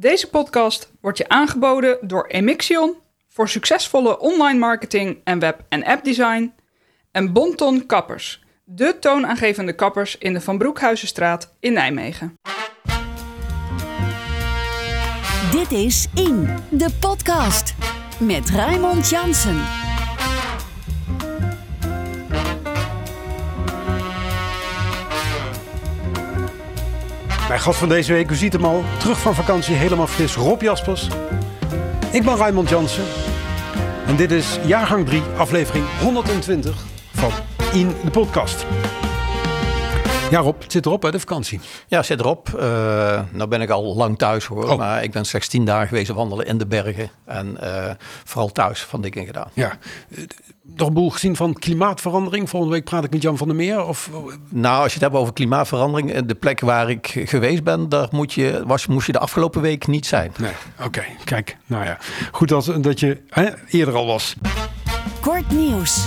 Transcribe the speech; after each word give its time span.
Deze 0.00 0.28
podcast 0.28 0.92
wordt 1.00 1.18
je 1.18 1.28
aangeboden 1.28 1.98
door 2.00 2.26
Emixion 2.26 2.96
voor 3.28 3.48
succesvolle 3.48 4.18
online 4.18 4.58
marketing 4.58 5.20
en 5.24 5.38
web- 5.38 5.64
en 5.68 5.84
appdesign 5.84 6.52
en 7.12 7.32
Bonton 7.32 7.86
Kappers, 7.86 8.42
de 8.64 8.96
toonaangevende 9.00 9.72
kappers 9.72 10.18
in 10.18 10.32
de 10.32 10.40
Van 10.40 10.58
Broekhuizenstraat 10.58 11.54
in 11.60 11.72
Nijmegen. 11.72 12.34
Dit 15.50 15.72
is 15.72 16.06
In, 16.14 16.48
de 16.70 16.90
podcast. 17.00 17.74
Met 18.18 18.50
Raymond 18.50 19.08
Jansen. 19.08 19.87
Mijn 27.48 27.60
gast 27.60 27.78
van 27.78 27.88
deze 27.88 28.12
week, 28.12 28.30
u 28.30 28.34
ziet 28.34 28.52
hem 28.52 28.64
al, 28.64 28.84
terug 28.98 29.20
van 29.20 29.34
vakantie, 29.34 29.74
helemaal 29.74 30.06
fris, 30.06 30.34
Rob 30.34 30.62
Jaspers. 30.62 31.08
Ik 32.10 32.22
ben 32.22 32.36
Raymond 32.36 32.68
Jansen 32.68 33.04
en 34.06 34.16
dit 34.16 34.30
is 34.30 34.58
jaargang 34.64 35.06
3, 35.06 35.22
aflevering 35.36 35.84
120 36.00 36.84
van 37.12 37.30
In 37.72 37.94
de 38.04 38.10
Podcast. 38.10 38.66
Ja 40.30 40.38
Rob, 40.40 40.62
het 40.62 40.72
zit 40.72 40.86
erop 40.86 41.02
hè, 41.02 41.10
de 41.10 41.18
vakantie. 41.18 41.60
Ja, 41.86 42.02
zit 42.02 42.20
erop. 42.20 42.48
Uh, 42.56 42.60
nou 43.30 43.48
ben 43.48 43.60
ik 43.60 43.70
al 43.70 43.96
lang 43.96 44.18
thuis 44.18 44.44
hoor, 44.44 44.68
Oh. 44.70 44.78
maar 44.78 45.02
ik 45.02 45.10
ben 45.12 45.24
slechts 45.24 45.48
tien 45.48 45.64
dagen 45.64 45.88
geweest 45.88 46.10
wandelen 46.10 46.46
in 46.46 46.58
de 46.58 46.66
bergen. 46.66 47.10
En 47.24 47.60
eh, 47.60 47.94
vooral 48.24 48.52
thuis 48.52 48.80
van 48.82 49.00
dingen 49.00 49.26
gedaan. 49.26 49.50
Ja, 49.52 49.78
nog 50.62 50.88
een 50.88 50.94
boel 50.94 51.10
gezien 51.10 51.36
van 51.36 51.52
klimaatverandering. 51.54 52.48
Volgende 52.48 52.74
week 52.74 52.84
praat 52.84 53.04
ik 53.04 53.10
met 53.10 53.22
Jan 53.22 53.36
van 53.36 53.46
der 53.46 53.56
Meer. 53.56 53.84
Of, 53.86 54.10
Nou, 54.48 54.76
als 54.82 54.86
je 54.92 54.98
het 54.98 55.08
hebt 55.08 55.14
over 55.22 55.32
klimaatverandering, 55.32 56.12
eh, 56.12 56.22
de 56.26 56.34
plek 56.34 56.60
waar 56.60 56.90
ik 56.90 57.22
geweest 57.24 57.64
ben, 57.64 57.88
daar 57.88 58.08
moet 58.10 58.32
je, 58.32 58.62
was, 58.66 58.86
moest 58.86 59.06
je 59.06 59.12
de 59.12 59.18
afgelopen 59.18 59.60
week 59.60 59.86
niet 59.86 60.06
zijn. 60.06 60.32
nee, 60.38 60.52
oké, 60.84 61.04
kijk, 61.24 61.56
nou 61.66 61.84
ja. 61.84 61.98
Goed 62.32 62.48
dat, 62.48 62.72
dat 62.80 63.00
je 63.00 63.20
hè, 63.28 63.48
eerder 63.68 63.94
al 63.94 64.06
was. 64.06 64.34
Kort 65.20 65.50
nieuws. 65.50 66.06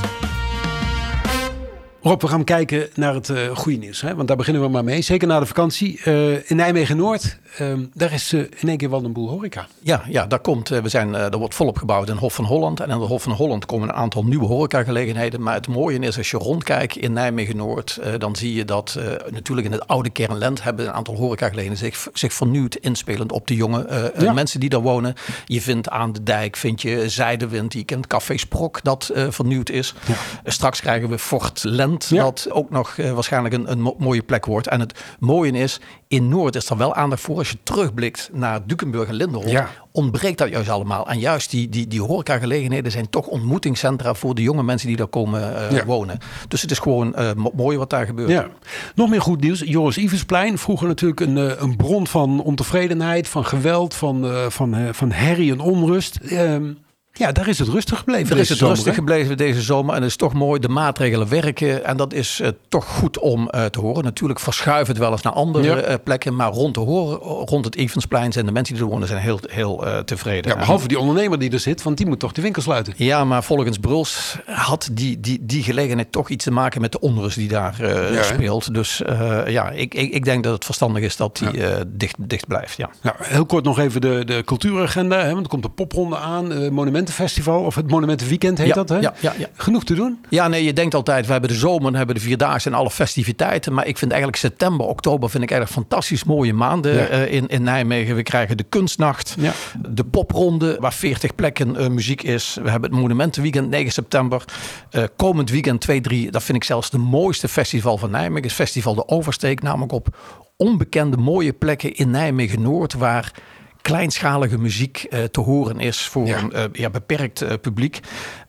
Rob, 2.03 2.21
we 2.21 2.27
gaan 2.27 2.43
kijken 2.43 2.89
naar 2.95 3.13
het 3.13 3.29
eh, 3.29 3.55
goede 3.55 3.77
nieuws. 3.77 4.01
Hè? 4.01 4.15
Want 4.15 4.27
daar 4.27 4.37
beginnen 4.37 4.61
we 4.61 4.69
maar 4.69 4.83
mee. 4.83 5.01
Zeker 5.01 5.27
na 5.27 5.39
de 5.39 5.45
vakantie. 5.45 5.99
Eh, 6.03 6.49
in 6.49 6.55
Nijmegen-Noord, 6.55 7.37
ehm, 7.57 7.85
daar 7.93 8.13
is 8.13 8.33
eh, 8.33 8.39
in 8.39 8.67
één 8.67 8.77
keer 8.77 8.89
wel 8.89 9.03
een 9.03 9.13
boel 9.13 9.29
horeca. 9.29 9.67
Ja, 9.81 10.03
ja, 10.07 10.25
daar 10.27 10.39
komt, 10.39 10.71
eh, 10.71 10.79
we 10.81 10.89
zijn, 10.89 11.15
eh, 11.15 11.23
er 11.31 11.37
wordt 11.37 11.55
volop 11.55 11.77
gebouwd 11.77 12.09
in 12.09 12.15
Hof 12.15 12.33
van 12.33 12.45
Holland. 12.45 12.79
En 12.79 12.89
in 12.89 12.99
de 12.99 13.05
Hof 13.05 13.23
van 13.23 13.31
Holland 13.31 13.65
komen 13.65 13.89
een 13.89 13.95
aantal 13.95 14.23
nieuwe 14.23 14.45
horecagelegenheden. 14.45 15.41
Maar 15.41 15.53
het 15.53 15.67
mooie 15.67 15.99
is, 15.99 16.17
als 16.17 16.31
je 16.31 16.37
rondkijkt 16.37 16.95
in 16.97 17.13
Nijmegen-Noord, 17.13 17.99
dan 18.17 18.35
zie 18.35 18.53
je 18.53 18.65
dat 18.65 18.99
natuurlijk 19.29 19.67
in 19.67 19.73
het 19.73 19.87
oude 19.87 20.09
kernland 20.09 20.63
hebben 20.63 20.85
een 20.85 20.93
aantal 20.93 21.15
horecagelegenheden 21.15 21.77
zich, 21.91 22.07
zich 22.13 22.33
vernieuwd 22.33 22.75
inspelend 22.75 23.31
op 23.31 23.47
de 23.47 23.55
jonge 23.55 24.11
Ja. 24.19 24.33
mensen 24.33 24.59
die 24.59 24.69
daar 24.69 24.81
wonen. 24.81 25.13
Je 25.45 25.61
vindt 25.61 25.89
aan 25.89 26.13
de 26.13 26.23
dijk, 26.23 26.55
vind 26.55 26.81
je 26.81 27.09
Zijdewind, 27.09 27.73
je 27.73 27.83
kent 27.83 28.07
Café 28.07 28.37
Sprok 28.37 28.83
dat 28.83 29.11
vernieuwd 29.29 29.69
is. 29.69 29.93
Eh, 30.07 30.51
straks 30.51 30.79
krijgen 30.81 31.09
we 31.09 31.19
Fort 31.19 31.63
Lent, 31.63 32.05
Ja. 32.09 32.23
dat 32.23 32.47
ook 32.51 32.69
nog 32.69 32.95
waarschijnlijk 32.95 33.53
een, 33.53 33.71
een 33.71 33.81
mo- 33.81 33.95
mooie 33.97 34.21
plek 34.23 34.45
wordt. 34.45 34.67
En 34.67 34.79
het 34.79 34.99
mooie 35.19 35.51
is, 35.51 35.79
in 36.11 36.29
Noord 36.29 36.55
is 36.55 36.69
er 36.69 36.77
wel 36.77 36.95
aandacht 36.95 37.21
voor. 37.21 37.37
Als 37.37 37.49
je 37.49 37.57
terugblikt 37.63 38.29
naar 38.33 38.59
Dukenburg 38.67 39.07
en 39.09 39.13
Lindenhof, 39.13 39.51
Ja. 39.51 39.69
ontbreekt 39.91 40.37
dat 40.37 40.49
juist 40.49 40.69
allemaal. 40.69 41.07
En 41.09 41.19
juist 41.19 41.51
die, 41.51 41.69
die, 41.69 41.87
die 41.87 42.01
horecagelegenheden 42.01 42.91
zijn 42.91 43.09
toch 43.09 43.27
ontmoetingscentra 43.27 44.13
voor 44.13 44.35
de 44.35 44.41
jonge 44.41 44.63
mensen 44.63 44.87
die 44.87 44.97
daar 44.97 45.07
komen 45.07 45.55
eh, 45.69 45.71
Ja. 45.77 45.85
wonen. 45.85 46.17
Dus 46.47 46.61
het 46.61 46.71
is 46.71 46.79
gewoon 46.79 47.15
eh, 47.15 47.33
mo- 47.33 47.51
mooi 47.55 47.77
wat 47.77 47.89
daar 47.89 48.05
gebeurt. 48.05 48.29
Ja. 48.29 48.47
Nog 48.95 49.09
meer 49.09 49.21
goed 49.21 49.41
nieuws. 49.41 49.59
Joris 49.65 49.97
Iversplein, 49.97 50.57
vroeger 50.57 50.87
natuurlijk 50.87 51.19
een, 51.19 51.37
eh, 51.37 51.51
een 51.57 51.75
bron 51.75 52.07
van 52.07 52.41
ontevredenheid, 52.43 53.27
van 53.27 53.45
geweld, 53.45 53.93
van, 53.93 54.25
van, 54.49 54.75
van 54.91 55.11
herrie 55.11 55.51
en 55.51 55.59
onrust. 55.59 56.15
Ehm, 56.15 56.73
ja, 57.13 57.31
daar 57.31 57.47
is 57.47 57.59
het 57.59 57.67
rustig 57.67 57.97
gebleven. 57.97 58.35
Er 58.35 58.41
is 58.41 58.49
het 58.49 58.57
zomer, 58.57 58.75
rustig 58.75 58.93
hè? 58.93 58.99
gebleven 58.99 59.37
deze 59.37 59.61
zomer 59.61 59.95
en 59.95 60.01
het 60.01 60.09
is 60.09 60.15
toch 60.15 60.33
mooi. 60.33 60.59
De 60.59 60.67
maatregelen 60.69 61.29
werken 61.29 61.85
en 61.85 61.97
dat 61.97 62.13
is 62.13 62.39
eh, 62.39 62.49
toch 62.69 62.85
goed 62.85 63.19
om 63.19 63.49
eh, 63.49 63.65
te 63.65 63.79
horen. 63.79 64.03
Natuurlijk 64.03 64.39
verschuift 64.39 64.87
het 64.87 64.97
wel 64.97 65.11
eens 65.11 65.21
naar 65.21 65.33
andere 65.33 65.63
Ja. 65.67 65.75
eh, 65.75 65.95
plekken, 66.03 66.35
maar 66.35 66.51
rond, 66.51 66.73
te 66.73 66.79
horen, 66.79 67.17
rond 67.17 67.65
het 67.65 67.75
Evensplein 67.75 68.31
zijn 68.31 68.45
de 68.45 68.51
mensen 68.51 68.75
die 68.75 68.83
er 68.83 68.89
wonen 68.89 69.07
zijn 69.07 69.21
heel, 69.21 69.39
heel 69.49 69.83
tevreden. 70.05 70.51
Ja, 70.51 70.57
behalve 70.57 70.87
die 70.87 70.99
ondernemer 70.99 71.39
die 71.39 71.51
er 71.51 71.59
zit, 71.59 71.83
want 71.83 71.97
die 71.97 72.05
moet 72.05 72.19
toch 72.19 72.31
de 72.31 72.41
winkel 72.41 72.61
sluiten. 72.61 72.93
Ja, 72.95 73.25
maar 73.25 73.43
volgens 73.43 73.77
Bruls 73.77 74.37
had 74.45 74.89
die, 74.91 75.19
die, 75.19 75.39
die 75.41 75.63
gelegenheid 75.63 76.11
toch 76.11 76.29
iets 76.29 76.43
te 76.43 76.51
maken 76.51 76.81
met 76.81 76.91
de 76.91 76.99
onrust 76.99 77.35
die 77.37 77.47
daar 77.47 77.75
Ja, 78.13 78.23
speelt. 78.23 78.73
Dus 78.73 79.01
ja, 79.47 79.69
ik, 79.69 79.93
ik, 79.93 80.13
ik 80.13 80.25
denk 80.25 80.43
dat 80.43 80.53
het 80.53 80.65
verstandig 80.65 81.03
is 81.03 81.15
dat 81.15 81.37
die 81.37 81.51
dicht, 81.87 82.15
dicht 82.19 82.47
blijft. 82.47 82.77
Ja. 82.77 82.89
Heel 83.17 83.45
kort 83.45 83.63
nog 83.63 83.79
even 83.79 84.01
de, 84.01 84.21
de 84.25 84.41
cultuuragenda. 84.45 85.19
Hè, 85.23 85.31
want 85.31 85.43
er 85.43 85.49
komt 85.49 85.63
de 85.63 85.69
popronde 85.69 86.17
aan, 86.17 86.51
eh, 86.51 86.69
Monumentenfestival 87.01 87.63
of 87.63 87.75
het 87.75 87.89
Monumentenweekend 87.89 88.57
heet 88.57 88.67
Ja, 88.67 88.73
dat. 88.73 88.89
Hè? 88.89 88.97
ja, 88.99 89.13
ja, 89.19 89.33
ja. 89.37 89.47
Genoeg 89.55 89.83
te 89.83 89.93
doen. 89.93 90.19
Ja, 90.29 90.47
nee, 90.47 90.63
je 90.63 90.73
denkt 90.73 90.93
altijd, 90.93 91.25
we 91.25 91.31
hebben 91.31 91.49
de 91.49 91.55
zomer, 91.55 91.81
dan 91.83 91.95
hebben 91.95 92.15
we 92.15 92.21
de 92.21 92.27
Vierdaagse 92.27 92.69
en 92.69 92.75
alle 92.75 92.91
festiviteiten. 92.91 93.73
Maar 93.73 93.87
ik 93.87 93.97
vind 93.97 94.11
eigenlijk 94.11 94.41
september, 94.41 94.85
oktober 94.85 95.29
vind 95.29 95.43
ik 95.43 95.51
eigenlijk 95.51 95.81
fantastisch 95.81 96.23
mooie 96.23 96.53
maanden 96.53 97.09
eh, 97.09 97.33
in, 97.33 97.47
in 97.47 97.63
Nijmegen. 97.63 98.15
We 98.15 98.23
krijgen 98.23 98.57
de 98.57 98.63
kunstnacht, 98.63 99.35
Ja. 99.39 99.51
de 99.89 100.03
popronde 100.03 100.77
waar 100.79 100.93
40 100.93 101.35
plekken 101.35 101.75
eh, 101.75 101.87
muziek 101.87 102.21
is. 102.23 102.57
We 102.63 102.69
hebben 102.69 102.89
het 102.91 102.99
Monumentenweekend 102.99 103.69
9 103.69 103.91
september. 103.91 104.43
Eh, 104.89 105.03
komend 105.15 105.49
weekend 105.49 105.81
2, 105.81 106.01
3, 106.01 106.31
dat 106.31 106.43
vind 106.43 106.57
ik 106.57 106.63
zelfs 106.63 106.89
de 106.89 106.97
mooiste 106.97 107.47
festival 107.47 107.97
van 107.97 108.11
Nijmegen. 108.11 108.43
Het 108.43 108.53
festival 108.53 108.95
De 108.95 109.07
Oversteek, 109.07 109.61
namelijk 109.61 109.91
op 109.91 110.17
onbekende 110.57 111.17
mooie 111.17 111.53
plekken 111.53 111.93
in 111.95 112.09
Nijmegen-Noord... 112.09 112.93
waar 112.93 113.31
kleinschalige 113.81 114.57
muziek 114.57 115.05
eh, 115.09 115.23
te 115.23 115.39
horen 115.39 115.79
is 115.79 116.01
voor 116.01 116.27
Ja. 116.27 116.37
een 116.37 116.51
eh, 116.51 116.63
ja, 116.71 116.89
beperkt 116.89 117.41
eh, 117.41 117.53
publiek. 117.61 117.99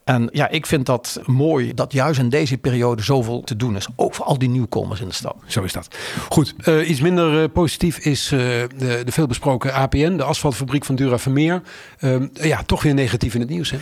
En 0.04 0.28
ja, 0.32 0.48
ik 0.48 0.66
vind 0.66 0.86
dat 0.86 1.20
mooi 1.26 1.74
dat 1.74 1.92
juist 1.92 2.20
in 2.20 2.28
deze 2.28 2.58
periode 2.58 3.02
zoveel 3.02 3.40
te 3.40 3.56
doen 3.56 3.76
is. 3.76 3.86
Ook 3.96 4.14
voor 4.14 4.24
al 4.24 4.38
die 4.38 4.48
nieuwkomers 4.48 5.00
in 5.00 5.08
de 5.08 5.14
stad. 5.14 5.36
Zo 5.46 5.62
is 5.62 5.72
dat. 5.72 5.96
Goed, 6.28 6.54
iets 6.86 7.00
minder 7.00 7.48
positief 7.48 7.98
is 7.98 8.28
de, 8.28 8.68
de 9.04 9.12
veelbesproken 9.12 9.72
APN, 9.72 10.16
de 10.16 10.22
asfaltfabriek 10.22 10.84
van 10.84 10.94
Dura 10.94 11.18
Vermeer. 11.18 11.62
Ehm, 11.98 12.26
ja, 12.32 12.62
toch 12.62 12.82
weer 12.82 12.94
negatief 12.94 13.34
in 13.34 13.40
het 13.40 13.50
nieuws. 13.50 13.70
Hè? 13.70 13.78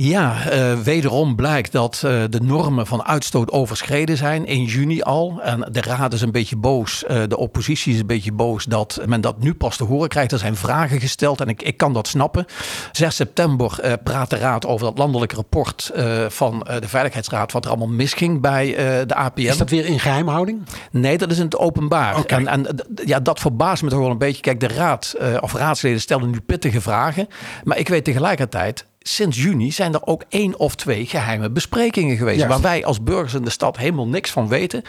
Ja, 0.00 0.50
eh, 0.50 0.78
wederom 0.78 1.36
blijkt 1.36 1.72
dat 1.72 2.02
eh, 2.04 2.22
de 2.30 2.40
normen 2.40 2.86
van 2.86 3.04
uitstoot 3.04 3.50
overschreden 3.50 4.16
zijn. 4.16 4.46
In 4.46 4.64
juni 4.64 5.02
al. 5.02 5.40
En 5.42 5.68
de 5.72 5.80
raad 5.80 6.12
is 6.12 6.20
een 6.20 6.32
beetje 6.32 6.56
boos. 6.56 7.04
eh, 7.04 7.22
de 7.28 7.36
oppositie 7.36 7.92
is 7.92 8.00
een 8.00 8.06
beetje 8.06 8.32
boos 8.32 8.64
dat 8.64 9.00
men 9.06 9.20
dat 9.20 9.42
nu 9.42 9.54
pas 9.54 9.76
te 9.76 9.84
horen 9.84 10.08
krijgt. 10.08 10.32
Er 10.32 10.38
zijn 10.38 10.56
vragen 10.56 11.00
gesteld 11.00 11.40
en 11.40 11.48
ik, 11.48 11.62
ik 11.62 11.76
kan 11.76 11.92
dat 11.92 12.08
snappen. 12.08 12.46
6 12.92 13.16
september 13.16 13.98
praat 14.02 14.30
de 14.30 14.36
raad 14.36 14.66
over 14.66 14.86
dat 14.86 14.98
landelijke 14.98 15.34
rapport 15.34 15.92
van 16.28 16.66
de 16.80 16.88
Veiligheidsraad. 16.88 17.52
Wat 17.52 17.64
er 17.64 17.70
allemaal 17.70 17.88
misging 17.88 18.40
bij 18.40 18.74
de 19.06 19.14
APN. 19.14 19.40
Is 19.40 19.56
dat 19.56 19.70
weer 19.70 19.86
in 19.86 20.00
geheimhouding? 20.00 20.62
Nee, 20.90 21.18
dat 21.18 21.30
is 21.30 21.38
in 21.38 21.44
het 21.44 21.56
openbaar. 21.56 22.24
En, 22.24 22.46
en 22.46 22.66
ja, 23.04 23.20
dat 23.20 23.40
verbaast 23.40 23.82
me 23.82 23.88
toch 23.88 23.98
wel 23.98 24.10
een 24.10 24.18
beetje. 24.18 24.42
Kijk, 24.42 24.60
de 24.60 24.68
raad 24.68 25.14
of 25.40 25.52
raadsleden 25.52 26.00
stellen 26.00 26.30
nu 26.30 26.40
pittige 26.40 26.80
vragen. 26.80 27.28
Maar 27.64 27.78
ik 27.78 27.88
weet 27.88 28.04
tegelijkertijd. 28.04 28.86
Sinds 29.08 29.42
juni 29.42 29.72
zijn 29.72 29.94
er 29.94 30.06
ook 30.06 30.24
één 30.28 30.58
of 30.58 30.74
twee 30.74 31.06
geheime 31.06 31.50
besprekingen 31.50 32.16
geweest. 32.16 32.38
Juist. 32.38 32.52
Waar 32.52 32.62
wij 32.70 32.84
als 32.84 33.02
burgers 33.02 33.34
in 33.34 33.42
de 33.42 33.50
stad 33.50 33.76
helemaal 33.76 34.08
niks 34.08 34.30
van 34.30 34.48
weten. 34.48 34.82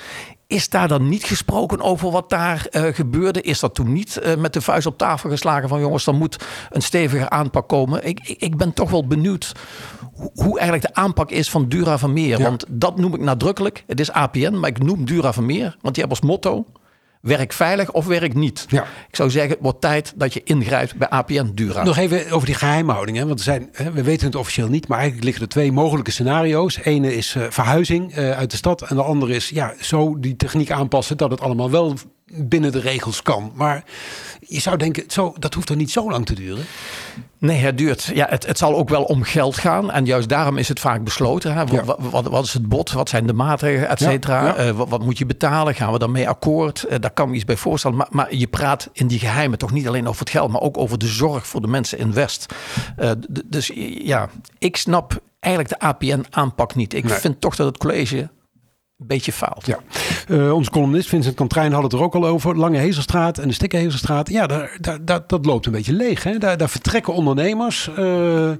Is 0.47 0.69
daar 0.69 0.87
dan 0.87 1.09
niet 1.09 1.23
gesproken 1.23 1.81
over 1.81 2.11
wat 2.11 2.29
daar 2.29 2.67
eh, 2.71 2.93
gebeurde? 2.93 3.41
Is 3.41 3.59
dat 3.59 3.75
toen 3.75 3.93
niet 3.93 4.17
eh, 4.17 4.35
met 4.35 4.53
de 4.53 4.61
vuist 4.61 4.87
op 4.87 4.97
tafel 4.97 5.29
geslagen 5.29 5.69
van 5.69 5.79
jongens, 5.79 6.03
dan 6.03 6.15
moet 6.15 6.45
een 6.69 6.81
stevige 6.81 7.29
aanpak 7.29 7.67
komen? 7.67 8.05
Ik, 8.07 8.19
ik, 8.23 8.41
ik 8.41 8.57
ben 8.57 8.73
toch 8.73 8.89
wel 8.89 9.07
benieuwd 9.07 9.51
hoe, 10.13 10.31
hoe 10.33 10.59
eigenlijk 10.59 10.93
de 10.93 11.01
aanpak 11.01 11.31
is 11.31 11.49
van 11.49 11.67
Dura 11.67 11.97
Vermeer. 11.97 12.37
Ja. 12.37 12.43
Want 12.43 12.65
dat 12.67 12.97
noem 12.97 13.13
ik 13.13 13.21
nadrukkelijk. 13.21 13.83
Het 13.87 13.99
is 13.99 14.11
APN, 14.11 14.53
maar 14.53 14.69
ik 14.69 14.83
noem 14.83 15.05
Dura 15.05 15.33
Vermeer. 15.33 15.77
Want 15.81 15.95
die 15.95 16.03
hebben 16.03 16.19
als 16.19 16.29
motto, 16.29 16.65
werk 17.21 17.53
veilig 17.53 17.91
of 17.91 18.05
werk 18.05 18.33
niet. 18.33 18.65
Ja. 18.69 18.81
Ik 19.09 19.15
zou 19.15 19.29
zeggen, 19.29 19.51
het 19.51 19.59
wordt 19.61 19.81
tijd 19.81 20.13
dat 20.15 20.33
je 20.33 20.41
ingrijpt 20.43 20.95
bij 20.95 21.09
APN 21.09 21.51
Dura. 21.53 21.83
Nog 21.83 21.97
even 21.97 22.31
over 22.31 22.45
die 22.45 22.55
geheimhouding. 22.55 23.17
Hè? 23.17 23.25
Want 23.25 23.39
er 23.39 23.45
zijn, 23.45 23.69
hè, 23.71 23.91
we 23.91 24.03
weten 24.03 24.25
het 24.25 24.35
officieel 24.35 24.67
niet, 24.67 24.87
maar 24.87 24.97
eigenlijk 24.97 25.25
liggen 25.27 25.43
er 25.43 25.51
twee 25.51 25.71
mogelijke 25.71 26.11
scenario's. 26.11 26.77
Ene 26.83 27.15
is 27.15 27.35
eh, 27.35 27.43
verhuizing 27.49 28.13
eh, 28.13 28.31
uit 28.31 28.51
de 28.51 28.57
stad. 28.57 28.81
En 28.81 28.95
de 28.95 29.03
andere 29.03 29.33
is 29.33 29.49
ja, 29.49 29.73
zo 29.79 30.19
die 30.19 30.35
techniek 30.35 30.71
aanpassen 30.71 31.17
dat 31.17 31.31
het 31.31 31.41
allemaal 31.41 31.71
wel 31.71 31.93
binnen 32.33 32.71
de 32.71 32.79
regels 32.79 33.21
kan. 33.21 33.51
Maar 33.55 33.83
je 34.39 34.59
zou 34.59 34.77
denken, 34.77 35.03
zo, 35.07 35.33
dat 35.39 35.53
hoeft 35.53 35.69
er 35.69 35.75
niet 35.75 35.91
zo 35.91 36.09
lang 36.11 36.25
te 36.25 36.33
duren. 36.33 36.65
Nee, 37.37 37.57
het 37.57 37.77
duurt. 37.77 38.11
Ja, 38.13 38.27
het, 38.29 38.45
het 38.45 38.57
zal 38.57 38.75
ook 38.75 38.89
wel 38.89 39.03
om 39.03 39.23
geld 39.23 39.57
gaan. 39.57 39.91
En 39.91 40.05
juist 40.05 40.29
daarom 40.29 40.57
is 40.57 40.67
het 40.67 40.79
vaak 40.79 41.03
besloten. 41.03 41.53
Hè? 41.53 41.61
Ja. 41.61 41.83
Wat, 41.83 41.97
wat, 41.99 42.27
wat 42.27 42.45
is 42.45 42.53
het 42.53 42.67
bod? 42.69 42.91
Wat 42.91 43.09
zijn 43.09 43.27
de 43.27 43.33
maatregelen, 43.33 43.89
et 43.89 43.99
cetera? 43.99 44.45
ja. 44.45 44.55
Eh, 44.55 44.71
wat, 44.71 44.89
wat 44.89 45.03
moet 45.03 45.17
je 45.17 45.25
betalen? 45.25 45.75
Gaan 45.75 45.91
we 45.91 45.99
daarmee 45.99 46.29
akkoord? 46.29 46.83
Eh, 46.83 46.99
daar 46.99 47.11
kan 47.11 47.29
me 47.29 47.35
iets 47.35 47.45
bij 47.45 47.57
voorstellen. 47.57 47.97
Maar, 47.97 48.07
maar 48.11 48.35
je 48.35 48.47
praat 48.47 48.89
in 48.93 49.07
die 49.07 49.19
geheimen 49.19 49.57
toch 49.57 49.71
niet 49.71 49.87
alleen 49.87 50.07
over 50.07 50.19
het 50.19 50.29
geld... 50.29 50.51
maar 50.51 50.61
ook 50.61 50.77
over 50.77 50.97
de 50.97 51.07
zorg 51.07 51.47
voor 51.47 51.61
de 51.61 51.67
mensen 51.67 51.97
in 51.97 52.13
West. 52.13 52.53
Eh, 52.95 53.11
dus 53.45 53.71
ja, 54.03 54.29
ik 54.57 54.77
snap 54.77 55.21
eigenlijk 55.39 55.73
de 55.79 55.85
APN-aanpak 55.87 56.75
niet. 56.75 56.93
Ik 56.93 57.03
Nee. 57.03 57.17
vind 57.17 57.41
toch 57.41 57.55
dat 57.55 57.67
het 57.67 57.77
college 57.77 58.17
een 58.17 59.07
beetje 59.07 59.31
faalt. 59.33 59.65
Ja. 59.65 59.77
Uh, 60.29 60.53
onze 60.53 60.69
columnist 60.69 61.09
Vincent 61.09 61.35
Kantrijn 61.35 61.73
had 61.73 61.83
het 61.83 61.93
er 61.93 62.01
ook 62.01 62.15
al 62.15 62.27
over. 62.27 62.57
Lange 62.57 62.77
Hezelstraat 62.77 63.37
en 63.37 63.47
de 63.47 63.53
Stikkenhezelstraat. 63.53 64.29
Ja, 64.29 64.47
daar, 64.47 64.77
daar, 65.01 65.21
dat 65.27 65.45
loopt 65.45 65.65
een 65.65 65.71
beetje 65.71 65.93
leeg. 65.93 66.23
Hè? 66.23 66.37
Daar, 66.37 66.57
daar 66.57 66.69
vertrekken 66.69 67.13
ondernemers. 67.13 67.89
Uh, 67.99 68.51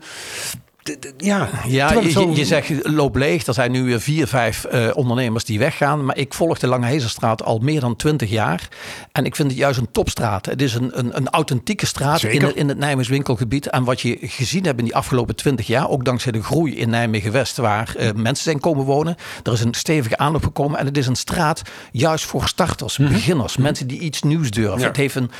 ja, 1.18 1.50
ja 1.68 1.94
je, 1.94 2.31
je, 2.34 2.46
zegt 2.46 2.88
loop 2.88 3.16
leeg. 3.16 3.46
Er 3.46 3.54
zijn 3.54 3.72
nu 3.72 3.84
weer 3.84 4.02
vier, 4.02 4.28
vijf 4.28 4.66
uh, 4.74 4.90
ondernemers 4.94 5.44
die 5.44 5.60
weggaan. 5.60 6.06
Maar 6.06 6.18
ik 6.18 6.34
volg 6.34 6.60
de 6.60 6.68
Lange 6.68 6.86
Hezelstraat 6.86 7.44
al 7.44 7.58
meer 7.58 7.80
dan 7.80 7.96
twintig 7.96 8.30
jaar. 8.30 8.68
En 9.12 9.26
ik 9.26 9.36
vind 9.36 9.50
het 9.50 9.60
juist 9.60 9.80
een 9.80 9.92
topstraat. 9.92 10.46
Het 10.46 10.62
is 10.62 10.74
een, 10.74 11.00
een, 11.00 11.18
een 11.18 11.30
authentieke 11.30 11.86
straat 11.86 12.24
in 12.24 12.42
het, 12.42 12.56
in 12.56 12.68
het 12.68 12.78
Nijmegen 12.78 13.12
winkelgebied. 13.12 13.68
En 13.68 13.84
wat 13.84 14.02
je 14.02 14.18
gezien 14.22 14.66
hebt 14.66 14.80
in 14.80 14.86
die 14.86 14.96
afgelopen 14.96 15.36
twintig 15.36 15.68
jaar, 15.68 15.90
ook 15.90 16.06
dankzij 16.06 16.31
de 16.31 16.44
groei 16.44 16.78
in 16.78 16.90
Nijmegen-West, 16.90 17.58
waar 17.58 17.96
uh, 18.00 18.12
mensen 18.12 18.44
zijn 18.44 18.60
komen 18.60 18.86
wonen. 18.86 19.16
Er 19.44 19.54
is 19.54 19.62
een 19.62 19.74
stevige 19.74 20.18
aanloop 20.18 20.44
gekomen. 20.44 20.80
En 20.80 20.86
het 20.86 20.98
is 20.98 21.08
een 21.08 21.16
straat 21.16 21.62
juist 21.92 22.26
voor 22.26 22.48
starters, 22.48 22.98
mm 22.98 23.06
-hmm. 23.06 23.14
beginners, 23.14 23.50
mm 23.50 23.56
-hmm. 23.56 23.64
mensen 23.64 23.88
die 23.88 24.00
iets 24.00 24.22
nieuws 24.22 24.52
durven. 24.52 24.80
Ja. 24.80 24.88
Het 24.88 24.98
heeft 24.98 25.16
een 25.16 25.31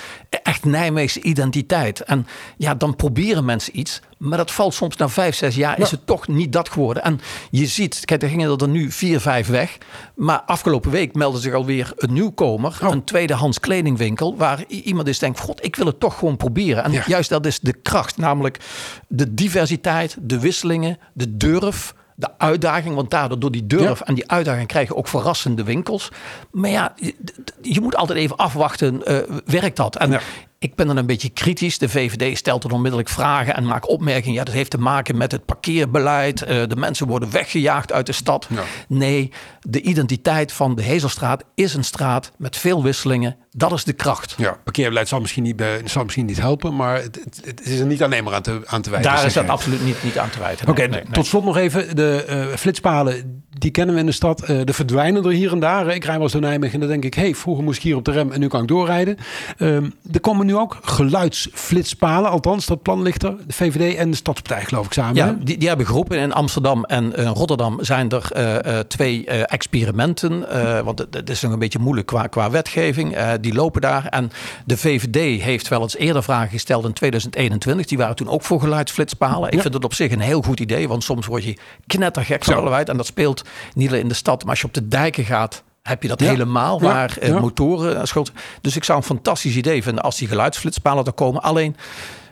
echt 0.44 0.66
Nijmeegse 0.66 1.22
identiteit. 1.22 2.02
En 2.02 2.28
ja, 2.58 2.76
dan 2.76 2.96
proberen 2.96 3.46
mensen 3.46 3.80
iets. 3.80 4.02
Maar 4.20 4.38
dat 4.38 4.52
valt 4.52 4.74
soms 4.74 4.96
na 4.96 5.10
vijf, 5.10 5.36
zes 5.36 5.56
jaar 5.56 5.80
is 5.80 5.92
het 5.92 6.06
toch 6.06 6.28
niet 6.28 6.54
dat 6.54 6.70
geworden. 6.70 7.04
En 7.04 7.20
je 7.52 7.66
ziet, 7.66 8.06
kijk, 8.06 8.22
er 8.24 8.30
gingen 8.30 8.60
er 8.60 8.68
nu 8.68 8.92
vier, 8.92 9.20
vijf 9.20 9.48
weg. 9.48 9.78
Maar 10.16 10.42
afgelopen 10.42 10.92
week 10.92 11.16
meldde 11.16 11.40
zich 11.40 11.54
alweer 11.54 11.94
een 11.96 12.14
nieuwkomer. 12.14 12.78
Oh. 12.84 12.90
Een 12.90 13.04
tweedehands 13.04 13.60
kledingwinkel. 13.60 14.38
Waar 14.38 14.64
iemand 14.68 15.08
is 15.08 15.20
denkt, 15.20 15.40
god, 15.40 15.66
ik 15.66 15.76
wil 15.76 15.86
het 15.86 16.00
toch 16.00 16.18
gewoon 16.18 16.38
proberen. 16.38 16.84
En 16.84 16.92
ja. 16.92 17.04
juist 17.08 17.30
dat 17.30 17.46
is 17.46 17.60
de 17.60 17.74
kracht. 17.74 18.18
Namelijk 18.18 18.60
de 19.08 19.34
diversiteit, 19.34 20.18
de 20.22 20.40
wisselingen, 20.40 20.98
de 21.14 21.38
durf 21.38 21.94
de 22.16 22.30
uitdaging. 22.38 22.96
Want 22.96 23.10
daardoor 23.12 23.40
door 23.40 23.52
die 23.52 23.68
durf 23.68 24.00
ja. 24.00 24.06
en 24.06 24.16
die 24.16 24.30
uitdaging 24.30 24.68
krijg 24.68 24.88
je 24.88 24.96
ook 24.96 25.08
verrassende 25.08 25.64
winkels. 25.64 26.12
Maar 26.52 26.70
ja, 26.70 26.94
je, 26.96 27.16
je 27.62 27.82
moet 27.82 27.96
altijd 27.96 28.20
even 28.20 28.36
afwachten, 28.36 29.02
uh, 29.06 29.18
werkt 29.46 29.78
dat? 29.78 29.96
En 29.96 30.12
ja. 30.12 30.22
Ik 30.60 30.76
ben 30.76 30.88
dan 30.88 30.98
een 30.98 31.06
beetje 31.06 31.30
kritisch. 31.30 31.78
De 31.78 31.90
VVD 31.90 32.38
stelt 32.38 32.64
er 32.64 32.72
onmiddellijk 32.72 33.10
vragen 33.10 33.56
en 33.56 33.66
maakt 33.66 33.88
opmerkingen. 33.88 34.38
Ja, 34.38 34.44
dat 34.44 34.54
heeft 34.54 34.72
te 34.72 34.78
maken 34.78 35.18
met 35.18 35.32
het 35.32 35.46
parkeerbeleid. 35.46 36.42
Uh, 36.42 36.48
de 36.48 36.76
mensen 36.76 37.08
worden 37.08 37.32
weggejaagd 37.32 37.92
uit 37.92 38.06
de 38.06 38.12
stad. 38.12 38.48
Ja. 38.50 38.64
Nee, 38.88 39.32
de 39.62 39.82
identiteit 39.82 40.52
van 40.52 40.76
de 40.76 40.82
Hezelstraat 40.82 41.44
is 41.56 41.74
een 41.74 41.84
straat 41.84 42.32
met 42.38 42.58
veel 42.58 42.84
wisselingen. 42.84 43.38
Dat 43.52 43.72
is 43.72 43.84
de 43.84 43.94
kracht. 43.94 44.36
Ja, 44.38 44.58
parkeerbeleid 44.64 45.08
zal 45.08 45.20
misschien 45.20 45.44
niet, 45.44 45.64
zal 45.86 46.04
misschien 46.04 46.26
niet 46.26 46.40
helpen, 46.40 46.76
maar 46.76 47.02
het, 47.02 47.20
het, 47.44 47.68
is 47.68 47.80
er 47.80 47.86
niet 47.86 48.04
alleen 48.04 48.24
maar 48.24 48.34
aan 48.34 48.42
te, 48.42 48.62
aan 48.66 48.82
te 48.82 48.90
wijten. 48.90 49.12
Daar 49.12 49.26
is 49.26 49.34
dat 49.34 49.48
absoluut 49.48 49.86
niet, 49.86 50.04
niet 50.04 50.18
aan 50.18 50.30
te 50.30 50.40
wijten. 50.40 50.68
Oké, 50.68 50.72
okay, 50.72 50.86
nee, 50.86 51.02
nee, 51.04 51.12
tot 51.12 51.26
slot 51.26 51.44
nog 51.44 51.58
even. 51.58 51.96
De 51.96 52.26
uh, 52.30 52.56
flitspalen, 52.56 53.44
die 53.50 53.72
kennen 53.72 53.96
we 53.96 54.02
in 54.02 54.06
de 54.06 54.12
stad. 54.12 54.50
Uh, 54.50 54.62
de 54.64 54.74
verdwijnen 54.74 55.26
er 55.26 55.32
hier 55.32 55.52
en 55.52 55.60
daar. 55.60 55.88
Ik 55.88 56.04
rij 56.04 56.14
wel 56.14 56.24
eens 56.24 56.32
door 56.32 56.42
Nijmegen 56.42 56.74
en 56.74 56.80
dan 56.80 56.90
denk 56.90 57.06
ik, 57.06 57.14
hey, 57.14 57.36
vroeger 57.36 57.64
moest 57.64 57.78
ik 57.78 57.84
hier 57.84 57.96
op 57.96 58.06
de 58.06 58.12
rem 58.12 58.32
en 58.32 58.40
nu 58.40 58.48
kan 58.48 58.62
ik 58.62 58.68
doorrijden. 58.68 59.18
Um, 59.58 59.94
er 60.12 60.20
komen 60.20 60.46
nu 60.46 60.56
ook 60.56 60.78
geluidsflitspalen. 60.82 62.30
Althans, 62.30 62.66
dat 62.66 62.82
plan 62.82 63.02
ligt 63.02 63.24
er. 63.24 63.36
De 63.48 63.54
VVD 63.54 63.96
en 63.96 64.10
de 64.10 64.18
Stadspartij, 64.18 64.66
geloof 64.66 64.86
ik, 64.86 64.94
samen. 64.94 65.16
Ja, 65.16 65.38
die, 65.40 65.58
die 65.58 65.68
hebben 65.68 65.86
geroepen. 65.86 66.20
In 66.20 66.34
Amsterdam 66.34 66.84
en 66.84 67.14
uh, 67.20 67.30
Rotterdam 67.34 67.78
zijn 67.82 68.10
er 68.10 68.32
uh, 68.36 68.74
uh, 68.74 68.80
twee 68.80 69.26
experimenten. 69.28 70.46
want 70.84 71.00
het 71.12 71.30
is 71.30 71.42
nog 71.42 71.52
een 71.52 71.60
beetje 71.60 71.80
moeilijk 71.80 72.08
qua, 72.08 72.28
qua 72.28 72.50
wetgeving. 72.50 73.16
Die 73.42 73.54
lopen 73.54 73.82
daar. 73.82 74.06
En 74.06 74.32
de 74.66 74.78
VVD 74.78 75.42
heeft 75.42 75.68
wel 75.68 75.82
eens 75.82 75.98
eerder 75.98 76.24
vragen 76.24 76.50
gesteld 76.50 76.86
in 76.86 76.94
2021. 76.94 77.86
Die 77.86 77.98
waren 77.98 78.16
toen 78.16 78.30
ook 78.30 78.44
voor 78.44 78.60
geluidsflitspalen. 78.60 79.48
Ik 79.48 79.56
ja. 79.56 79.62
vind 79.62 79.74
het 79.74 79.84
op 79.84 79.94
zich 79.94 80.12
een 80.12 80.20
heel 80.20 80.42
goed 80.42 80.60
idee. 80.60 80.88
Want 80.88 81.04
soms 81.04 81.26
word 81.26 81.44
je 81.44 81.58
knettergek 81.88 82.44
van 82.44 82.74
En 82.74 82.98
dat 82.98 83.06
speelt 83.06 83.44
niet 83.74 83.88
alleen 83.88 84.02
in 84.02 84.08
de 84.08 84.14
stad. 84.14 84.42
Maar 84.42 84.50
als 84.50 84.60
je 84.60 84.68
op 84.68 84.74
de 84.74 84.88
dijken 84.88 85.26
gaat 85.26 85.64
heb 85.82 86.02
je 86.02 86.08
dat 86.08 86.20
ja. 86.20 86.30
helemaal, 86.30 86.82
waar 86.82 87.18
ja. 87.22 87.28
Ja. 87.28 87.40
motoren 87.40 88.08
schot. 88.08 88.32
Dus 88.62 88.76
ik 88.76 88.84
zou 88.84 88.98
een 88.98 89.04
fantastisch 89.04 89.56
idee 89.56 89.84
vinden 89.84 90.04
als 90.04 90.18
die 90.18 90.28
geluidsflitspalen 90.28 91.06
er 91.06 91.14
komen. 91.14 91.42
Alleen 91.42 91.76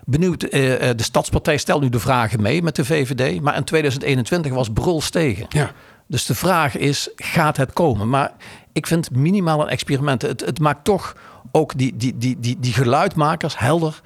benieuwd, 0.06 0.40
de 0.40 0.96
Stadspartij 0.96 1.58
stelt 1.58 1.82
nu 1.82 1.90
de 1.90 2.00
vragen 2.00 2.42
mee 2.42 2.62
met 2.62 2.76
de 2.76 2.86
VVD. 2.86 3.42
Maar 3.42 3.56
in 3.56 3.64
2021 3.64 4.52
was 4.52 4.70
Bruls 4.74 5.10
tegen. 5.10 5.46
Ja. 5.50 5.72
Dus 6.08 6.26
de 6.26 6.36
vraag 6.36 6.78
is, 6.78 7.10
gaat 7.16 7.58
het 7.58 7.74
komen? 7.74 8.10
Maar 8.10 8.32
ik 8.74 8.88
vind 8.88 9.12
minimaal 9.12 9.62
een 9.62 9.68
experiment. 9.68 10.22
Het, 10.22 10.46
het 10.46 10.60
maakt 10.60 10.84
toch 10.84 11.16
ook 11.52 11.78
die, 11.78 11.96
die, 11.96 12.18
die, 12.18 12.40
die, 12.40 12.58
die 12.60 12.74
geluidmakers 12.74 13.58
helder 13.58 14.02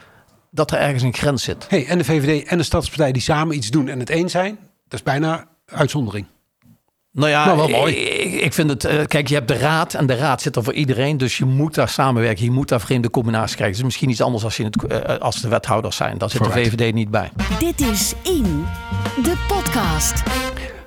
dat 0.51 0.71
er 0.71 0.77
ergens 0.77 1.03
een 1.03 1.13
grens 1.13 1.43
zit. 1.43 1.65
Hey, 1.69 1.87
en 1.87 1.97
de 1.97 2.03
VVD 2.03 2.47
en 2.47 2.57
de 2.57 2.63
Stadspartij 2.63 3.11
die 3.11 3.21
samen 3.21 3.55
iets 3.55 3.69
doen 3.69 3.87
en 3.87 3.99
het 3.99 4.09
eens 4.09 4.31
zijn, 4.31 4.57
dat 4.87 4.99
is 4.99 5.03
bijna 5.03 5.47
uitzondering. 5.65 6.25
Nou 7.13 7.29
ja, 7.29 7.45
nou, 7.45 7.57
wel 7.57 7.67
mooi. 7.67 7.95
Ik, 7.95 8.41
ik, 8.41 8.53
vind 8.53 8.69
het. 8.69 8.85
Uh, 8.85 9.05
kijk, 9.05 9.27
je 9.27 9.33
hebt 9.33 9.47
de 9.47 9.57
raad 9.57 9.93
en 9.93 10.05
de 10.05 10.15
raad 10.15 10.41
zit 10.41 10.55
er 10.55 10.63
voor 10.63 10.73
iedereen. 10.73 11.17
Dus 11.17 11.37
je 11.37 11.45
moet 11.45 11.75
daar 11.75 11.89
samenwerken. 11.89 12.43
Je 12.43 12.51
moet 12.51 12.69
daar 12.69 12.81
vreemde 12.81 13.09
combinaties 13.09 13.55
krijgen. 13.55 13.67
Het 13.67 13.77
is 13.77 13.83
misschien 13.83 14.09
iets 14.09 14.21
anders 14.21 14.43
als, 14.43 14.57
je 14.57 14.63
het, 14.63 14.83
uh, 14.91 15.17
als 15.17 15.41
de 15.41 15.47
wethouders 15.47 15.95
zijn. 15.95 16.17
Daar 16.17 16.29
zit 16.29 16.37
Vooruit. 16.37 16.63
de 16.63 16.77
VVD 16.77 16.93
niet 16.93 17.09
bij. 17.09 17.31
Dit 17.59 17.81
is 17.81 18.13
In, 18.23 18.65
de 19.23 19.45
podcast. 19.47 20.23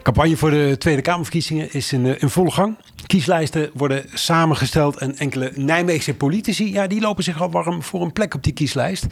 Campagne 0.04 0.36
voor 0.36 0.50
de 0.50 0.76
Tweede 0.78 1.02
Kamerverkiezingen 1.02 1.72
is 1.72 1.92
in, 1.92 2.04
uh, 2.04 2.22
in 2.22 2.28
volle 2.28 2.50
gang. 2.50 2.76
Kieslijsten 3.06 3.70
worden 3.74 4.04
samengesteld 4.12 4.96
en 4.96 5.16
enkele 5.16 5.52
Nijmeegse 5.54 6.14
politici, 6.14 6.72
ja, 6.72 6.86
die 6.86 7.00
lopen 7.00 7.24
zich 7.24 7.40
al 7.40 7.50
warm 7.50 7.82
voor 7.82 8.02
een 8.02 8.12
plek 8.12 8.34
op 8.34 8.42
die 8.42 8.52
kieslijst. 8.52 9.06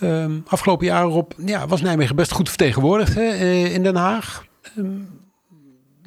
Um, 0.00 0.44
afgelopen 0.48 0.86
jaar 0.86 1.06
op, 1.06 1.34
ja, 1.44 1.66
was 1.66 1.82
Nijmegen 1.82 2.16
best 2.16 2.32
goed 2.32 2.48
vertegenwoordigd 2.48 3.14
hè, 3.14 3.54
in 3.64 3.82
Den 3.82 3.96
Haag. 3.96 4.44
Um, 4.78 5.25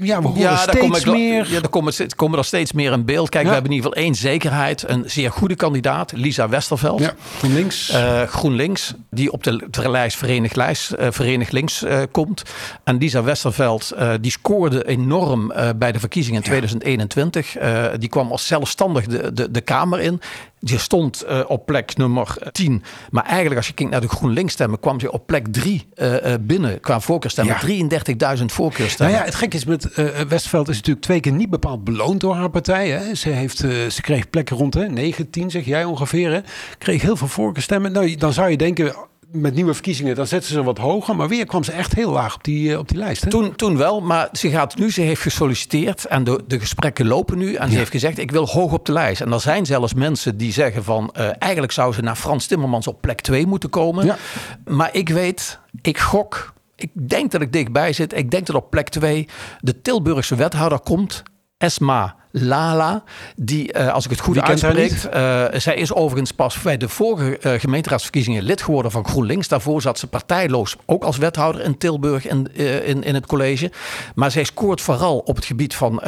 ja, 0.01 0.21
we 0.21 0.27
horen 0.27 0.41
ja, 0.41 0.57
steeds 0.57 1.03
kom 1.03 1.13
meer. 1.13 1.49
Ja, 1.49 1.61
er 1.61 1.69
komen, 1.69 1.93
komen 2.15 2.37
er 2.37 2.45
steeds 2.45 2.71
meer 2.71 2.91
in 2.91 3.05
beeld. 3.05 3.29
Kijk, 3.29 3.43
ja. 3.43 3.49
we 3.49 3.53
hebben 3.53 3.71
in 3.71 3.77
ieder 3.77 3.91
geval 3.91 4.05
één 4.05 4.15
zekerheid. 4.15 4.89
Een 4.89 5.03
zeer 5.05 5.31
goede 5.31 5.55
kandidaat, 5.55 6.11
Lisa 6.11 6.49
Westerveld. 6.49 6.99
Ja, 6.99 7.13
GroenLinks. 7.37 7.91
Uh, 7.93 8.21
GroenLinks, 8.21 8.93
die 9.09 9.31
op 9.31 9.43
de, 9.43 9.67
de 9.69 9.89
lijst 9.89 10.17
Verenigd, 10.17 10.55
lijst, 10.55 10.93
uh, 10.99 11.07
Verenigd 11.09 11.51
Links 11.51 11.83
uh, 11.83 12.01
komt. 12.11 12.43
En 12.83 12.97
Lisa 12.97 13.23
Westerveld, 13.23 13.93
die 14.21 14.31
scoorde 14.31 14.87
enorm 14.87 15.53
bij 15.75 15.91
de 15.91 15.99
verkiezingen 15.99 16.39
in 16.39 16.45
2021. 16.45 17.57
die 17.99 18.09
kwam 18.09 18.31
als 18.31 18.47
zelfstandig 18.47 19.05
de, 19.05 19.33
de, 19.33 19.51
de 19.51 19.61
Kamer 19.61 19.99
in. 19.99 20.21
Die 20.59 20.77
stond 20.77 21.25
uh, 21.29 21.39
op 21.47 21.65
plek 21.65 21.97
nummer 21.97 22.37
10. 22.51 22.83
Maar 23.09 23.25
eigenlijk 23.25 23.55
als 23.55 23.67
je 23.67 23.73
kijkt 23.73 23.91
naar 23.91 24.01
de 24.01 24.07
GroenLinks 24.07 24.53
stemmen... 24.53 24.79
kwam 24.79 24.99
ze 24.99 25.11
op 25.11 25.27
plek 25.27 25.47
3 25.47 25.87
uh, 25.95 26.13
uh, 26.13 26.33
binnen 26.41 26.79
qua 26.79 26.99
voorkeurstemmen. 26.99 27.57
Ja. 27.61 28.37
33.000 28.37 28.45
voorkeurstemmen. 28.45 29.15
Nou 29.15 29.25
ja, 29.25 29.31
het 29.31 29.39
gek 29.39 29.53
is 29.53 29.65
met 29.65 29.87
Westveld 30.27 30.69
is 30.69 30.75
natuurlijk 30.75 31.05
twee 31.05 31.19
keer 31.19 31.31
niet 31.31 31.49
bepaald 31.49 31.83
beloond 31.83 32.19
door 32.19 32.35
haar 32.35 32.49
partij. 32.49 32.89
Hè. 32.89 33.15
Ze, 33.15 33.29
heeft, 33.29 33.57
ze 33.57 34.01
kreeg 34.01 34.29
plekken 34.29 34.57
rond 34.57 34.73
hè, 34.73 34.87
9, 34.87 35.29
10 35.29 35.49
zeg 35.49 35.65
jij 35.65 35.83
ongeveer. 35.83 36.31
Hè. 36.31 36.39
Kreeg 36.77 37.01
heel 37.01 37.15
veel 37.15 37.27
voorkeurstemmen. 37.27 37.91
Nou, 37.91 38.15
dan 38.15 38.33
zou 38.33 38.49
je 38.49 38.57
denken 38.57 38.95
met 39.31 39.53
nieuwe 39.53 39.73
verkiezingen, 39.73 40.15
dan 40.15 40.27
zetten 40.27 40.51
ze 40.51 40.63
wat 40.63 40.77
hoger. 40.77 41.15
Maar 41.15 41.27
weer 41.27 41.45
kwam 41.45 41.63
ze 41.63 41.71
echt 41.71 41.93
heel 41.93 42.11
laag 42.11 42.35
op 42.35 42.43
die, 42.43 42.79
op 42.79 42.87
die 42.87 42.97
lijst. 42.97 43.23
Hè? 43.23 43.29
Toen, 43.29 43.55
toen 43.55 43.77
wel, 43.77 44.01
maar 44.01 44.29
ze 44.31 44.49
gaat 44.49 44.75
nu, 44.75 44.91
ze 44.91 45.01
heeft 45.01 45.21
gesolliciteerd 45.21 46.05
en 46.05 46.23
de, 46.23 46.43
de 46.47 46.59
gesprekken 46.59 47.07
lopen 47.07 47.37
nu. 47.37 47.53
En 47.53 47.65
ja. 47.65 47.71
ze 47.71 47.77
heeft 47.77 47.91
gezegd, 47.91 48.17
ik 48.17 48.31
wil 48.31 48.47
hoog 48.47 48.73
op 48.73 48.85
de 48.85 48.91
lijst. 48.91 49.21
En 49.21 49.31
er 49.31 49.39
zijn 49.39 49.65
zelfs 49.65 49.93
mensen 49.93 50.37
die 50.37 50.51
zeggen 50.51 50.83
van, 50.83 51.13
uh, 51.17 51.29
eigenlijk 51.39 51.71
zou 51.71 51.93
ze 51.93 52.01
naar 52.01 52.15
Frans 52.15 52.45
Timmermans 52.45 52.87
op 52.87 53.01
plek 53.01 53.21
2 53.21 53.47
moeten 53.47 53.69
komen. 53.69 54.05
Ja. 54.05 54.17
Maar 54.65 54.89
ik 54.91 55.09
weet, 55.09 55.59
ik 55.81 55.97
gok, 55.97 56.53
ik 56.75 56.91
denk 56.93 57.31
dat 57.31 57.41
ik 57.41 57.51
dichtbij 57.51 57.93
zit. 57.93 58.17
Ik 58.17 58.31
denk 58.31 58.45
dat 58.45 58.55
op 58.55 58.69
plek 58.69 58.89
2 58.89 59.27
de 59.59 59.81
Tilburgse 59.81 60.35
wethouder 60.35 60.79
komt, 60.79 61.23
Esma 61.57 62.18
Lala, 62.31 63.03
die, 63.35 63.77
uh, 63.77 63.93
als 63.93 64.05
ik 64.05 64.11
het 64.11 64.19
goed 64.19 64.33
Wie 64.33 64.43
uitspreek, 64.43 64.91
uh, 64.91 65.45
zij 65.53 65.75
is 65.75 65.93
overigens 65.93 66.31
pas 66.31 66.61
bij 66.61 66.77
de 66.77 66.89
vorige 66.89 67.39
uh, 67.41 67.59
gemeenteraadsverkiezingen 67.59 68.43
lid 68.43 68.61
geworden 68.61 68.91
van 68.91 69.05
GroenLinks. 69.07 69.47
Daarvoor 69.47 69.81
zat 69.81 69.99
ze 69.99 70.07
partijloos, 70.07 70.75
ook 70.85 71.03
als 71.03 71.17
wethouder 71.17 71.61
in 71.61 71.77
Tilburg 71.77 72.27
in, 72.27 72.55
in, 72.85 73.03
in 73.03 73.13
het 73.13 73.25
college. 73.25 73.71
Maar 74.15 74.31
zij 74.31 74.43
scoort 74.43 74.81
vooral 74.81 75.17
op 75.17 75.35
het 75.35 75.45
gebied 75.45 75.75
van 75.75 76.01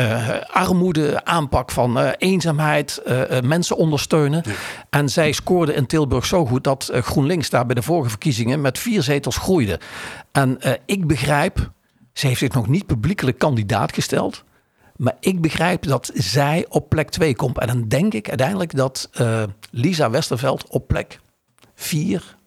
armoede, 0.48 1.26
aanpak 1.26 1.72
van 1.72 1.98
eenzaamheid, 2.00 3.02
mensen 3.44 3.78
ondersteunen. 3.78 4.42
Ja. 4.46 4.52
En 4.90 5.10
zij 5.10 5.32
scoorde 5.32 5.74
in 5.74 5.86
Tilburg 5.86 6.26
zo 6.26 6.46
goed 6.46 6.64
dat 6.64 6.92
GroenLinks 6.94 7.50
daar 7.50 7.66
bij 7.66 7.76
de 7.76 7.82
vorige 7.82 8.10
verkiezingen 8.10 8.62
met 8.62 8.80
vier 8.80 9.04
zetels 9.04 9.38
groeide. 9.38 9.80
En 10.32 10.60
ik 10.86 11.08
begrijp, 11.08 11.72
ze 12.14 12.28
heeft 12.28 12.40
zich 12.40 12.54
nog 12.54 12.68
niet 12.68 12.86
publiekelijk 12.86 13.38
kandidaat 13.38 13.94
gesteld. 13.94 14.44
Maar 15.02 15.18
ik 15.20 15.42
begrijp 15.42 15.84
dat 15.84 16.12
zij 16.14 16.66
op 16.70 16.90
plek 16.90 17.10
2 17.10 17.36
komt. 17.36 17.60
En 17.60 17.68
dan 17.68 17.88
denk 17.88 18.14
ik 18.14 18.30
uiteindelijk 18.30 18.76
dat 18.76 19.10
uh, 19.22 19.44
Lisa 19.72 20.10
Westerveld 20.10 20.68
op 20.68 20.88
plek 20.88 21.20
4 21.76 22.38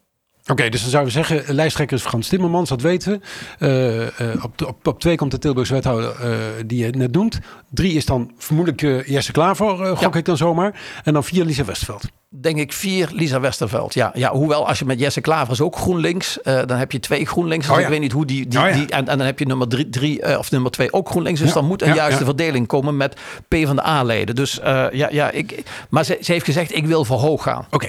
Oké, 0.51 0.69
dus 0.69 0.81
dan 0.81 0.91
zouden 0.91 1.15
we 1.15 1.25
zeggen, 1.25 1.55
lijsttrekker 1.55 1.97
is 1.97 2.03
Frans 2.03 2.29
Timmermans, 2.29 2.69
dat 2.69 2.81
weten 2.81 3.23
we. 3.59 4.11
Uh, 4.19 4.29
uh, 4.29 4.45
op, 4.45 4.67
op, 4.67 4.87
op 4.87 5.01
twee 5.01 5.17
komt 5.17 5.31
de 5.31 5.39
Tilburgse 5.39 5.73
wethouder 5.73 6.17
uh, 6.23 6.37
die 6.67 6.85
je 6.85 6.91
net 6.91 7.13
noemt. 7.13 7.39
Drie 7.71 7.93
is 7.93 8.05
dan 8.05 8.33
vermoedelijk 8.39 9.09
Jesse 9.09 9.33
Klaver, 9.33 9.97
gok 9.97 10.13
ja. 10.13 10.19
ik 10.19 10.25
dan 10.25 10.37
zomaar. 10.37 10.81
En 11.05 11.13
dan 11.13 11.25
vier 11.25 11.45
Lisa 11.45 11.65
Westveld. 11.65 12.05
Denk 12.29 12.59
ik 12.59 12.73
vier 12.73 13.09
Lisa 13.13 13.41
Westerveld. 13.41 13.95
Ja, 13.95 14.11
ja 14.15 14.31
hoewel 14.31 14.69
als 14.69 14.79
je 14.79 14.85
met 14.85 15.01
Jesse 15.01 15.21
Klaver 15.21 15.53
is 15.53 15.61
ook 15.61 15.77
GroenLinks. 15.77 16.39
dan 16.43 16.71
heb 16.71 16.93
je 16.93 17.01
twee 17.01 17.27
GroenLinks. 17.27 17.67
Dus 17.67 17.75
oh, 17.75 17.81
ja. 17.81 17.87
ik 17.87 17.93
weet 17.93 18.01
niet 18.01 18.13
hoe 18.13 18.27
die... 18.27 18.49
die, 18.49 18.61
oh, 18.61 18.69
ja. 18.69 18.73
die 18.73 18.87
en, 18.87 19.09
en, 19.09 19.19
dan 19.19 19.27
heb 19.27 19.39
je 19.39 19.47
nummer 19.47 19.69
drie, 19.69 19.89
drie 19.89 20.39
of 20.39 20.51
nummer 20.51 20.71
twee 20.71 20.93
ook 20.93 21.09
GroenLinks. 21.09 21.41
Dus 21.41 21.53
dan 21.53 21.65
moet 21.65 21.83
een 21.83 21.95
juiste 21.95 22.25
verdeling 22.25 22.67
komen 22.67 22.97
met 22.97 23.17
P 23.49 23.57
van 23.65 23.77
de 23.77 23.87
A-leden. 23.87 24.35
Dus 24.35 24.61
ja, 24.93 25.09
ja 25.11 25.31
ik, 25.31 25.63
maar 25.89 26.05
ze, 26.05 26.19
ze, 26.21 26.33
heeft 26.33 26.45
gezegd, 26.45 26.77
ik 26.77 26.87
wil 26.87 27.05
voor 27.05 27.19
hoog 27.19 27.43
gaan. 27.43 27.67
Oké, 27.71 27.89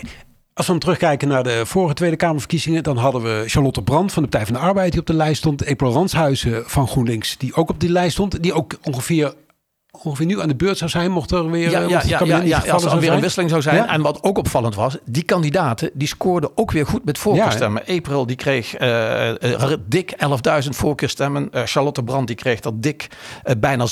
als 0.56 0.66
we 0.66 0.72
dan 0.72 0.82
terugkijken 0.82 1.28
naar 1.28 1.44
de 1.44 1.66
vorige 1.66 1.94
Tweede 1.94 2.16
Kamerverkiezingen, 2.16 2.84
dan 2.84 2.98
hadden 2.98 3.22
we 3.22 3.44
Charlotte 3.48 3.82
Brand 3.82 4.14
van 4.14 4.24
de 4.24 4.30
Partij 4.30 4.48
van 4.48 4.62
de 4.62 4.68
Arbeid 4.68 4.92
die 4.92 5.02
op 5.02 5.08
de 5.08 5.14
lijst 5.14 5.38
stond. 5.38 5.64
Epel 5.64 5.92
Ranshuizen 5.92 6.64
van 6.66 6.88
GroenLinks 6.88 7.38
die 7.38 7.56
ook 7.56 7.70
op 7.70 7.80
die 7.80 7.90
lijst 7.90 8.12
stond. 8.12 8.44
Die 8.44 8.54
ook 8.54 8.78
ongeveer 8.84 9.34
ongeveer 10.04 10.26
nu 10.26 10.42
aan 10.42 10.48
de 10.48 10.56
beurt 10.56 10.78
zou 10.78 10.90
zijn, 10.90 11.12
mocht 11.12 11.32
er 11.32 11.50
weer 11.50 11.70
ja, 11.70 11.80
ja, 11.80 12.02
ja, 12.06 12.24
ja, 12.24 12.42
ja 12.42 12.72
als 12.72 12.86
er 12.86 13.00
weer 13.00 13.12
een 13.12 13.22
wisseling 13.22 13.50
zou 13.50 13.62
zijn. 13.62 13.88
En 13.88 14.02
wat 14.02 14.24
ook 14.24 14.38
opvallend 14.38 14.76
was, 14.76 14.98
die 15.06 15.24
kandidaten 15.24 15.90
die 15.94 16.08
scoorden 16.08 16.50
ook 16.56 16.72
weer 16.72 16.86
goed 16.86 17.06
met 17.06 17.18
voorkeurstemmen. 17.18 17.84
Ja, 17.86 17.96
April 17.96 18.26
die 18.26 18.36
kreeg 18.36 18.80
uh, 18.80 19.30
uh, 19.30 19.72
dik 19.88 20.16
11.000 20.64 20.70
voorkeurstemmen. 20.70 21.50
Uh, 21.52 21.62
Charlotte 21.66 22.04
Brand 22.04 22.28
die 22.28 22.36
kreeg 22.36 22.60
dat 22.60 22.82
dik 22.82 23.08
bijna 23.58 23.86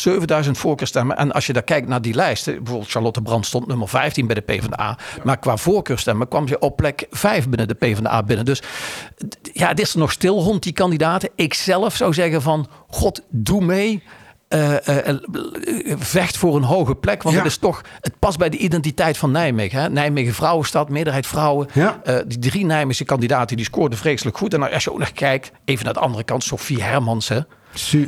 7.000 0.44 0.52
voorkeurstemmen. 0.52 1.18
En 1.18 1.32
als 1.32 1.46
je 1.46 1.54
daar 1.54 1.64
kijkt 1.64 1.88
naar 1.88 2.02
die 2.02 2.14
lijsten, 2.14 2.56
bijvoorbeeld 2.56 2.92
Charlotte 2.92 3.22
Brand 3.22 3.46
stond 3.46 3.68
nummer 3.68 3.90
15 3.90 4.26
bij 4.26 4.36
de 4.36 4.42
PvdA. 4.42 4.98
Maar 5.24 5.38
qua 5.38 5.58
voorkeurstemmen 5.58 6.28
kwam 6.28 6.48
ze 6.48 6.60
op 6.60 6.76
plek 6.76 7.08
5 7.12 7.50
binnen 7.50 7.68
de 7.68 7.74
PvdA 7.74 8.24
binnen. 8.24 8.46
Dus 8.46 8.62
ja, 9.54 9.68
het 9.68 9.80
is 9.80 9.94
er 9.94 10.00
nog 10.00 10.12
stil 10.12 10.40
rond 10.40 10.64
die 10.64 10.74
kandidaten. 10.74 11.30
Ik 11.36 11.54
zelf 11.54 11.96
zou 11.96 12.14
zeggen 12.14 12.42
van, 12.42 12.68
god, 12.88 13.22
doe 13.30 13.66
mee. 13.66 14.04
Uh, 14.54 14.72
uh, 14.72 15.96
vecht 15.98 16.38
voor 16.38 16.56
een 16.56 16.64
hoge 16.64 16.96
plek. 16.96 17.24
Want 17.24 17.36
ja. 17.36 17.42
het 17.42 17.52
is 17.52 17.58
toch, 17.58 17.82
het 18.02 18.20
past 18.20 18.38
bij 18.38 18.50
de 18.50 18.58
identiteit 18.58 19.18
van 19.18 19.32
Nijmegen. 19.32 19.82
Hè? 19.82 19.90
Nijmegen 19.90 20.34
vrouwenstad, 20.34 20.90
meerderheid 20.90 21.28
vrouwen. 21.28 21.68
Ja. 21.74 22.02
Die 22.28 22.40
drie 22.40 22.66
Nijmeegse 22.66 23.04
kandidaten 23.04 23.58
die 23.58 23.66
scoorden 23.66 23.98
vreselijk 23.98 24.38
goed. 24.38 24.54
En 24.54 24.72
als 24.72 24.84
je 24.84 24.92
ook 24.92 25.00
nog 25.00 25.12
kijkt, 25.12 25.52
even 25.66 25.86
naar 25.86 25.94
de 25.94 26.00
andere 26.00 26.24
kant, 26.24 26.44
Sophie 26.44 26.84
Hermansen. 26.84 27.48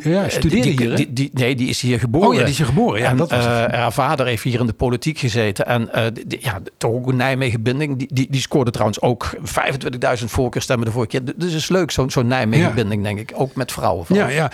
Ja, 0.04 0.30
studeerde 0.30 0.76
die, 0.76 0.88
hier, 0.88 0.96
die, 0.96 1.14
die, 1.14 1.30
nee, 1.34 1.56
die 1.56 1.70
is 1.70 1.82
hier 1.82 2.00
geboren. 2.00 2.28
Oh 2.28 2.34
ja, 2.34 2.40
die 2.40 2.50
is 2.50 2.58
hier 2.58 2.66
geboren. 2.66 3.00
Ja, 3.00 3.10
en, 3.10 3.18
dat 3.18 3.30
was 3.30 3.46
uh, 3.46 3.52
haar 3.52 3.94
vader 3.94 4.26
heeft 4.26 4.44
hier 4.44 4.60
in 4.60 4.66
de 4.66 4.74
politiek 4.74 5.18
gezeten. 5.18 5.66
En 5.66 5.90
uh, 5.96 6.06
ja, 6.40 6.60
toch 6.78 6.92
ook 6.92 7.08
een 7.08 7.16
Nijmegen-binding. 7.16 7.98
Die, 7.98 8.08
die, 8.14 8.28
die 8.30 8.42
scoorde 8.42 8.72
trouwens 8.72 9.02
ook 9.02 9.38
25.000 9.38 10.26
voorkeurstemmen 10.26 10.86
de 10.86 10.92
vorige 10.92 11.10
keer. 11.10 11.34
Dus 11.36 11.54
is 11.54 11.70
leuk, 11.70 11.92
zo'n 11.92 12.10
zo'n 12.10 12.28
Nijmegen-binding, 12.28 13.04
denk 13.04 13.20
ik. 13.20 13.32
Ook 13.36 13.56
met 13.56 13.72
vrouwen. 13.72 14.06
Ja, 14.10 14.28
ja. 14.28 14.52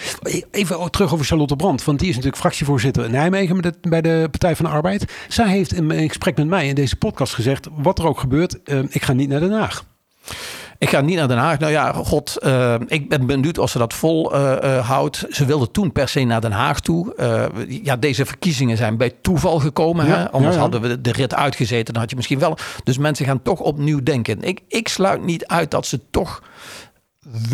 Even 0.52 0.92
terug 0.92 1.14
over 1.14 1.26
Charlotte 1.26 1.56
Brandt. 1.56 1.84
Want 1.84 2.00
die 2.00 2.08
is 2.10 2.16
natuurlijk 2.16 2.42
fractievoorzitter 2.42 3.06
in 3.06 3.12
Nijmegen 3.12 3.76
bij 3.82 4.02
de 4.02 4.28
Partij 4.32 4.56
van 4.56 4.66
de 4.66 4.72
Arbeid. 4.72 5.06
Zij 5.28 5.50
heeft 5.50 5.74
in 5.74 5.90
een 5.90 6.08
gesprek 6.08 6.38
met 6.38 6.48
mij 6.48 6.68
in 6.68 6.76
deze 6.76 6.96
podcast 6.96 7.34
gezegd... 7.34 7.68
wat 7.76 8.00
er 8.00 8.08
ook 8.08 8.20
gebeurt, 8.20 8.58
uh, 8.66 8.80
ik 8.90 9.04
ga 9.04 9.14
niet 9.14 9.30
naar 9.30 9.40
Den 9.40 9.52
Haag. 9.52 9.84
Ik 10.82 10.90
ga 10.90 11.02
niet 11.02 11.16
naar 11.16 11.28
Den 11.28 11.38
Haag. 11.38 11.60
Nou 11.60 11.72
ja, 11.72 11.94
god, 11.94 12.38
uh, 12.44 12.76
ik 12.88 13.10
ben 13.10 13.26
benieuwd 13.26 13.58
of 13.58 13.70
ze 13.70 13.78
dat 13.78 13.94
vol 13.94 14.36
uh, 14.36 14.56
uh, 14.64 14.88
houdt. 14.88 15.26
Ze 15.30 15.46
wilde 15.46 15.72
toen 15.72 15.92
per 15.92 16.08
se 16.08 16.24
naar 16.24 16.42
Den 16.42 16.52
Haag 16.52 16.80
toe. 16.80 17.14
ja, 17.84 17.96
deze 17.96 18.26
verkiezingen 18.26 18.78
zijn 18.78 18.98
bij 18.98 19.14
toeval 19.22 19.60
gekomen. 19.60 20.06
Ja, 20.06 20.16
hè? 20.16 20.32
Anders 20.32 20.54
ja, 20.54 20.62
ja. 20.62 20.62
hadden 20.62 20.82
we 20.82 21.02
de 21.02 21.12
rit 21.12 21.36
uitgezeten. 21.36 21.94
Dan 21.94 22.02
had 22.02 22.10
je 22.10 22.16
misschien 22.16 22.40
wel. 22.40 22.58
Dus 22.84 22.98
mensen 22.98 23.26
gaan 23.26 23.42
toch 23.42 23.60
opnieuw 23.60 24.04
denken. 24.04 24.42
Ik, 24.42 24.60
ik 24.68 24.88
sluit 24.88 25.24
niet 25.24 25.46
uit 25.46 25.72
dat 25.72 25.86
ze 25.86 26.00
toch 26.12 26.44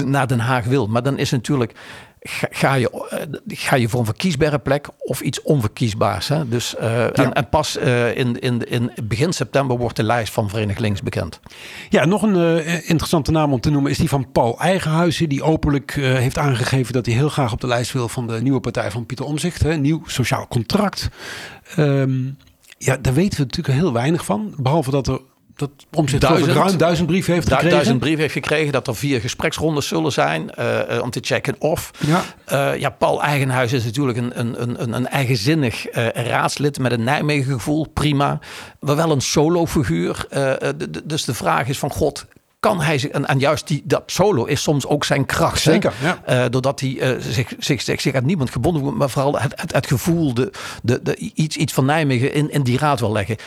naar 0.06 0.28
Den 0.28 0.40
Haag 0.40 0.66
wil. 0.66 0.88
Maar 0.88 1.04
dan 1.04 1.18
is 1.18 1.32
natuurlijk 1.32 1.74
ga, 2.20 2.74
je, 2.74 3.06
ga 3.48 3.76
je 3.76 3.90
voor 3.90 4.00
een 4.00 4.06
verkiesbare 4.06 4.60
plek 4.60 4.88
of 4.98 5.22
iets 5.22 5.42
onverkiesbaars. 5.42 6.28
Hè? 6.28 6.48
Dus, 6.48 6.76
uh, 6.76 6.82
ja. 6.84 7.12
en, 7.12 7.34
en, 7.34 7.50
pas 7.50 7.78
uh, 7.78 8.18
in, 8.18 8.40
in, 8.40 8.70
in 8.70 8.92
begin 9.04 9.34
september 9.34 9.78
wordt 9.78 9.96
de 9.96 10.04
lijst 10.04 10.34
van 10.34 10.50
Verenigd 10.50 10.80
Links 10.80 11.02
bekend. 11.02 11.40
Ja, 11.90 12.06
nog 12.06 12.22
een 12.22 12.36
uh, 12.36 12.90
interessante 12.90 13.32
naam 13.32 13.54
om 13.54 13.60
te 13.60 13.70
noemen 13.70 13.92
is 13.92 13.98
die 13.98 14.10
van 14.10 14.32
Paul 14.32 14.60
Eigenhuizen. 14.60 15.30
Die 15.30 15.44
openlijk 15.44 15.92
heeft 15.92 16.38
aangegeven 16.38 16.94
dat 16.94 17.06
hij 17.06 17.16
heel 17.16 17.30
graag 17.30 17.52
op 17.52 17.62
de 17.62 17.68
lijst 17.68 17.94
wil 17.94 18.10
van 18.10 18.28
de 18.28 18.42
nieuwe 18.42 18.60
partij 18.60 18.92
van 18.92 19.06
Pieter 19.06 19.26
Omzicht. 19.26 19.62
Hè? 19.62 19.78
Nieuw 19.78 20.02
sociaal 20.06 20.48
contract. 20.48 21.10
Um, 21.78 22.38
ja, 22.78 22.98
daar 22.98 23.14
weten 23.14 23.38
we 23.38 23.46
natuurlijk 23.46 23.80
heel 23.80 23.94
weinig 23.94 24.26
van. 24.26 24.54
Behalve 24.58 24.92
dat 24.92 25.08
er 25.08 25.20
dat 25.58 25.70
omzet 25.94 26.22
duizend, 26.22 26.52
ruim 26.52 26.78
duizend 26.78 27.08
brieven 27.08 27.34
heeft 27.34 27.48
gekregen. 27.48 27.72
Duizend 27.72 28.00
brieven 28.00 28.22
heeft 28.22 28.34
gekregen. 28.34 28.72
Dat 28.72 28.88
er 28.88 28.96
vier 28.96 29.20
gespreksrondes 29.20 29.88
zullen 29.88 30.12
zijn 30.12 30.52
uh, 30.60 31.02
om 31.02 31.10
te 31.10 31.20
checken 31.22 31.56
of. 31.60 31.92
Ja, 31.98 32.24
uh, 32.52 32.80
ja 32.80 32.90
Paul 32.90 33.22
Eigenhuis 33.22 33.74
is 33.74 33.84
natuurlijk 33.84 34.18
een, 34.18 34.40
een, 34.40 34.82
een, 34.82 34.94
een 34.94 35.08
eigenzinnig 35.08 35.96
uh, 35.98 36.08
raadslid 36.10 36.80
met 36.80 36.92
een 36.92 37.04
Nijmegen 37.04 37.54
gevoel. 37.54 37.88
Prima. 37.94 38.40
Maar 38.80 38.96
wel 38.96 39.12
een 39.12 39.22
solo 39.22 39.66
figuur. 39.66 40.28
dus 41.04 41.26
de 41.26 41.34
vraag 41.34 41.68
is 41.68 41.80
van 41.80 41.92
god, 41.92 42.26
kan 42.60 42.82
hij 42.82 42.98
zich, 42.98 43.12
en, 43.12 43.26
en 43.26 43.40
juist 43.40 43.68
die, 43.68 43.82
dat 43.86 44.04
solo 44.06 44.46
is 44.46 44.62
soms 44.62 44.86
ook 44.86 45.06
zijn 45.06 45.26
kracht. 45.26 45.62
Zeker, 45.62 45.94
ja. 46.02 46.44
uh, 46.44 46.50
doordat 46.50 46.80
hij 46.80 46.90
uh, 46.90 47.10
zich, 47.20 47.54
zich, 47.60 47.82
zich, 47.82 48.02
zich 48.02 48.16
aan 48.16 48.26
niemand 48.26 48.50
gebonden 48.50 48.82
wordt, 48.82 48.98
maar 48.98 49.10
vooral 49.10 49.40
het, 49.40 49.54
het, 49.62 49.74
het 49.74 49.88
gevoel, 49.88 50.34
de, 50.34 50.52
de, 50.84 51.00
de, 51.04 51.16
iets, 51.16 51.58
iets 51.58 51.74
van 51.74 51.86
Nijmegen 51.86 52.34
in, 52.34 52.52
in 52.52 52.64
die 52.64 52.78
raad 52.78 53.00
wil 53.00 53.12
leggen 53.12 53.38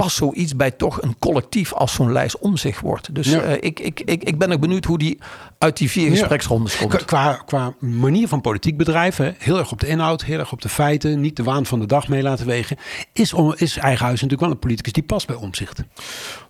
past 0.00 0.16
zoiets 0.16 0.56
bij 0.56 0.70
toch 0.70 1.02
een 1.02 1.16
collectief 1.18 1.72
als 1.72 1.92
zo'n 1.92 2.12
lijst 2.12 2.38
om 2.38 2.56
zich 2.56 2.80
wordt. 2.80 3.14
Dus 3.14 3.26
ja. 3.26 3.44
uh, 3.44 3.52
ik, 3.52 3.80
ik, 3.80 4.00
ik, 4.04 4.24
ik 4.24 4.38
ben 4.38 4.52
ook 4.52 4.60
benieuwd 4.60 4.84
hoe 4.84 4.98
die 4.98 5.18
uit 5.58 5.76
die 5.76 5.90
vier 5.90 6.10
gespreksrondes 6.10 6.76
komt. 6.76 7.04
Qua, 7.04 7.42
qua 7.46 7.74
manier 7.78 8.28
van 8.28 8.40
politiek 8.40 8.76
bedrijven, 8.76 9.34
heel 9.38 9.58
erg 9.58 9.72
op 9.72 9.80
de 9.80 9.86
inhoud, 9.86 10.24
heel 10.24 10.38
erg 10.38 10.52
op 10.52 10.62
de 10.62 10.68
feiten, 10.68 11.20
niet 11.20 11.36
de 11.36 11.42
waan 11.42 11.66
van 11.66 11.80
de 11.80 11.86
dag 11.86 12.08
mee 12.08 12.22
laten 12.22 12.46
wegen, 12.46 12.76
is, 13.12 13.32
om, 13.32 13.54
is 13.56 13.76
Eigenhuis 13.76 14.14
natuurlijk 14.14 14.40
wel 14.40 14.50
een 14.50 14.58
politicus 14.58 14.92
die 14.92 15.02
past 15.02 15.26
bij 15.26 15.36
omzicht. 15.36 15.82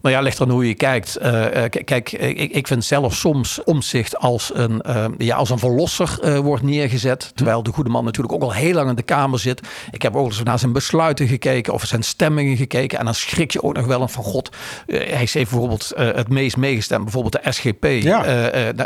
Nou 0.02 0.14
ja, 0.14 0.20
ligt 0.20 0.38
er 0.38 0.50
hoe 0.50 0.66
je 0.66 0.74
kijkt. 0.74 1.18
Uh, 1.22 1.44
kijk, 1.84 2.12
ik, 2.12 2.52
ik 2.52 2.66
vind 2.66 2.84
zelf 2.84 3.14
soms 3.14 3.64
omzicht 3.64 4.18
als 4.18 4.50
een, 4.54 4.82
uh, 4.86 5.04
ja, 5.18 5.36
als 5.36 5.50
een 5.50 5.58
verlosser 5.58 6.42
wordt 6.42 6.62
neergezet. 6.62 7.32
Terwijl 7.34 7.62
de 7.62 7.72
goede 7.72 7.90
man 7.90 8.04
natuurlijk 8.04 8.34
ook 8.34 8.42
al 8.42 8.52
heel 8.52 8.74
lang 8.74 8.88
in 8.88 8.94
de 8.94 9.02
Kamer 9.02 9.38
zit. 9.38 9.60
Ik 9.90 10.02
heb 10.02 10.16
ook 10.16 10.26
eens 10.26 10.42
naar 10.42 10.58
zijn 10.58 10.72
besluiten 10.72 11.28
gekeken 11.28 11.72
of 11.72 11.84
zijn 11.84 12.02
stemmingen 12.02 12.56
gekeken. 12.56 12.98
En 12.98 13.04
dan 13.04 13.14
schrik 13.14 13.39
je 13.48 13.62
ook 13.62 13.76
nog 13.76 13.86
wel 13.86 14.08
van 14.08 14.24
god. 14.24 14.50
hij 14.86 15.16
heeft 15.16 15.32
bijvoorbeeld 15.34 15.92
het 15.94 16.28
meest 16.28 16.56
meegestemd, 16.56 17.02
bijvoorbeeld 17.02 17.44
de 17.44 17.52
SGP. 17.52 17.84
Ja. 17.84 18.24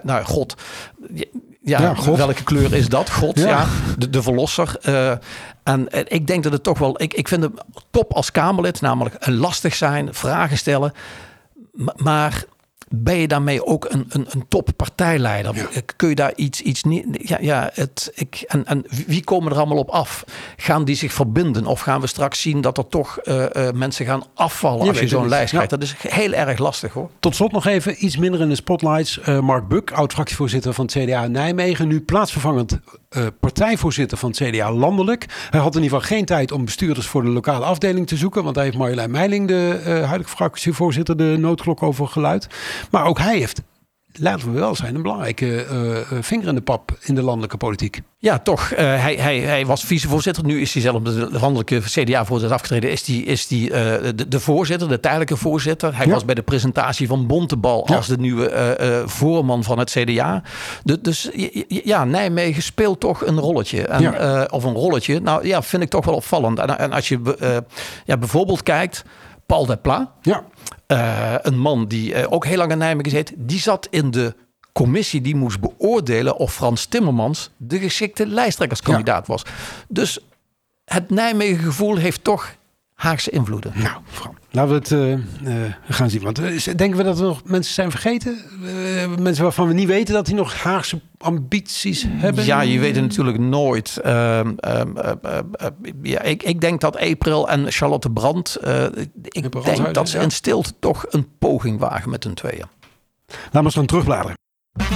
nou, 0.03 0.25
god. 0.25 0.55
Ja, 1.63 1.81
ja 1.81 1.95
God. 1.95 2.17
welke 2.17 2.45
kleur 2.45 2.75
is 2.75 2.89
dat? 2.89 3.11
God, 3.11 3.39
ja. 3.39 3.47
ja 3.49 3.67
de, 3.99 4.11
de 4.11 4.23
verlosser. 4.23 4.77
En 5.63 5.87
ik 6.09 6.27
denk 6.27 6.43
dat 6.43 6.53
het 6.53 6.63
toch 6.63 6.79
wel... 6.79 7.03
Ik, 7.03 7.15
ik 7.15 7.29
vind 7.29 7.43
het 7.43 7.53
top 7.91 8.13
als 8.13 8.31
Kamerlid, 8.31 8.81
namelijk 8.81 9.27
lastig 9.27 9.75
zijn, 9.75 10.15
vragen 10.15 10.59
stellen. 10.59 10.93
Maar 11.97 12.45
ben 13.03 13.17
je 13.17 13.29
daarmee 13.29 13.67
ook 13.67 13.87
een, 13.91 14.07
een, 14.09 14.27
een 14.31 14.49
toppartijleider? 14.49 15.55
Ja. 15.55 15.81
Kun 15.97 16.09
je 16.09 16.15
daar 16.15 16.33
iets, 16.35 16.61
iets 16.61 16.83
niet. 16.83 17.07
Ja, 17.11 17.39
ja 17.41 17.71
het, 17.73 18.13
ik, 18.15 18.45
en, 18.47 18.67
en 18.67 18.85
wie 19.07 19.25
komen 19.25 19.53
er 19.53 19.59
allemaal 19.59 19.79
op 19.79 19.91
af? 19.91 20.25
Gaan 20.57 20.85
die 20.85 20.97
zich 20.97 21.13
verbinden? 21.13 21.67
Of 21.67 21.81
gaan 21.81 22.01
we 22.01 22.07
straks 22.07 22.41
zien 22.41 22.61
dat 22.61 22.79
er 22.79 22.89
toch 22.89 23.19
uh, 23.25 23.45
uh, 23.53 23.71
mensen 23.71 24.07
gaan 24.07 24.23
afvallen 24.35 24.89
als 24.89 25.01
je 25.01 25.09
zo'n 25.09 25.29
lijst 25.29 25.51
krijgt? 25.51 25.71
Ja. 25.71 25.77
Dat 25.77 25.87
is 25.87 25.95
heel 25.99 26.33
erg 26.33 26.59
lastig 26.59 26.93
hoor. 26.93 27.11
Tot 27.21 27.35
slot 27.35 27.53
nog 27.53 27.67
even 27.67 28.05
iets 28.05 28.17
minder 28.17 28.41
in 28.41 28.49
de 28.49 28.55
spotlights. 28.55 29.21
Uh, 29.29 29.41
Mark 29.41 29.69
Buk, 29.69 29.93
oud-fractievoorzitter 29.93 30.73
van 30.73 30.85
het 30.85 30.95
CDA 30.99 31.27
Nijmegen, 31.27 31.89
nu 31.89 32.01
plaatsvervangend 32.01 32.79
partijvoorzitter 33.41 34.19
van 34.19 34.31
het 34.31 34.43
CDA 34.43 34.73
landelijk. 34.73 35.27
Hij 35.51 35.61
had 35.61 35.75
in 35.77 35.83
ieder 35.83 35.99
geval 35.99 36.17
geen 36.17 36.25
tijd 36.25 36.53
om 36.53 36.65
bestuurders 36.65 37.07
voor 37.07 37.23
de 37.23 37.29
lokale 37.29 37.65
afdeling 37.65 38.07
te 38.07 38.17
zoeken, 38.17 38.45
want 38.45 38.57
hij 38.57 38.65
heeft 38.65 38.77
Marjolein 38.77 39.11
Meiling, 39.11 39.49
de 39.49 39.81
huidige 40.07 40.31
fractievoorzitter, 40.31 41.17
de 41.17 41.37
noodklok 41.39 41.83
over 41.83 42.07
geluid. 42.07 42.47
Maar 42.91 43.05
ook 43.05 43.19
hij 43.19 43.39
heeft, 43.39 43.63
laten 44.21 44.53
we 44.53 44.59
wel 44.59 44.75
zijn, 44.75 44.95
een 44.95 45.03
belangrijke 45.03 45.67
uh, 46.13 46.19
vinger 46.21 46.49
in 46.49 46.55
de 46.55 46.61
pap 46.61 46.97
in 47.01 47.15
de 47.15 47.23
landelijke 47.23 47.57
politiek. 47.57 48.01
Ja, 48.19 48.39
toch. 48.39 48.71
Uh, 48.71 48.79
hij, 48.79 49.15
hij, 49.15 49.39
hij 49.39 49.67
was 49.67 49.85
vicevoorzitter. 49.85 50.45
Nu 50.45 50.61
is 50.61 50.73
hij 50.73 50.83
zelf 50.83 51.03
de 51.03 51.29
landelijke 51.31 51.81
CDA-voorzitter 51.81 52.57
afgetreden. 52.57 52.91
Is 52.91 53.07
hij 53.07 53.17
is 53.17 53.47
die, 53.47 53.71
de, 53.71 54.29
de, 54.29 54.41
voorzitter, 54.41 54.89
de 54.89 55.01
tijdelijke 55.01 55.37
voorzitter. 55.37 55.97
Hij 55.97 56.07
ja. 56.07 56.13
was 56.13 56.25
bij 56.25 56.35
de 56.35 56.43
presentatie 56.43 57.07
van 57.07 57.27
Bontebal 57.27 57.87
als 57.87 58.07
ja. 58.07 58.15
de 58.15 58.21
nieuwe 58.21 59.03
voorman 59.07 59.65
van 59.65 59.79
het 59.79 59.91
CDA. 59.91 60.43
De, 60.83 61.01
dus 61.01 61.31
ja, 61.69 62.05
Nijmegen 62.05 62.63
speelt 62.63 63.01
toch 63.01 63.27
een 63.27 63.39
rolletje. 63.39 63.87
En, 63.87 64.03
ja. 64.03 64.49
of 64.51 64.65
een 64.65 64.75
rolletje. 64.75 65.21
Nou 65.21 65.47
ja, 65.47 65.63
vind 65.63 65.83
ik 65.83 65.91
toch 65.91 66.05
wel 66.05 66.15
opvallend. 66.15 66.59
En, 66.59 66.79
en 66.79 66.93
als 66.93 67.09
je 67.09 67.37
ja, 68.05 68.17
bijvoorbeeld 68.17 68.63
kijkt, 68.63 69.05
Paul 69.47 69.67
de 69.67 69.77
Pla. 69.77 70.13
Ja. 70.23 70.45
Uh, 70.89 71.35
een 71.43 71.59
man 71.59 71.87
die 71.87 72.15
uh, 72.15 72.33
ook 72.33 72.45
heel 72.45 72.57
lang 72.57 72.71
in 72.71 72.79
Nijmegen 72.79 73.11
zit, 73.11 73.33
die 73.37 73.61
zat 73.61 73.87
in 73.91 74.11
de 74.11 74.35
commissie 74.73 75.21
die 75.21 75.37
moest 75.37 75.61
beoordelen 75.61 76.37
of 76.37 76.55
Frans 76.55 76.87
Timmermans 76.87 77.51
de 77.57 77.79
geschikte 77.79 78.27
lijsttrekkerskandidaat 78.27 79.27
ja. 79.27 79.33
was. 79.33 79.43
Dus 79.89 80.19
het 80.85 81.11
Nijmegen 81.11 81.65
gevoel 81.65 81.97
heeft 81.97 82.25
toch 82.25 82.55
Haagse 82.95 83.31
invloeden. 83.31 83.73
Nou, 83.75 83.97
Fran, 84.07 84.37
laten 84.51 84.71
we 84.71 84.77
het 84.79 84.93
eh, 85.47 85.65
eh, 85.67 85.73
gaan 85.89 86.11
zien. 86.11 86.23
Want 86.23 86.39
eh, 86.39 86.75
denken 86.77 86.97
we 86.97 87.03
dat 87.03 87.19
er 87.19 87.25
nog 87.25 87.41
mensen 87.45 87.75
zijn 87.75 87.91
vergeten? 87.91 88.39
Eh, 88.65 89.17
mensen 89.19 89.43
waarvan 89.43 89.69
we 89.69 89.75
niet 89.75 89.87
weten 89.87 90.15
dat 90.15 90.27
die 90.27 90.35
nog 90.35 90.55
Haagse 90.63 91.01
ambities 91.19 92.05
hebben? 92.09 92.45
Ja, 92.45 92.61
je 92.61 92.79
weet 92.79 92.95
het 92.95 93.05
natuurlijk 93.05 93.39
nooit. 93.39 93.97
Ehm, 93.97 94.53
ehm, 94.57 94.97
eh, 94.97 95.13
eh, 95.23 95.39
eh, 95.53 95.67
ja, 96.03 96.23
ik, 96.23 96.43
ik 96.43 96.61
denk 96.61 96.81
dat 96.81 96.97
April 96.99 97.49
en 97.49 97.73
Charlotte 97.73 98.11
Brandt... 98.11 98.57
eh, 98.57 98.85
ik 99.23 99.65
denk 99.65 99.95
dat 99.95 100.09
ze 100.09 100.17
ja. 100.17 100.23
in 100.23 100.31
stilte 100.31 100.73
toch 100.79 101.05
een 101.09 101.29
poging 101.39 101.79
wagen 101.79 102.11
met 102.11 102.25
hun 102.25 102.35
tweeën. 102.35 102.65
Laten 103.29 103.51
we 103.53 103.61
eens 103.65 103.75
gaan 103.75 103.87
terugbladeren. 103.87 104.37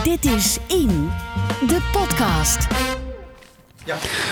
Dit 0.03 0.25
is 0.25 0.59
In, 0.67 1.09
de 1.67 1.89
podcast. 1.93 2.67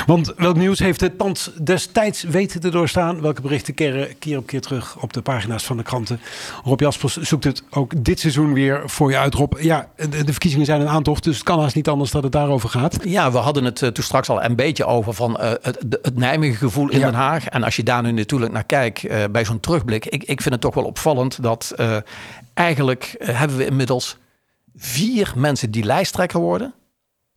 Want 0.06 0.32
welk 0.36 0.56
nieuws 0.56 0.78
heeft 0.78 1.00
het 1.00 1.16
pand 1.16 1.52
destijds 1.62 2.22
weten 2.22 2.60
te 2.60 2.68
doorstaan? 2.68 3.20
Welke 3.20 3.40
berichten 3.40 3.74
keren 3.74 4.18
keer 4.18 4.38
op 4.38 4.46
keer 4.46 4.60
terug 4.60 4.96
op 5.00 5.12
de 5.12 5.22
pagina's 5.22 5.64
van 5.64 5.76
de 5.76 5.82
kranten? 5.82 6.20
Rob 6.64 6.80
Jaspers 6.80 7.16
zoekt 7.16 7.44
het 7.44 7.62
ook 7.70 8.04
dit 8.04 8.20
seizoen 8.20 8.52
weer 8.52 8.82
voor 8.84 9.10
je 9.10 9.18
uit. 9.18 9.34
Rob, 9.34 9.52
ja, 9.60 9.88
de, 9.96 10.08
de 10.08 10.32
verkiezingen 10.32 10.66
zijn 10.66 10.80
een 10.80 10.88
aantocht, 10.88 11.24
dus 11.24 11.34
het 11.34 11.44
kan 11.44 11.60
haast 11.60 11.74
niet 11.74 11.88
anders 11.88 12.10
dat 12.10 12.22
het 12.22 12.32
daarover 12.32 12.68
gaat. 12.68 12.98
Ja, 13.04 13.32
we 13.32 13.38
hadden 13.38 13.64
het 13.64 13.82
eh, 13.82 13.88
toen 13.88 14.04
straks 14.04 14.28
al 14.28 14.44
een 14.44 14.56
beetje 14.56 14.84
over 14.84 15.12
van 15.12 15.38
eh, 15.38 15.50
het, 15.62 15.98
het 16.02 16.16
Nijmegen 16.16 16.56
gevoel 16.56 16.88
in 16.88 16.98
Ja. 16.98 17.04
Den 17.04 17.14
Haag. 17.14 17.48
En 17.48 17.62
als 17.62 17.76
je 17.76 17.82
daar 17.82 18.02
nu 18.02 18.12
natuurlijk 18.12 18.52
naar 18.52 18.64
kijkt 18.64 19.04
eh, 19.04 19.24
bij 19.30 19.44
zo'n 19.44 19.60
terugblik. 19.60 20.06
Ik, 20.06 20.24
ik 20.24 20.40
vind 20.40 20.54
het 20.54 20.60
toch 20.60 20.74
wel 20.74 20.84
opvallend 20.84 21.42
dat 21.42 21.72
eh, 21.76 21.96
eigenlijk 22.54 23.14
hebben 23.18 23.56
we 23.56 23.66
inmiddels 23.66 24.16
vier 24.76 25.32
mensen 25.36 25.70
die 25.70 25.84
lijsttrekker 25.84 26.40
worden. 26.40 26.74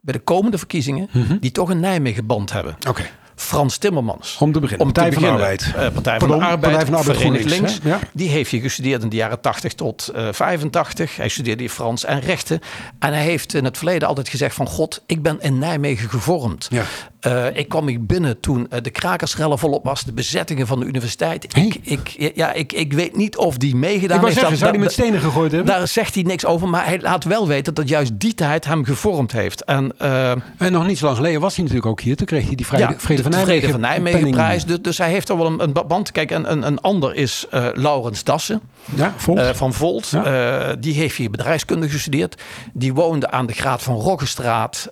Bij 0.02 0.14
de 0.14 0.20
komende 0.20 0.58
verkiezingen. 0.58 1.10
Die 1.40 1.52
toch 1.52 1.70
een 1.70 1.80
Nijmegen 1.80 2.26
band 2.26 2.52
hebben. 2.52 2.76
Oké, 2.88 3.10
Frans 3.40 3.78
Timmermans. 3.78 4.38
om 4.40 4.52
te 4.52 4.60
beginnen. 4.60 4.88
Om 4.88 4.94
Partij 4.94 5.12
te 5.12 5.20
van 5.20 5.30
de 5.30 5.38
beginnen, 5.38 5.66
Arbeid. 5.74 5.88
eh, 5.88 5.94
Partij 5.94 6.20
van 6.20 6.28
de 6.28 6.34
Arbeid, 6.34 6.60
Partij 6.60 6.80
van 6.82 6.92
de 6.92 6.98
Arbeid 6.98 7.18
Verenigd 7.18 7.46
Links. 7.46 7.80
Ja. 7.84 8.00
Die 8.14 8.30
heeft 8.30 8.52
hier 8.52 8.62
gestudeerd 8.62 9.04
in 9.04 9.10
de 9.10 9.16
jaren 9.16 9.42
80 9.42 9.74
tot 9.74 10.08
eh 10.16 10.28
85. 10.32 11.16
Hij 11.16 11.30
studeerde 11.30 11.62
hier 11.62 11.72
Frans 11.72 12.06
en 12.06 12.20
rechten. 12.20 12.60
En 13.00 13.14
hij 13.14 13.24
heeft 13.24 13.54
in 13.54 13.64
het 13.64 13.78
verleden 13.78 14.08
altijd 14.08 14.30
gezegd 14.30 14.56
van... 14.56 14.68
God, 14.68 15.02
ik 15.06 15.22
ben 15.22 15.38
in 15.42 15.58
Nijmegen 15.60 16.10
gevormd. 16.10 16.68
Ja. 16.70 16.84
Eh, 17.20 17.46
ik 17.54 17.70
kwam 17.70 17.88
hier 17.88 18.06
binnen 18.06 18.40
toen 18.40 18.68
eh, 18.70 18.82
de 18.82 18.90
krakersrellen 18.90 19.60
volop 19.60 19.84
was. 19.86 20.04
De 20.04 20.14
bezettingen 20.14 20.68
van 20.68 20.80
de 20.80 20.86
universiteit. 20.86 21.46
Hey. 21.54 21.66
Ik, 21.66 21.76
ik, 22.16 22.32
ja, 22.36 22.54
ik, 22.54 22.74
ik 22.74 22.94
weet 22.94 23.16
niet 23.16 23.38
of 23.38 23.58
die 23.58 23.76
meegedaan 23.76 24.02
Ik 24.18 24.22
wou 24.22 24.26
heeft. 24.26 24.34
zeggen, 24.34 24.50
Dat- 24.52 24.60
zou 24.60 24.72
die 24.72 24.82
met 24.82 24.92
stenen 24.92 25.20
gegooid 25.20 25.52
hebben? 25.52 25.74
Daar 25.76 25.88
zegt 25.88 26.14
hij 26.14 26.24
niks 26.24 26.46
over. 26.46 26.68
Maar 26.68 26.86
hij 26.86 27.00
laat 27.02 27.24
wel 27.24 27.48
weten 27.48 27.74
dat 27.74 27.90
juist 27.90 28.12
die 28.20 28.34
tijd 28.34 28.66
hem 28.66 28.84
gevormd 28.86 29.32
heeft. 29.32 29.64
En... 29.64 29.92
eh, 29.98 30.32
En 30.58 30.72
nog 30.72 30.88
niet 30.88 30.98
zo 30.98 31.06
lang 31.06 31.18
geleden 31.18 31.42
was 31.42 31.56
hij 31.56 31.64
natuurlijk 31.64 31.92
ook 31.92 32.02
hier. 32.02 32.16
Toen 32.16 32.26
kreeg 32.26 32.46
hij 32.46 32.56
die 32.56 32.66
Vrede, 32.66 32.94
Vrede 32.98 33.24
van 33.32 33.40
de 33.40 33.46
Nijmegen, 33.46 33.70
Vrede 33.70 33.72
van 33.72 34.02
Nijmegen 34.04 34.32
prijs. 34.32 34.66
Dus, 34.66 34.82
dus 34.82 34.98
hij 34.98 35.10
heeft 35.10 35.30
er 35.30 35.38
wel 35.38 35.46
een, 35.46 35.64
een 35.64 35.74
band. 35.88 36.12
Kijk, 36.12 36.32
een, 36.32 36.52
een, 36.52 36.68
een 36.68 36.82
ander 36.82 37.16
is 37.16 37.46
eh, 37.50 37.66
Laurens 37.74 38.24
Dassen 38.24 38.62
Ja, 38.96 39.14
eh, 39.36 39.50
van 39.54 39.74
Volt. 39.74 40.10
Ja. 40.10 40.24
Eh, 40.70 40.76
die 40.80 40.94
heeft 40.94 41.16
hier 41.16 41.30
bedrijfskunde 41.30 41.90
gestudeerd. 41.90 42.42
Die 42.74 42.94
woonde 42.94 43.32
aan 43.32 43.46
de 43.46 43.54
Graat 43.54 43.82
van 43.84 43.96
Roggestraat. 43.96 44.92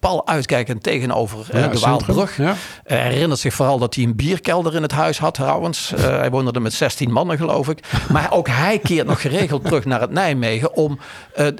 pal 0.00 0.26
uitkijkend 0.26 0.82
tegenover 0.82 1.46
Ja, 1.52 1.68
de. 1.68 1.78
Waalbrug. 1.78 2.36
Hij 2.84 3.10
herinnert 3.12 3.40
zich 3.40 3.54
vooral 3.54 3.78
dat 3.78 3.94
hij 3.94 4.04
een 4.04 4.16
bierkelder 4.16 4.74
in 4.74 4.82
het 4.82 4.92
huis 4.92 5.18
had 5.18 5.34
trouwens. 5.34 5.92
Hij 5.96 6.30
woonde 6.30 6.52
er 6.52 6.62
met 6.62 6.72
16 6.72 7.12
mannen 7.12 7.36
geloof 7.36 7.68
ik. 7.68 7.78
Maar 8.12 8.32
ook 8.32 8.48
hij 8.48 8.78
keert 8.78 9.06
nog 9.06 9.20
geregeld 9.20 9.64
terug 9.64 9.84
naar 9.84 10.00
het 10.00 10.10
Nijmegen 10.10 10.74
om 10.74 10.98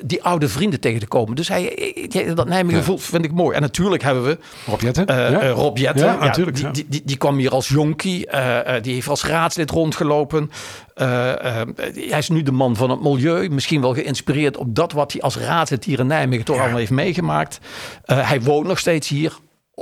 die 0.05 0.23
oude 0.23 0.49
vrienden 0.49 0.81
tegen 0.81 1.00
te 1.00 1.07
komen. 1.07 1.37
Dus 1.37 1.49
hij, 1.49 2.33
dat 2.35 2.49
Nijmegen 2.49 2.79
gevoel 2.79 2.99
vind 2.99 3.25
ik 3.25 3.33
mooi. 3.33 3.57
En 3.57 3.61
natuurlijk 3.61 4.03
hebben 4.03 4.25
we 4.25 4.38
Rob 4.67 4.81
Jetten. 4.81 5.05
ja. 5.07 5.49
Rob 5.49 5.77
Jetten, 5.79 5.98
Ja, 5.99 6.12
ja, 6.12 6.19
natuurlijk, 6.25 6.57
die, 6.57 6.67
ja. 6.67 6.71
Die, 6.73 6.87
die, 6.88 7.02
die 7.05 7.17
kwam 7.17 7.37
hier 7.38 7.50
als 7.50 7.69
jonkie. 7.69 8.26
eh, 8.26 8.76
eh, 8.76 8.83
die 8.83 8.95
heeft 8.95 9.09
als 9.09 9.25
raadslid 9.25 9.71
rondgelopen. 9.71 10.50
Eh, 10.95 11.07
hij 11.95 12.19
is 12.19 12.28
nu 12.28 12.43
de 12.43 12.52
man 12.52 12.76
van 12.76 12.90
het 12.90 13.02
milieu. 13.02 13.49
Misschien 13.49 13.81
wel 13.81 13.95
geïnspireerd 13.95 14.57
op 14.57 14.75
dat 14.75 14.93
wat 14.93 15.12
hij 15.12 15.21
als 15.21 15.37
raadslid 15.37 15.85
hier 15.85 15.99
in 15.99 16.07
Nijmegen 16.07 16.45
toch 16.45 16.59
allemaal 16.59 16.78
heeft 16.78 16.90
meegemaakt. 16.90 17.59
Hij 18.05 18.40
woont 18.40 18.67
nog 18.67 18.78
steeds 18.78 19.09
hier. 19.09 19.37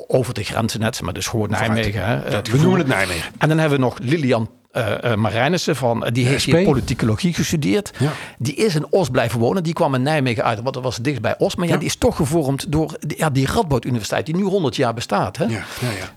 Over 0.07 0.35
de 0.35 0.43
grenzen 0.45 0.81
net, 0.81 1.03
maar 1.03 1.13
dus 1.13 1.27
gewoon 1.27 1.51
Nijmegen. 1.51 2.05
Hè, 2.05 2.43
we 2.43 2.59
noemen 2.59 2.79
het 2.79 2.89
Nijmegen. 2.89 3.33
En 3.39 3.49
dan 3.49 3.59
hebben 3.59 3.79
we 3.79 3.85
nog 3.85 3.99
Lilian 3.99 4.51
eh, 4.85 5.15
Marijnissen 5.17 5.77
van, 5.77 6.05
eh, 6.05 6.13
die 6.13 6.27
heeft 6.27 6.45
hier 6.45 6.63
politicologie 6.65 7.35
gestudeerd. 7.35 7.91
Ja. 7.99 8.11
Die 8.39 8.55
is 8.55 8.75
in 8.75 8.87
Os 8.91 9.09
blijven 9.09 9.39
wonen. 9.41 9.63
Die 9.63 9.73
kwam 9.73 9.95
in 9.95 10.03
Nijmegen 10.03 10.45
uit, 10.45 10.61
want 10.63 10.75
dat 10.75 10.83
was 10.83 10.97
dicht 10.97 11.21
bij 11.21 11.35
Os. 11.39 11.57
Maar 11.57 11.67
ja, 11.67 11.73
Ja. 11.73 11.79
die 11.79 11.89
is 11.89 11.97
toch 11.97 12.17
gevormd 12.17 12.73
door 12.73 12.97
die- 13.01 13.19
ja, 13.19 13.31
die 13.31 13.47
Radboud 13.47 13.85
Universiteit, 13.85 14.27
die 14.27 14.37
nu 14.37 14.43
100 14.43 14.77
jaar 14.77 14.95
bestaat. 14.95 15.37
Hè? 15.37 15.45
Ja. 15.45 15.63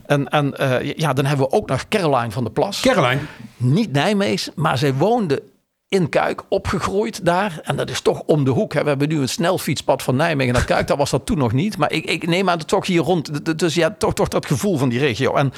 En, 0.06 0.30
en 0.30 0.54
ja, 0.96 1.14
dan 1.14 1.26
hebben 1.26 1.46
we 1.50 1.52
ook 1.56 1.70
nog 1.70 1.88
Caroline 1.88 2.32
van 2.32 2.44
der 2.44 2.52
Plas. 2.54 2.80
Caroline. 2.82 3.22
Niet 3.58 3.92
Nijmees, 3.92 4.50
maar 4.56 4.78
zij 4.78 4.94
woonde 4.94 5.44
in 5.88 6.10
Kuik, 6.10 6.42
opgegroeid 6.50 7.26
daar. 7.26 7.60
En 7.64 7.76
dat 7.76 7.90
is 7.90 8.02
toch 8.02 8.22
om 8.26 8.44
de 8.44 8.52
hoek. 8.52 8.74
Hè. 8.74 8.84
We 8.84 8.90
hebben 8.90 9.08
nu 9.10 9.20
een 9.20 9.30
snelfietspad 9.30 10.04
van 10.04 10.16
Nijmegen 10.16 10.54
naar 10.54 10.66
Kuik. 10.66 10.88
Dat 10.88 10.98
was 10.98 11.10
dat 11.10 11.26
toen 11.26 11.38
nog 11.38 11.52
niet. 11.54 11.78
Maar 11.78 11.92
ik, 11.92 12.06
ik 12.06 12.28
neem 12.28 12.50
aan 12.50 12.58
dat 12.58 12.68
toch 12.68 12.86
hier 12.88 13.02
rond. 13.02 13.58
Dus 13.60 13.74
ja, 13.74 13.96
toch, 13.98 14.14
toch 14.14 14.28
dat 14.28 14.46
gevoel 14.46 14.78
van 14.78 14.90
die 14.90 15.00
regio. 15.00 15.36
En 15.36 15.54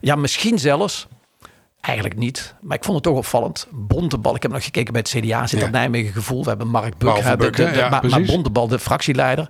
ja, 0.00 0.14
misschien 0.16 0.58
zelfs... 0.58 1.06
Eigenlijk 1.84 2.16
niet, 2.18 2.54
maar 2.60 2.76
ik 2.76 2.84
vond 2.84 2.94
het 2.96 3.04
toch 3.06 3.16
opvallend. 3.16 3.66
Bontebal, 3.70 4.34
ik 4.34 4.42
heb 4.42 4.52
nog 4.52 4.64
gekeken 4.64 4.92
bij 4.92 5.02
het 5.06 5.10
CDA, 5.24 5.46
zit 5.46 5.58
Ja. 5.58 5.64
dat 5.64 5.74
Nijmegen 5.74 6.12
gevoel. 6.12 6.42
We 6.42 6.48
hebben 6.48 6.68
Mark 6.68 6.98
Buk, 6.98 7.14
de- 7.14 7.22
de- 7.22 7.62
hè? 7.62 7.70
de- 7.72 7.78
Ja, 7.78 7.88
maar. 7.88 8.22
Bontebal, 8.22 8.68
de 8.68 8.78
fractieleider. 8.78 9.48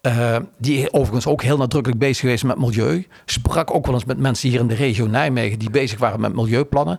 eh, 0.00 0.36
die 0.58 0.92
overigens 0.92 1.26
ook 1.26 1.42
heel 1.42 1.56
nadrukkelijk 1.56 2.00
bezig 2.00 2.18
geweest 2.20 2.44
met 2.44 2.58
milieu. 2.58 3.06
Sprak 3.24 3.74
ook 3.74 3.86
wel 3.86 3.94
eens 3.94 4.04
met 4.04 4.18
mensen 4.18 4.48
hier 4.48 4.60
in 4.60 4.66
de 4.66 4.74
regio 4.74 5.06
Nijmegen 5.06 5.58
die 5.58 5.70
bezig 5.70 5.98
waren 5.98 6.20
met 6.20 6.34
milieuplannen. 6.34 6.98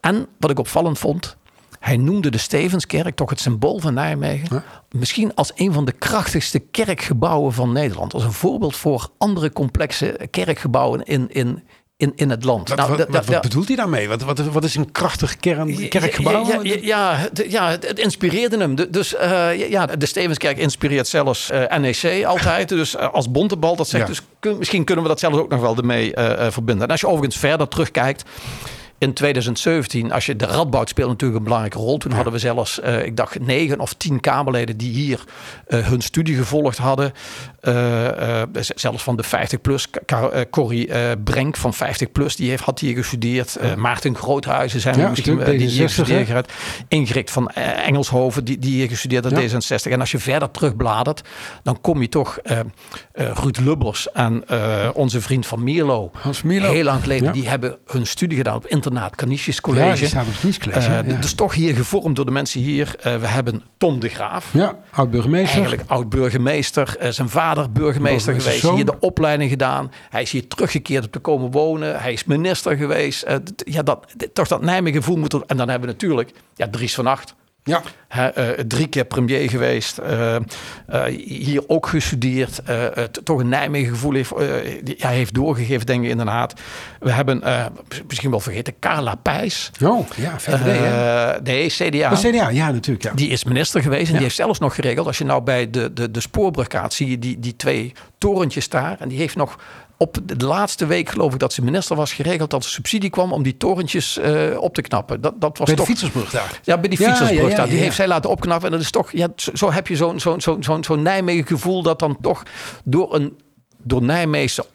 En 0.00 0.26
wat 0.38 0.50
ik 0.50 0.58
opvallend 0.58 0.98
vond, 0.98 1.36
hij 1.78 1.96
noemde 1.96 2.30
de 2.30 2.38
Stevenskerk, 2.38 3.16
toch 3.16 3.30
het 3.30 3.40
symbool 3.40 3.78
van 3.78 3.94
Nijmegen, 3.94 4.62
misschien 4.90 5.34
als 5.34 5.52
een 5.54 5.72
van 5.72 5.84
de 5.84 5.92
krachtigste 5.92 6.58
kerkgebouwen 6.58 7.52
van 7.52 7.72
Nederland. 7.72 8.14
Als 8.14 8.24
een 8.24 8.32
voorbeeld 8.32 8.76
voor 8.76 9.08
andere 9.18 9.52
complexe 9.52 10.28
kerkgebouwen 10.30 11.02
in, 11.04 11.26
in, 11.30 11.62
in, 12.00 12.12
in 12.16 12.30
het 12.30 12.44
land. 12.44 12.68
Wat, 12.68 12.78
Nou, 12.78 12.90
wat, 13.08 13.40
bedoelt 13.40 13.66
hij 13.66 13.76
daarmee? 13.76 14.08
Wat, 14.08 14.22
wat, 14.22 14.38
wat 14.38 14.64
is 14.64 14.74
een 14.74 14.92
krachtig 14.92 15.36
kern, 15.36 15.88
kerkgebouw? 15.88 16.46
Ja, 16.48 16.60
ja, 16.62 16.76
ja, 16.82 17.14
het- 17.16 17.44
ja, 17.48 17.70
het, 17.70 17.88
het 17.88 17.98
inspireerde 17.98 18.58
hem. 18.58 18.74
De- 18.74 18.90
Dus 18.90 19.14
eh, 19.16 19.68
ja, 19.70 19.86
de 19.86 20.06
Stevenskerk 20.06 20.58
inspireert 20.58 21.08
zelfs 21.08 21.50
eh, 21.50 21.76
NEC 21.78 22.24
altijd. 22.24 22.68
Dus 22.80 22.96
eh, 22.96 23.12
als 23.12 23.30
bontebal, 23.30 23.76
dat 23.76 23.88
zegt. 23.88 24.06
Dus 24.06 24.20
kun- 24.38 24.58
misschien 24.58 24.84
kunnen 24.84 25.02
we 25.04 25.10
dat 25.10 25.20
zelfs 25.20 25.36
ook 25.38 25.50
nog 25.50 25.60
wel 25.60 25.76
ermee 25.76 26.12
verbinden. 26.50 26.84
En 26.84 26.90
als 26.90 27.00
je 27.00 27.06
overigens 27.08 27.36
verder 27.38 27.68
terugkijkt. 27.68 28.22
In 29.00 29.12
2017, 29.12 30.12
als 30.12 30.26
je 30.26 30.36
de 30.36 30.44
Radboud 30.46 30.88
speelt 30.88 31.08
natuurlijk 31.08 31.38
een 31.38 31.44
belangrijke 31.44 31.78
rol. 31.78 31.98
Toen 31.98 32.12
hadden 32.12 32.32
we 32.32 32.38
zelfs, 32.38 32.80
eh, 32.80 33.04
ik 33.04 33.16
dacht, 33.16 33.40
negen 33.40 33.80
of 33.80 33.92
tien 33.94 34.20
Kamerleden 34.20 34.76
die 34.76 34.92
hier 34.92 35.24
eh, 35.66 35.86
hun 35.86 36.00
studie 36.00 36.36
gevolgd 36.36 36.78
hadden. 36.78 37.12
Z- 38.60 38.70
zelfs 38.74 39.02
van 39.02 39.16
de 39.16 39.24
50-plus. 39.24 39.86
Corrie 40.50 41.16
Brenk 41.24 41.56
van 41.56 41.74
50-plus, 41.74 42.36
die 42.36 42.48
heeft, 42.48 42.62
had 42.64 42.78
hier 42.78 42.94
gestudeerd. 42.94 43.58
Maarten 43.76 44.16
Groothuizen 44.16 44.80
zijn 44.80 44.98
Ja, 44.98 45.08
misschien, 45.08 45.38
die 45.44 45.68
hier 45.68 45.80
D66, 45.80 45.82
gestudeerd 45.94 46.28
heeft. 46.28 46.52
Ingrid 46.88 47.30
van 47.30 47.48
Engelshoven, 47.50 48.44
die, 48.44 48.58
die 48.58 48.72
hier 48.72 48.88
gestudeerd 48.88 49.24
had, 49.24 49.40
Ja. 49.42 49.48
D66. 49.60 49.90
En 49.92 50.00
als 50.00 50.10
je 50.10 50.18
verder 50.18 50.50
terugbladert, 50.50 51.20
dan 51.62 51.80
kom 51.80 52.00
je 52.00 52.08
toch 52.08 52.38
Ruud 53.12 53.56
Lubbers 53.58 54.10
en 54.12 54.44
onze 54.94 55.20
vriend 55.20 55.46
van 55.46 55.62
Mierlo. 55.64 56.10
Hans 56.14 56.42
Mierlo. 56.42 56.70
Heel 56.72 56.84
lang 56.84 57.02
geleden, 57.02 57.32
die 57.32 57.48
hebben 57.48 57.78
hun 57.86 58.06
studie 58.06 58.36
gedaan 58.36 58.56
op 58.56 58.66
internaat 58.90 59.16
Canisius 59.16 59.54
Ja, 59.54 59.60
College. 59.62 60.18
op 60.20 60.26
het 60.26 60.38
Kniescollege. 60.40 60.88
Eh, 60.88 61.08
ja. 61.10 61.20
Dus 61.20 61.34
toch 61.34 61.54
hier 61.54 61.74
gevormd 61.74 62.16
door 62.16 62.24
de 62.24 62.30
mensen 62.30 62.60
hier. 62.60 62.94
Eh, 63.00 63.16
we 63.16 63.26
hebben 63.26 63.62
Tom 63.78 64.00
de 64.00 64.08
Graaf. 64.08 64.48
ja, 64.52 64.78
oud-burgemeester. 64.90 65.58
Eigenlijk 65.58 65.90
oud-burgemeester. 65.90 66.96
eh, 66.98 67.10
zijn 67.10 67.28
vader 67.28 67.70
burgemeester 67.72 68.34
geweest. 68.40 68.60
zoon. 68.60 68.74
Hier 68.74 68.84
de 68.84 68.98
opleiding 69.00 69.50
gedaan. 69.50 69.90
Hij 70.10 70.22
is 70.22 70.30
hier 70.32 70.48
teruggekeerd 70.48 71.04
om 71.04 71.10
te 71.10 71.18
komen 71.18 71.50
wonen. 71.50 72.00
Hij 72.00 72.12
is 72.12 72.24
minister 72.24 72.76
geweest. 72.76 73.26
Ja, 73.56 73.82
dat, 73.82 74.06
toch 74.32 74.48
dat 74.48 74.62
Nijmegen 74.62 74.98
gevoel 75.02 75.16
moet 75.16 75.32
er- 75.32 75.42
En 75.46 75.56
dan 75.56 75.68
hebben 75.68 75.88
we 75.88 75.94
natuurlijk 75.94 76.30
ja, 76.54 76.68
Dries 76.70 76.94
van 76.94 77.06
Acht. 77.06 77.34
Ja, 77.64 77.82
Hè, 78.08 78.26
eh, 78.28 78.64
drie 78.64 78.86
keer 78.86 79.04
premier 79.04 79.50
geweest. 79.50 79.98
eh, 79.98 80.36
eh, 80.36 80.42
hier 81.24 81.62
ook 81.66 81.86
gestudeerd. 81.86 82.60
toch 83.24 83.38
een 83.40 83.48
Nijmegen 83.48 83.90
gevoel 83.92 84.14
heeft, 84.14 84.32
hij 84.96 85.14
heeft 85.14 85.34
doorgegeven, 85.34 85.86
denk 85.86 86.04
ik, 86.04 86.10
inderdaad. 86.10 86.54
We 87.00 87.12
hebben 87.12 87.42
misschien 88.08 88.30
wel 88.30 88.40
vergeten 88.40 88.74
Carla 88.80 89.14
Pijs. 89.14 89.70
oh, 89.84 90.06
ja, 90.16 90.38
VVD, 90.38 91.42
nee, 91.42 91.68
CDA. 91.68 92.12
Oh, 92.12 92.18
CDA, 92.18 92.48
ja, 92.48 92.70
natuurlijk. 92.70 93.04
Ja. 93.04 93.12
Die 93.14 93.28
is 93.28 93.44
minister 93.44 93.82
geweest 93.82 94.06
en 94.06 94.12
die 94.12 94.22
heeft 94.22 94.34
zelfs 94.34 94.58
nog 94.58 94.74
geregeld. 94.74 95.06
Als 95.06 95.18
je 95.18 95.24
nou 95.24 95.42
bij 95.42 95.70
de, 95.70 95.92
de, 95.92 96.10
de 96.10 96.20
spoorbrug 96.20 96.66
gaat, 96.70 96.92
zie 96.92 97.10
je 97.10 97.18
die, 97.18 97.38
die 97.38 97.56
twee 97.56 97.92
torentjes 98.18 98.68
daar. 98.68 98.96
En 98.98 99.08
die 99.08 99.18
heeft 99.18 99.36
nog 99.36 99.58
op 100.02 100.18
de 100.24 100.46
laatste 100.46 100.86
week, 100.86 101.08
geloof 101.08 101.32
ik, 101.32 101.38
dat 101.38 101.52
ze 101.52 101.62
minister 101.64 101.96
was, 101.96 102.12
geregeld 102.12 102.50
dat 102.50 102.64
er 102.64 102.70
subsidie 102.70 103.10
kwam 103.10 103.32
om 103.32 103.42
die 103.42 103.56
torentjes 103.56 104.18
eh, 104.18 104.56
op 104.60 104.74
te 104.74 104.82
knappen. 104.82 105.20
Dat, 105.20 105.40
dat 105.40 105.58
was 105.58 105.66
Bij 105.66 105.74
de 105.74 105.80
toch. 105.80 105.86
fietsersbrug 105.90 106.30
daar. 106.30 106.60
Ja, 106.62 106.78
bij 106.78 106.88
die 106.88 107.00
Ja, 107.00 107.06
fietsersbrug 107.08 107.42
ja, 107.42 107.48
ja, 107.48 107.56
daar. 107.56 107.66
Die 107.66 107.76
ja, 107.76 107.82
heeft 107.82 107.96
zij 107.96 108.08
laten 108.08 108.30
opknappen. 108.30 108.66
En 108.66 108.72
dat 108.72 108.80
is 108.80 108.90
toch, 108.90 109.12
ja, 109.12 109.28
zo, 109.36 109.50
zo 109.54 109.72
heb 109.72 109.86
je 109.86 109.96
zo'n 109.96 110.20
zo'n 110.20 110.40
zo'n 110.40 110.62
zo'n 110.62 110.84
zo'n 110.84 111.02
Nijmegen 111.02 111.46
gevoel 111.46 111.82
dat 111.82 111.98
dan 111.98 112.18
toch 112.20 112.42
door 112.84 113.14
een 113.14 113.38
door 113.82 114.02
Nijmeegse 114.02 114.66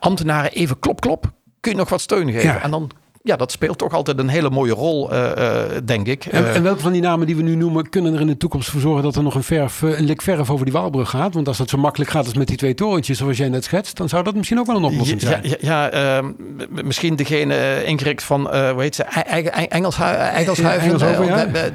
ambtenaren 0.00 0.52
even 0.52 0.78
klop 0.78 1.00
klop 1.00 1.32
kun 1.60 1.72
je 1.72 1.78
nog 1.78 1.88
wat 1.88 2.00
steun 2.00 2.32
geven. 2.32 2.48
Ja. 2.48 2.62
En 2.62 2.70
dan 2.70 2.90
ja, 3.26 3.36
dat 3.36 3.52
speelt 3.52 3.78
toch 3.78 3.92
altijd 3.92 4.18
een 4.18 4.28
hele 4.28 4.50
mooie 4.50 4.72
rol, 4.72 5.10
eh, 5.12 5.30
eh, 5.60 5.82
denk 5.84 6.06
ik. 6.06 6.24
En, 6.26 6.44
Eh, 6.48 6.56
en 6.56 6.62
welke 6.62 6.80
van 6.80 6.92
die 6.92 7.00
namen 7.00 7.26
die 7.26 7.36
we 7.36 7.42
nu 7.42 7.54
noemen, 7.54 7.88
kunnen 7.88 8.14
er 8.14 8.20
in 8.20 8.26
de 8.26 8.36
toekomst 8.36 8.70
voor 8.70 8.80
zorgen 8.80 9.02
dat 9.02 9.16
er 9.16 9.22
nog 9.22 9.34
een, 9.34 9.42
verf, 9.42 9.82
een 9.82 10.04
lik 10.04 10.22
verf 10.22 10.50
over 10.50 10.64
die 10.64 10.74
Waalbrug 10.74 11.10
gaat? 11.10 11.34
Want 11.34 11.48
als 11.48 11.56
dat 11.58 11.68
zo 11.70 11.78
makkelijk 11.78 12.10
gaat 12.10 12.24
als 12.24 12.34
met 12.34 12.46
die 12.46 12.56
twee 12.56 12.74
torentjes, 12.74 13.18
zoals 13.18 13.36
jij 13.36 13.48
net 13.48 13.64
schetst, 13.64 13.96
dan 13.96 14.08
zou 14.08 14.24
dat 14.24 14.34
misschien 14.34 14.58
ook 14.58 14.66
wel 14.66 14.76
een 14.76 14.84
oplossing 14.84 15.20
zijn. 15.20 15.40
ja, 15.48 15.56
ja 15.60 15.90
ehm, 15.90 16.32
misschien 16.68 17.16
degene 17.16 17.84
ingericht 17.84 18.22
van, 18.22 18.40
hoe 18.40 18.82
heet 18.82 18.94
ze, 18.94 19.02
E- 19.02 19.20
Engelshu- 19.68 20.02
Engelshuizen. 20.04 20.90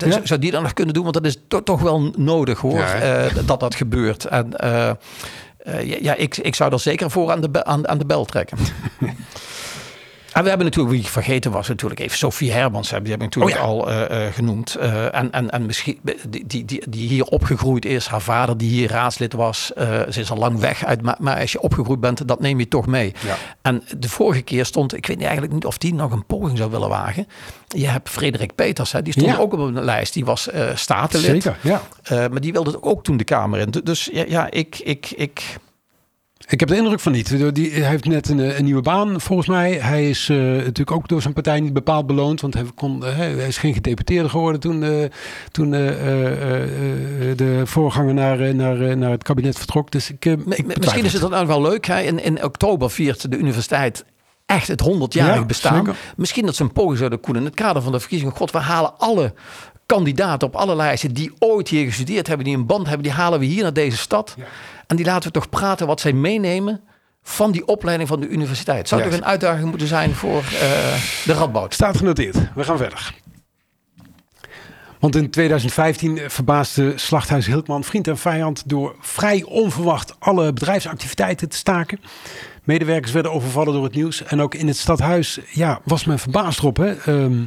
Ja. 0.10 0.20
Zou 0.24 0.40
die 0.40 0.52
dan 0.52 0.62
nog 0.64 0.74
kunnen 0.74 0.94
doen? 0.94 1.04
Want 1.04 1.16
dat 1.16 1.26
is 1.26 1.38
to- 1.48 1.64
toch 1.64 1.82
wel 1.82 2.14
nodig 2.18 2.60
hoor, 2.60 2.78
Ja, 2.80 3.28
dat 3.46 3.60
dat 3.60 3.76
gebeurt. 3.76 4.26
En 4.26 4.54
ja, 5.84 6.16
ik, 6.16 6.38
ik 6.38 6.56
zou 6.56 6.74
er 6.74 6.80
zeker 6.80 7.12
voor 7.12 7.32
aan 7.32 7.42
de, 7.42 7.64
aan 7.64 7.98
de 7.98 8.06
bel 8.06 8.26
trekken. 8.26 8.58
En 10.40 10.46
we 10.46 10.52
hebben 10.52 10.68
natuurlijk, 10.68 10.96
wie 10.96 11.04
ik 11.06 11.12
vergeten 11.12 11.52
was, 11.52 11.68
natuurlijk 11.68 12.00
even 12.00 12.18
Sophie 12.18 12.52
Hermans. 12.52 12.90
hebben- 12.90 13.10
Die 13.10 13.14
heb 13.20 13.28
ik 13.28 13.36
natuurlijk 13.36 13.62
Oh 13.62 13.62
ja. 13.62 13.72
al 13.74 13.90
eh, 14.10 14.28
eh, 14.28 14.34
genoemd. 14.34 14.76
Eh, 14.76 15.16
en, 15.16 15.32
en, 15.32 15.50
en 15.50 15.66
misschien 15.66 16.00
die, 16.30 16.46
die, 16.48 16.66
die, 16.66 16.84
die 16.90 17.08
hier 17.08 17.24
opgegroeid 17.26 17.86
is. 17.86 18.08
Haar 18.08 18.22
vader 18.22 18.58
die 18.58 18.70
hier 18.70 18.90
raadslid 18.92 19.34
was. 19.34 19.66
ze 20.10 20.20
is 20.20 20.32
al 20.32 20.38
lang 20.38 20.60
weg 20.60 20.86
uit. 20.86 21.02
Maar, 21.02 21.16
maar 21.20 21.40
als 21.40 21.52
je 21.52 21.62
opgegroeid 21.62 22.00
bent, 22.00 22.28
dat 22.28 22.40
neem 22.40 22.60
je 22.60 22.68
toch 22.68 22.86
mee. 22.88 23.14
Ja. 23.26 23.36
En 23.62 23.84
de 23.98 24.10
vorige 24.10 24.42
keer 24.42 24.66
stond, 24.66 24.96
ik 24.96 25.06
weet 25.06 25.16
niet 25.18 25.26
eigenlijk 25.26 25.54
niet 25.56 25.66
of 25.66 25.78
die 25.78 25.94
nog 25.94 26.12
een 26.12 26.26
poging 26.26 26.58
zou 26.58 26.72
willen 26.72 26.90
wagen. 26.90 27.28
Je 27.68 27.88
hebt 27.88 28.10
Frederik 28.10 28.56
Peters, 28.56 28.92
hè, 28.92 29.02
die 29.02 29.14
stond 29.14 29.28
Ja. 29.32 29.38
ook 29.38 29.54
op 29.54 29.60
een 29.60 29.84
lijst. 29.84 30.14
Die 30.14 30.26
was 30.26 30.50
statenlid. 30.74 31.44
Zeker, 31.44 31.58
ja. 31.62 31.82
Maar 32.30 32.42
die 32.42 32.52
wilde 32.52 32.84
ook 32.84 33.04
toen 33.04 33.18
de 33.18 33.24
Kamer 33.24 33.60
in. 33.60 33.70
Dus 33.84 34.10
ja, 34.14 34.24
ja 34.28 34.52
ik, 34.52 34.80
ik, 34.84 35.12
ik, 35.16 35.58
Ik 36.50 36.60
heb 36.60 36.70
de 36.70 36.76
indruk 36.76 37.00
van 37.00 37.12
niet. 37.12 37.56
Die, 37.56 37.72
hij 37.72 37.90
heeft 37.90 38.06
net 38.06 38.30
een, 38.30 38.40
eh, 38.40 38.58
een 38.58 38.64
nieuwe 38.64 38.82
baan, 38.82 39.22
volgens 39.22 39.48
mij. 39.48 39.72
Hij 39.74 40.10
is 40.10 40.30
eh, 40.30 40.38
natuurlijk 40.38 40.92
ook 40.92 41.08
door 41.08 41.22
zijn 41.22 41.34
partij 41.34 41.60
niet 41.60 41.74
bepaald 41.74 42.08
beloond. 42.08 42.42
Want 42.42 42.54
hij, 42.54 42.64
kon, 42.76 43.06
eh, 43.06 43.16
hij 43.16 43.48
is 43.48 43.58
geen 43.58 43.74
gedeputeerde 43.74 44.30
geworden 44.30 44.60
toen, 44.60 44.84
eh, 44.84 45.10
toen 45.52 45.72
de 45.72 47.62
voorganger 47.66 48.14
naar, 48.14 48.56
naar, 48.56 48.98
naar 48.98 49.12
het 49.12 49.24
kabinet 49.24 49.58
vertrok. 49.58 49.92
Dus 49.92 50.12
ik, 50.12 50.26
ik 50.26 50.78
Misschien 50.78 51.06
is 51.06 51.14
het 51.14 51.22
dan 51.22 51.34
ook 51.34 51.48
wel 51.48 51.62
leuk. 51.62 51.86
Hè? 51.86 52.02
In, 52.02 52.24
in 52.24 52.44
oktober 52.44 52.92
viert 52.92 53.32
de 53.32 53.38
universiteit 53.38 54.06
echt 54.46 54.68
het 54.68 54.84
100-jarig 54.84 55.36
Ja, 55.36 55.46
bestaan. 55.46 55.76
zeker. 55.76 55.96
Misschien 56.16 56.46
dat 56.46 56.56
ze 56.56 56.64
een 56.64 56.72
poging 56.72 56.98
zouden 56.98 57.20
koelen 57.20 57.42
in 57.42 57.48
het 57.48 57.58
kader 57.58 57.82
van 57.82 57.92
de 57.92 58.00
verkiezingen. 58.00 58.36
God, 58.36 58.52
we 58.52 58.58
halen 58.58 58.98
alle 58.98 59.34
kandidaten 59.96 60.48
op 60.48 60.56
alle 60.56 60.76
lijsten 60.76 61.14
die 61.14 61.32
ooit 61.40 61.68
hier 61.68 61.86
gestudeerd 61.86 62.28
hebben, 62.28 62.46
die 62.46 62.56
een 62.56 62.66
band 62.66 62.88
hebben, 62.88 63.04
die 63.04 63.12
halen 63.12 63.40
we 63.40 63.46
hier 63.46 63.64
naar 63.64 63.74
deze 63.74 63.98
stad. 63.98 64.36
En 64.88 64.96
die 64.96 65.06
laten 65.06 65.28
we 65.28 65.34
toch 65.34 65.50
praten 65.50 65.88
wat 65.88 66.00
zij 66.00 66.14
meenemen 66.14 66.82
van 67.24 67.52
die 67.52 67.68
opleiding 67.68 68.10
van 68.10 68.20
de 68.20 68.28
universiteit. 68.28 68.88
Zou 68.88 69.04
toch 69.04 69.14
een 69.14 69.26
uitdaging 69.26 69.70
moeten 69.70 69.88
zijn 69.88 70.14
voor 70.14 70.38
eh, 70.38 70.52
de 71.26 71.34
Radboud? 71.34 71.74
Staat 71.74 71.98
genoteerd. 71.98 72.36
We 72.56 72.64
gaan 72.64 72.78
verder. 72.78 73.14
Want 75.00 75.16
in 75.16 75.30
2015 75.30 76.20
verbaasde 76.28 76.94
Slachthuis 76.96 77.46
Hiltman 77.46 77.84
vriend 77.84 78.08
en 78.08 78.18
vijand 78.18 78.70
door 78.70 78.96
vrij 79.00 79.44
onverwacht 79.44 80.16
alle 80.20 80.54
bedrijfsactiviteiten 80.54 81.50
te 81.50 81.58
staken. 81.58 82.00
Medewerkers 82.70 83.12
werden 83.12 83.32
overvallen 83.32 83.74
door 83.74 83.84
het 83.84 83.96
nieuws. 83.96 84.24
En 84.24 84.42
ook 84.42 84.56
in 84.56 84.68
het 84.68 84.78
stadhuis 84.78 85.40
ja, 85.50 85.80
was 85.84 86.06
men 86.06 86.20
verbaasd 86.20 86.60
erop. 86.60 86.78
Hè? 86.78 86.94
Ehm, 86.96 87.46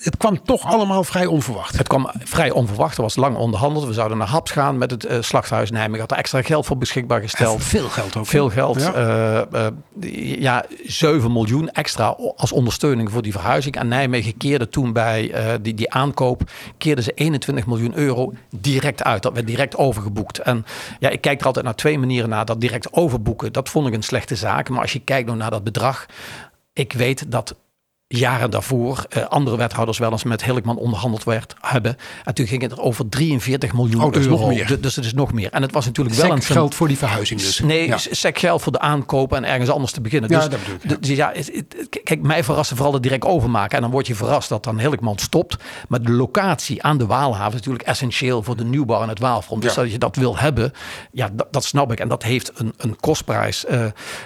het 0.00 0.16
kwam 0.16 0.42
toch 0.44 0.64
allemaal 0.64 1.04
vrij 1.04 1.26
onverwacht. 1.26 1.78
Het 1.78 1.88
kwam 1.88 2.10
vrij 2.18 2.50
onverwacht. 2.50 2.96
Er 2.96 3.02
was 3.02 3.16
lang 3.16 3.36
onderhandeld. 3.36 3.86
We 3.86 3.92
zouden 3.92 4.18
naar 4.18 4.28
Haps 4.28 4.50
gaan 4.50 4.78
met 4.78 4.90
het 4.90 5.04
eh, 5.04 5.16
slachthuis 5.20 5.70
Nijmegen. 5.70 6.00
Had 6.00 6.10
er 6.10 6.16
extra 6.16 6.42
geld 6.42 6.66
voor 6.66 6.78
beschikbaar 6.78 7.20
gesteld. 7.20 7.62
veel 7.64 7.88
geld 7.88 8.16
ook. 8.16 8.26
Veel 8.26 8.50
geld. 8.50 8.80
Ja. 8.80 9.46
Ja. 9.52 9.70
ja, 10.38 10.64
7 10.84 11.32
miljoen 11.32 11.70
extra 11.70 12.16
als 12.36 12.52
ondersteuning 12.52 13.10
voor 13.10 13.22
die 13.22 13.32
verhuizing. 13.32 13.76
En 13.76 13.88
Nijmegen 13.88 14.36
keerde 14.36 14.68
toen 14.68 14.92
bij 14.92 15.32
die, 15.62 15.74
die 15.74 15.92
aankoop, 15.92 16.50
keerden 16.78 17.04
ze 17.04 17.12
21 17.14 17.66
miljoen 17.66 17.96
euro 17.96 18.32
direct 18.56 19.04
uit. 19.04 19.22
Dat 19.22 19.34
werd 19.34 19.46
direct 19.46 19.76
overgeboekt. 19.76 20.38
En 20.38 20.64
ja, 20.98 21.08
ik 21.08 21.20
kijk 21.20 21.40
er 21.40 21.46
altijd 21.46 21.64
naar 21.64 21.74
twee 21.74 21.98
manieren 21.98 22.28
naar. 22.28 22.44
Dat 22.44 22.60
direct 22.60 22.92
overboeken, 22.92 23.52
dat 23.52 23.68
vond 23.68 23.86
ik 23.86 23.94
een 23.94 24.02
slechte 24.18 24.46
zaak. 24.46 24.68
Maar 24.68 24.80
als 24.80 24.92
je 24.92 25.00
kijkt 25.00 25.26
naar 25.36 25.50
dat 25.50 25.64
bedrag. 25.64 26.06
Ik 26.72 26.92
weet 26.92 27.30
dat 27.30 27.56
jaren 28.08 28.50
daarvoor 28.50 29.04
eh, 29.08 29.24
andere 29.24 29.56
wethouders 29.56 29.98
wel 29.98 30.10
eens 30.10 30.22
met 30.24 30.44
Hilkman 30.44 30.76
onderhandeld 30.76 31.24
werd 31.24 31.54
hebben. 31.60 31.96
En 32.24 32.34
toen 32.34 32.46
ging 32.46 32.62
het 32.62 32.72
er 32.72 32.80
over 32.80 33.08
43 33.08 33.72
miljoen 33.72 34.02
Oh, 34.02 34.12
dus 34.12 34.24
euro. 34.26 34.38
nog 34.38 34.48
meer. 34.48 34.66
Du- 34.66 34.80
Dus 34.80 34.96
het 34.96 35.04
is 35.04 35.12
nog 35.14 35.32
meer. 35.32 35.52
En 35.52 35.62
het 35.62 35.72
was 35.72 35.84
natuurlijk 35.86 36.16
wel 36.16 36.30
een 36.30 36.42
geld 36.42 36.74
voor 36.74 36.88
die 36.88 36.98
verhuizing 36.98 37.40
dus. 37.40 37.58
Nee, 37.58 37.86
Ja. 37.86 37.98
sec 37.98 38.38
geld 38.38 38.62
voor 38.62 38.72
de 38.72 38.78
aankoop 38.80 39.32
en 39.32 39.44
ergens 39.44 39.70
anders 39.70 39.92
te 39.92 40.00
beginnen. 40.00 40.30
Ja, 40.30 40.38
dus, 40.38 40.48
dat 40.48 40.58
bedoel 40.60 40.74
ik, 40.76 40.90
ja. 40.90 40.96
dus 40.96 41.16
ja, 41.16 41.32
kijk, 42.04 42.22
mij 42.22 42.44
verrassen 42.44 42.76
vooral 42.76 42.94
het 42.94 43.02
direct 43.02 43.24
overmaken. 43.24 43.76
En 43.76 43.82
dan 43.82 43.90
word 43.90 44.06
je 44.06 44.14
verrast 44.14 44.48
dat 44.48 44.64
dan 44.64 44.78
Hilkman 44.78 45.18
stopt. 45.18 45.56
Maar 45.88 46.02
de 46.02 46.12
locatie 46.12 46.82
aan 46.82 46.98
de 46.98 47.06
Waalhaven 47.06 47.48
is 47.52 47.58
natuurlijk 47.58 47.84
essentieel 47.88 48.42
voor 48.42 48.56
de 48.56 48.64
nieuwbouw 48.64 49.02
en 49.02 49.08
het 49.08 49.18
Waalfront. 49.18 49.62
Dus 49.62 49.74
dat 49.74 49.92
je 49.92 49.98
dat 49.98 50.16
wil 50.16 50.38
hebben, 50.38 50.72
ja, 51.12 51.28
dat, 51.32 51.46
dat 51.50 51.64
snap 51.64 51.92
ik. 51.92 52.00
En 52.00 52.08
dat 52.08 52.22
heeft 52.22 52.50
een, 52.54 52.72
een 52.76 52.96
kostprijs. 53.00 53.64
Eh, 53.64 53.84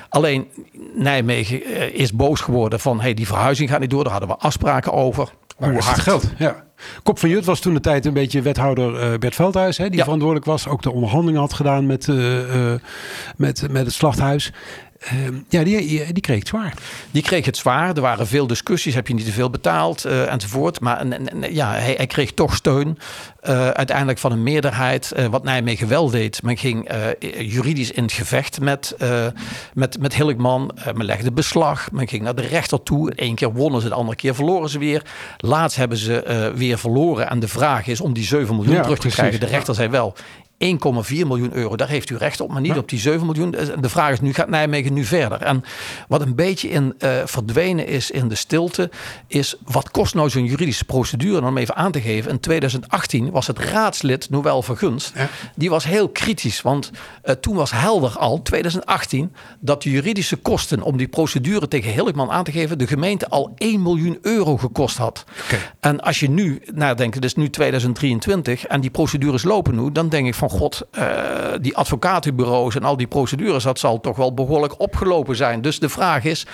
alleen 0.09 0.47
Nijmegen 0.95 1.64
eh, 1.64 1.95
is 1.95 2.12
boos 2.12 2.40
geworden 2.40 2.81
van, 2.81 3.01
hey, 3.01 3.14
die 3.14 3.27
verhuizing 3.27 3.71
gaat 3.73 3.81
niet 3.81 3.91
door. 3.91 4.03
Daar 4.03 4.13
hadden 4.13 4.31
we 4.31 4.37
afspraken 4.37 4.93
over. 4.93 5.29
Hoe 5.57 5.79
hard 5.81 6.01
geld? 6.01 6.25
Ja. 6.39 6.65
Kop 7.03 7.19
van 7.19 7.29
Jut 7.29 7.45
was 7.45 7.61
toen 7.61 7.75
de 7.75 7.81
tijd 7.81 8.07
een 8.07 8.13
beetje 8.13 8.43
wethouder 8.43 8.99
eh, 9.13 9.19
Bert 9.19 9.35
Veldhuis, 9.35 9.79
hè, 9.79 9.89
die 9.89 9.97
Ja. 9.97 10.03
verantwoordelijk 10.03 10.47
was, 10.47 10.69
ook 10.69 10.83
de 10.83 10.93
onderhandelingen 10.93 11.41
had 11.41 11.53
gedaan 11.53 11.87
met, 11.87 12.09
eh, 12.09 12.73
eh, 12.73 12.81
met, 13.37 13.67
met 13.71 13.85
het 13.85 13.95
slachthuis. 13.95 14.53
Ehm, 15.05 15.35
ja, 15.49 15.65
die, 15.65 16.12
die 16.12 16.23
kreeg 16.23 16.38
het 16.38 16.49
zwaar. 16.49 16.75
Die 17.11 17.23
kreeg 17.23 17.45
het 17.45 17.57
zwaar. 17.57 17.95
Er 17.97 18.01
waren 18.01 18.27
veel 18.27 18.47
discussies. 18.47 18.95
Heb 18.95 19.09
je 19.09 19.15
niet 19.15 19.25
te 19.25 19.33
veel 19.33 19.51
betaald 19.51 20.05
eh, 20.05 20.33
enzovoort. 20.33 20.81
Maar 20.81 20.99
en- 20.99 21.12
en- 21.12 21.43
en- 21.43 21.55
ja, 21.55 21.73
hij, 21.73 21.95
hij 21.97 22.07
kreeg 22.07 22.33
toch 22.33 22.55
steun. 22.55 22.99
eh, 23.41 23.69
uiteindelijk 23.69 24.19
van 24.19 24.33
een 24.33 24.43
meerderheid. 24.43 25.12
Eh, 25.12 25.27
wat 25.27 25.45
Nijmegen 25.45 25.88
wel 25.88 26.11
deed. 26.11 26.43
Men 26.43 26.57
ging 26.57 26.91
juridisch 27.38 27.91
in 27.91 28.03
het 28.03 28.12
gevecht 28.12 28.61
met, 28.61 28.95
met, 29.75 29.99
met. 30.01 30.15
Eh, 30.21 30.27
men 30.95 31.05
legde 31.05 31.33
beslag. 31.33 31.91
Men 31.93 32.09
ging 32.09 32.23
naar 32.23 32.35
de 32.35 32.43
rechter 32.47 32.83
toe. 32.83 33.12
Eén 33.17 33.35
keer 33.35 33.53
wonnen 33.53 33.81
ze, 33.81 33.88
de 33.88 33.95
andere 33.95 34.17
keer 34.17 34.35
verloren 34.35 34.69
ze 34.69 34.79
weer. 34.79 35.03
Laatst 35.38 35.77
hebben 35.77 35.99
ze 35.99 36.53
weer 36.55 36.79
verloren. 36.79 37.31
En 37.31 37.41
de 37.41 37.49
vraag 37.49 37.87
is 37.87 38.01
om 38.01 38.12
die 38.12 38.25
7 38.25 38.55
miljoen 38.57 38.75
Ja, 38.75 38.81
terug 38.83 38.97
te 38.97 39.01
precies. 39.01 39.19
krijgen. 39.19 39.41
De 39.41 39.47
rechter 39.47 39.75
zei 39.75 39.88
wel. 39.88 40.15
1,4 40.62 41.27
miljoen 41.27 41.53
euro, 41.53 41.77
daar 41.77 41.88
heeft 41.88 42.11
u 42.11 42.16
recht 42.16 42.40
op, 42.40 42.51
maar 42.53 42.61
niet 42.61 42.77
op 42.79 42.88
die 42.88 42.98
7 42.98 43.27
miljoen. 43.27 43.51
De 43.81 43.88
vraag 43.88 44.12
is, 44.12 44.20
nu 44.20 44.33
gaat 44.35 44.48
Nijmegen 44.48 44.92
nu 44.92 45.05
verder. 45.05 45.42
En 45.42 45.64
wat 46.09 46.20
een 46.20 46.35
beetje 46.35 46.68
in 46.68 46.94
eh, 46.98 47.11
verdwenen 47.25 47.87
is 47.87 48.11
in 48.11 48.29
de 48.29 48.35
stilte, 48.35 48.90
is 49.27 49.57
wat 49.64 49.90
kost 49.90 50.14
nou 50.14 50.31
zo'n 50.31 50.44
juridische 50.44 50.85
procedure? 50.85 51.37
En 51.38 51.44
om 51.44 51.57
even 51.59 51.77
aan 51.77 51.92
te 51.92 52.01
geven, 52.01 52.31
in 52.31 52.40
2018 52.40 53.31
was 53.31 53.46
het 53.46 53.59
raadslid 53.59 54.31
Noël 54.31 54.62
Vergunst, 54.62 55.12
Ja. 55.14 55.29
die 55.55 55.70
was 55.70 55.85
heel 55.85 56.09
kritisch. 56.09 56.62
Want 56.62 56.90
eh, 57.22 57.35
toen 57.35 57.57
was 57.57 57.70
helder 57.70 58.18
al, 58.18 58.42
2018, 58.42 59.33
dat 59.61 59.83
de 59.83 59.90
juridische 59.90 60.37
kosten 60.37 60.83
om 60.83 60.96
die 60.96 61.09
procedure 61.09 61.68
tegen 61.68 61.92
Hilkman 61.92 62.31
aan 62.31 62.44
te 62.44 62.53
geven, 62.53 62.79
de 62.79 62.87
gemeente 62.87 63.29
al 63.29 63.53
1 63.57 63.83
miljoen 63.83 64.18
euro 64.22 64.57
gekost 64.57 64.96
had. 64.96 65.25
En 65.81 66.01
als 66.01 66.20
je 66.20 66.31
nu 66.31 66.62
nadenkt, 66.75 67.14
het 67.14 67.25
is 67.25 67.35
nu 67.35 67.51
2023 67.51 68.66
en 68.66 68.81
die 68.81 68.90
procedures 68.90 69.42
lopen 69.42 69.75
nu, 69.83 69.92
dan 69.92 70.09
denk 70.09 70.27
ik 70.27 70.35
van 70.35 70.51
god, 70.53 70.83
eh, 70.91 71.05
die 71.61 71.77
advocatenbureaus 71.77 72.75
en 72.75 72.83
al 72.85 72.97
die 72.97 73.07
procedures, 73.07 73.65
dat 73.65 73.79
zal 73.79 74.01
toch 74.01 74.17
wel 74.17 74.35
behoorlijk 74.35 74.81
opgelopen 74.81 75.37
zijn. 75.37 75.62
Dus 75.62 75.79
de 75.79 75.88
vraag 75.88 76.25
is, 76.25 76.47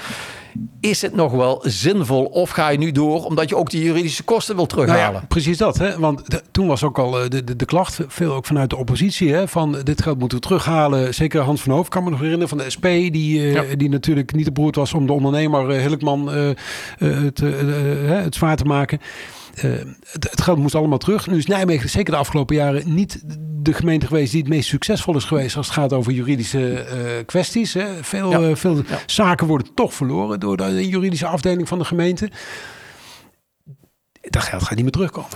is 0.81 1.03
het 1.03 1.15
nog 1.15 1.33
wel 1.33 1.61
zinvol 1.67 2.25
of 2.25 2.51
ga 2.51 2.69
je 2.69 2.79
nu 2.79 2.93
door 2.93 3.25
omdat 3.25 3.49
je 3.49 3.57
ook 3.57 3.71
die 3.71 3.83
juridische 3.85 4.23
kosten 4.23 4.57
wil 4.57 4.67
Nou 4.67 4.87
terughalen? 4.87 5.21
ja, 5.21 5.27
precies 5.29 5.57
dat. 5.59 5.79
Hè? 5.79 5.99
Want 5.99 6.31
de- 6.31 6.43
toen 6.51 6.67
was 6.67 6.83
ook 6.83 6.99
al 6.99 7.21
eh, 7.23 7.29
de, 7.31 7.45
de, 7.45 7.57
de 7.57 7.65
klacht, 7.65 8.01
veel 8.07 8.33
ook 8.35 8.47
vanuit 8.47 8.71
de 8.71 8.77
oppositie, 8.77 9.33
hè, 9.33 9.49
van 9.49 9.77
dit 9.83 10.03
geld 10.03 10.19
moeten 10.19 10.39
we 10.39 10.45
terughalen. 10.47 11.15
Zeker 11.15 11.41
Hans 11.41 11.63
van 11.63 11.73
Hoof 11.73 11.89
kan 11.89 12.05
me 12.05 12.11
nog 12.11 12.19
herinneren 12.19 12.49
van 12.49 12.59
de 12.59 12.71
SP, 12.75 12.83
die, 12.87 13.53
eh, 13.59 13.77
die 13.77 13.89
natuurlijk 13.89 14.33
niet 14.35 14.45
te 14.45 14.53
beroerd 14.53 14.77
was 14.77 14.95
om 14.95 15.07
de 15.07 15.13
ondernemer 15.13 15.71
eh, 15.71 15.81
Hilkman 15.87 16.33
eh, 16.33 16.49
het, 16.99 17.41
het 18.25 18.35
zwaar 18.35 18.57
te 18.57 18.65
maken. 18.65 19.01
Eh, 19.63 19.71
het, 20.11 20.31
het 20.31 20.41
geld 20.41 20.59
moest 20.59 20.75
allemaal 20.75 20.99
terug. 20.99 21.27
Nu 21.27 21.37
is 21.37 21.47
Nijmegen 21.47 21.91
zeker 21.91 22.13
de 22.13 22.19
afgelopen 22.19 22.57
jaren 22.57 22.95
niet 22.95 23.23
de 23.63 23.73
gemeente 23.73 24.07
geweest 24.07 24.33
die 24.33 24.41
het 24.41 24.51
meest 24.51 24.69
succesvol 24.69 25.17
is 25.17 25.25
geweest 25.25 25.57
als 25.57 25.67
het 25.67 25.75
gaat 25.75 25.93
over 25.93 26.13
juridische 26.13 26.75
eh, 26.81 27.25
kwesties. 27.27 27.75
Hè. 27.75 28.05
Veel, 28.05 28.31
Ja. 28.31 28.41
eh, 28.49 28.55
veel 28.57 28.77
Ja. 28.77 28.83
zaken 29.07 29.47
worden 29.47 29.75
toch 29.75 29.95
verloren 29.95 30.41
door 30.41 30.57
de 30.57 30.89
juridische 30.89 31.27
afdeling 31.27 31.69
van 31.69 31.79
de 31.79 31.85
gemeente. 31.85 32.31
Dat 34.21 34.43
geld 34.43 34.63
gaat 34.63 34.75
niet 34.75 34.83
meer 34.83 34.91
terugkomen. 34.93 35.31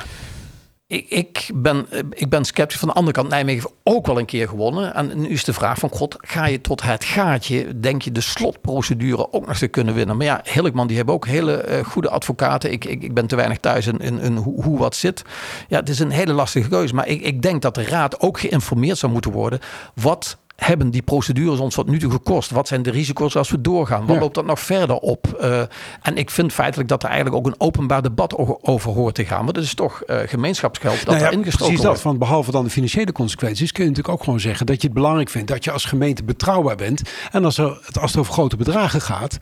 Ik, 0.92 1.06
ik, 1.08 1.50
ben, 1.54 1.86
ik 2.10 2.28
ben 2.28 2.44
sceptisch. 2.44 2.78
Van 2.78 2.88
de 2.88 2.94
andere 2.94 3.12
kant, 3.12 3.28
Nijmegen 3.28 3.62
heeft 3.62 3.74
ook 3.82 4.06
wel 4.06 4.18
een 4.18 4.24
keer 4.24 4.48
gewonnen. 4.48 4.94
En 4.94 5.20
nu 5.20 5.28
is 5.28 5.44
de 5.44 5.52
vraag 5.52 5.78
van, 5.78 5.88
god, 5.88 6.16
ga 6.18 6.46
je 6.46 6.60
tot 6.60 6.82
het 6.82 7.04
gaatje, 7.04 7.80
denk 7.80 8.02
je 8.02 8.12
de 8.12 8.20
slotprocedure 8.20 9.32
ook 9.32 9.46
nog 9.46 9.56
te 9.56 9.68
kunnen 9.68 9.94
winnen? 9.94 10.16
Maar 10.16 10.26
ja, 10.26 10.40
Hilkman, 10.44 10.86
die 10.86 10.96
hebben 10.96 11.14
ook 11.14 11.26
hele 11.26 11.56
eh, 11.56 11.84
goede 11.84 12.08
advocaten. 12.08 12.72
Ik, 12.72 12.84
ik, 12.84 13.02
ik 13.02 13.14
ben 13.14 13.26
te 13.26 13.36
weinig 13.36 13.58
thuis 13.58 13.86
in, 13.86 13.98
in, 13.98 14.20
in 14.20 14.36
hoe, 14.36 14.62
hoe 14.62 14.78
wat 14.78 14.96
zit. 14.96 15.22
Ja, 15.68 15.78
het 15.78 15.88
is 15.88 15.98
een 15.98 16.10
hele 16.10 16.32
lastige 16.32 16.68
keuze. 16.68 16.94
Maar 16.94 17.08
ik, 17.08 17.22
ik 17.22 17.42
denk 17.42 17.62
dat 17.62 17.74
de 17.74 17.84
raad 17.84 18.20
ook 18.20 18.40
geïnformeerd 18.40 18.98
zou 18.98 19.12
moeten 19.12 19.32
worden 19.32 19.60
wat 19.94 20.38
hebben 20.64 20.90
die 20.90 21.02
procedures 21.02 21.58
ons 21.58 21.74
tot 21.74 21.88
nu 21.88 21.98
toe 21.98 22.10
gekost? 22.10 22.50
Wat 22.50 22.68
zijn 22.68 22.82
de 22.82 22.90
risico's 22.90 23.36
als 23.36 23.50
we 23.50 23.60
doorgaan? 23.60 24.06
Wat 24.06 24.14
Ja. 24.14 24.20
loopt 24.22 24.34
dat 24.34 24.46
nog 24.46 24.60
verder 24.60 24.96
op? 24.96 25.26
Eh, 25.40 25.60
en 26.02 26.16
ik 26.16 26.30
vind 26.30 26.52
feitelijk 26.52 26.88
dat 26.88 27.02
er 27.02 27.08
eigenlijk 27.08 27.36
ook 27.38 27.46
een 27.46 27.60
openbaar 27.60 28.02
debat 28.02 28.36
over 28.62 28.90
hoort 28.92 29.14
te 29.14 29.24
gaan. 29.24 29.44
Want 29.44 29.56
het 29.56 29.64
is 29.64 29.74
toch 29.74 30.02
eh, 30.02 30.16
gemeenschapsgeld 30.26 30.96
dat 30.96 31.06
Nou 31.06 31.18
ja, 31.18 31.26
er 31.26 31.32
ingestoken 31.32 31.66
precies 31.66 31.84
dat. 31.84 32.02
Want 32.02 32.18
behalve 32.18 32.50
dan 32.50 32.64
de 32.64 32.70
financiële 32.70 33.12
consequenties 33.12 33.72
kun 33.72 33.82
je 33.84 33.88
natuurlijk 33.90 34.14
ook 34.18 34.24
gewoon 34.24 34.40
zeggen 34.40 34.66
dat 34.66 34.80
je 34.80 34.86
het 34.86 34.96
belangrijk 34.96 35.28
vindt 35.28 35.48
dat 35.48 35.64
je 35.64 35.70
als 35.70 35.84
gemeente 35.84 36.24
betrouwbaar 36.24 36.76
bent. 36.76 37.02
En 37.32 37.44
als, 37.44 37.58
er, 37.58 37.80
als 38.00 38.10
het 38.10 38.20
over 38.20 38.32
grote 38.32 38.56
bedragen 38.56 39.00
gaat, 39.00 39.38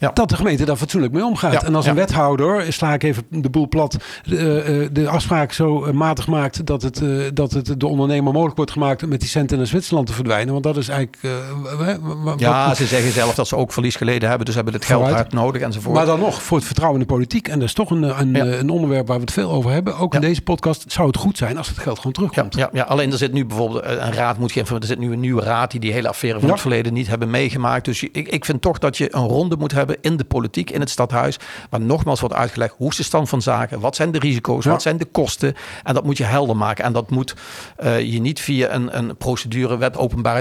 Ja. 0.00 0.10
dat 0.14 0.28
de 0.28 0.36
gemeente 0.36 0.64
daar 0.64 0.76
fatsoenlijk 0.76 1.12
mee 1.12 1.24
omgaat. 1.24 1.62
En 1.62 1.74
als 1.74 1.86
een 1.86 1.94
wethouder, 1.94 2.72
sla 2.72 2.94
ik 2.94 3.02
even 3.02 3.22
de 3.28 3.50
boel 3.50 3.68
plat, 3.68 3.96
de, 4.24 4.60
eh, 4.62 4.88
de 4.92 5.08
afspraak 5.08 5.52
zo 5.52 5.92
matig 5.92 6.26
maakt 6.26 6.66
dat 6.66 6.82
het, 6.82 7.02
dat 7.34 7.52
het 7.52 7.80
de 7.80 7.86
ondernemer 7.86 8.32
mogelijk 8.32 8.56
wordt 8.56 8.70
gemaakt 8.72 9.02
om 9.02 9.08
met 9.08 9.20
die 9.20 9.28
centen 9.28 9.56
naar 9.58 9.66
Zwitserland 9.66 10.06
te 10.06 10.12
verdwijnen. 10.12 10.54
Want 10.62 10.74
dat 10.74 10.76
is 10.76 10.88
eigenlijk. 10.88 11.18
eh, 11.22 12.36
Ja, 12.36 12.66
wat- 12.68 12.76
ze 12.76 12.86
zeggen 12.86 13.12
zelf 13.12 13.34
dat 13.34 13.48
ze 13.48 13.56
ook 13.56 13.72
verlies 13.72 13.96
geleden 13.96 14.28
hebben. 14.28 14.46
Dus 14.46 14.54
hebben 14.54 14.74
het 14.74 14.84
geld 14.84 15.00
Vooruit. 15.00 15.20
hard 15.22 15.32
nodig 15.34 15.62
enzovoort. 15.62 15.94
Maar 15.94 16.06
dan 16.06 16.18
nog, 16.20 16.42
voor 16.42 16.56
het 16.56 16.66
vertrouwen 16.66 17.00
in 17.00 17.06
de 17.06 17.12
politiek, 17.12 17.48
en 17.48 17.58
dat 17.58 17.68
is 17.68 17.74
toch 17.74 17.90
een, 17.90 18.20
een, 18.20 18.34
Ja. 18.34 18.44
eh, 18.44 18.58
een 18.58 18.70
onderwerp 18.70 19.06
waar 19.06 19.16
we 19.16 19.22
het 19.22 19.32
veel 19.32 19.50
over 19.50 19.70
hebben, 19.70 19.96
ook 19.96 20.14
in 20.14 20.20
deze 20.20 20.42
podcast, 20.42 20.84
zou 20.92 21.06
het 21.06 21.16
goed 21.16 21.36
zijn 21.38 21.58
als 21.58 21.68
het 21.68 21.78
geld 21.78 21.96
gewoon 21.96 22.12
terugkomt. 22.12 22.54
ja, 22.54 22.68
ja, 22.72 22.82
alleen 22.84 23.12
er 23.12 23.18
zit 23.18 23.32
nu 23.32 23.46
bijvoorbeeld 23.46 23.82
eh, 23.84 23.90
een 23.92 24.12
raad 24.12 24.38
moet 24.38 24.52
geven. 24.52 24.80
Er 24.80 24.86
zit 24.86 24.98
nu 24.98 25.12
een 25.12 25.20
nieuwe 25.20 25.42
raad 25.42 25.70
die 25.70 25.80
die 25.80 25.92
hele 25.92 26.08
affaire 26.08 26.40
van 26.40 26.50
het 26.50 26.60
verleden 26.60 26.92
niet 26.92 27.06
hebben 27.08 27.30
meegemaakt. 27.30 27.84
Dus 27.84 28.02
ik, 28.02 28.28
ik 28.28 28.44
vind 28.44 28.60
toch 28.62 28.78
dat 28.78 28.96
je 28.96 29.14
een 29.14 29.26
ronde 29.26 29.56
moet 29.56 29.72
hebben 29.72 29.96
in 30.00 30.16
de 30.16 30.24
politiek, 30.24 30.70
in 30.70 30.80
het 30.80 30.90
stadhuis. 30.90 31.36
Waar 31.70 31.80
nogmaals 31.80 32.20
wordt 32.20 32.34
uitgelegd 32.34 32.74
hoe 32.76 32.90
is 32.90 32.96
de 32.96 33.02
stand 33.02 33.28
van 33.28 33.42
zaken, 33.42 33.80
wat 33.80 33.96
zijn 33.96 34.10
de 34.10 34.18
risico's, 34.18 34.64
wat 34.64 34.82
zijn 34.82 34.96
de 34.96 35.04
kosten. 35.04 35.54
En 35.82 35.94
dat 35.94 36.04
moet 36.04 36.16
je 36.16 36.24
helder 36.24 36.56
maken. 36.56 36.84
En 36.84 36.92
dat 36.92 37.10
moet 37.10 37.34
eh, 37.76 38.00
je 38.12 38.20
niet 38.20 38.40
via 38.40 38.72
een, 38.74 38.96
een 38.98 39.16
procedure, 39.16 39.76
wet 39.76 39.96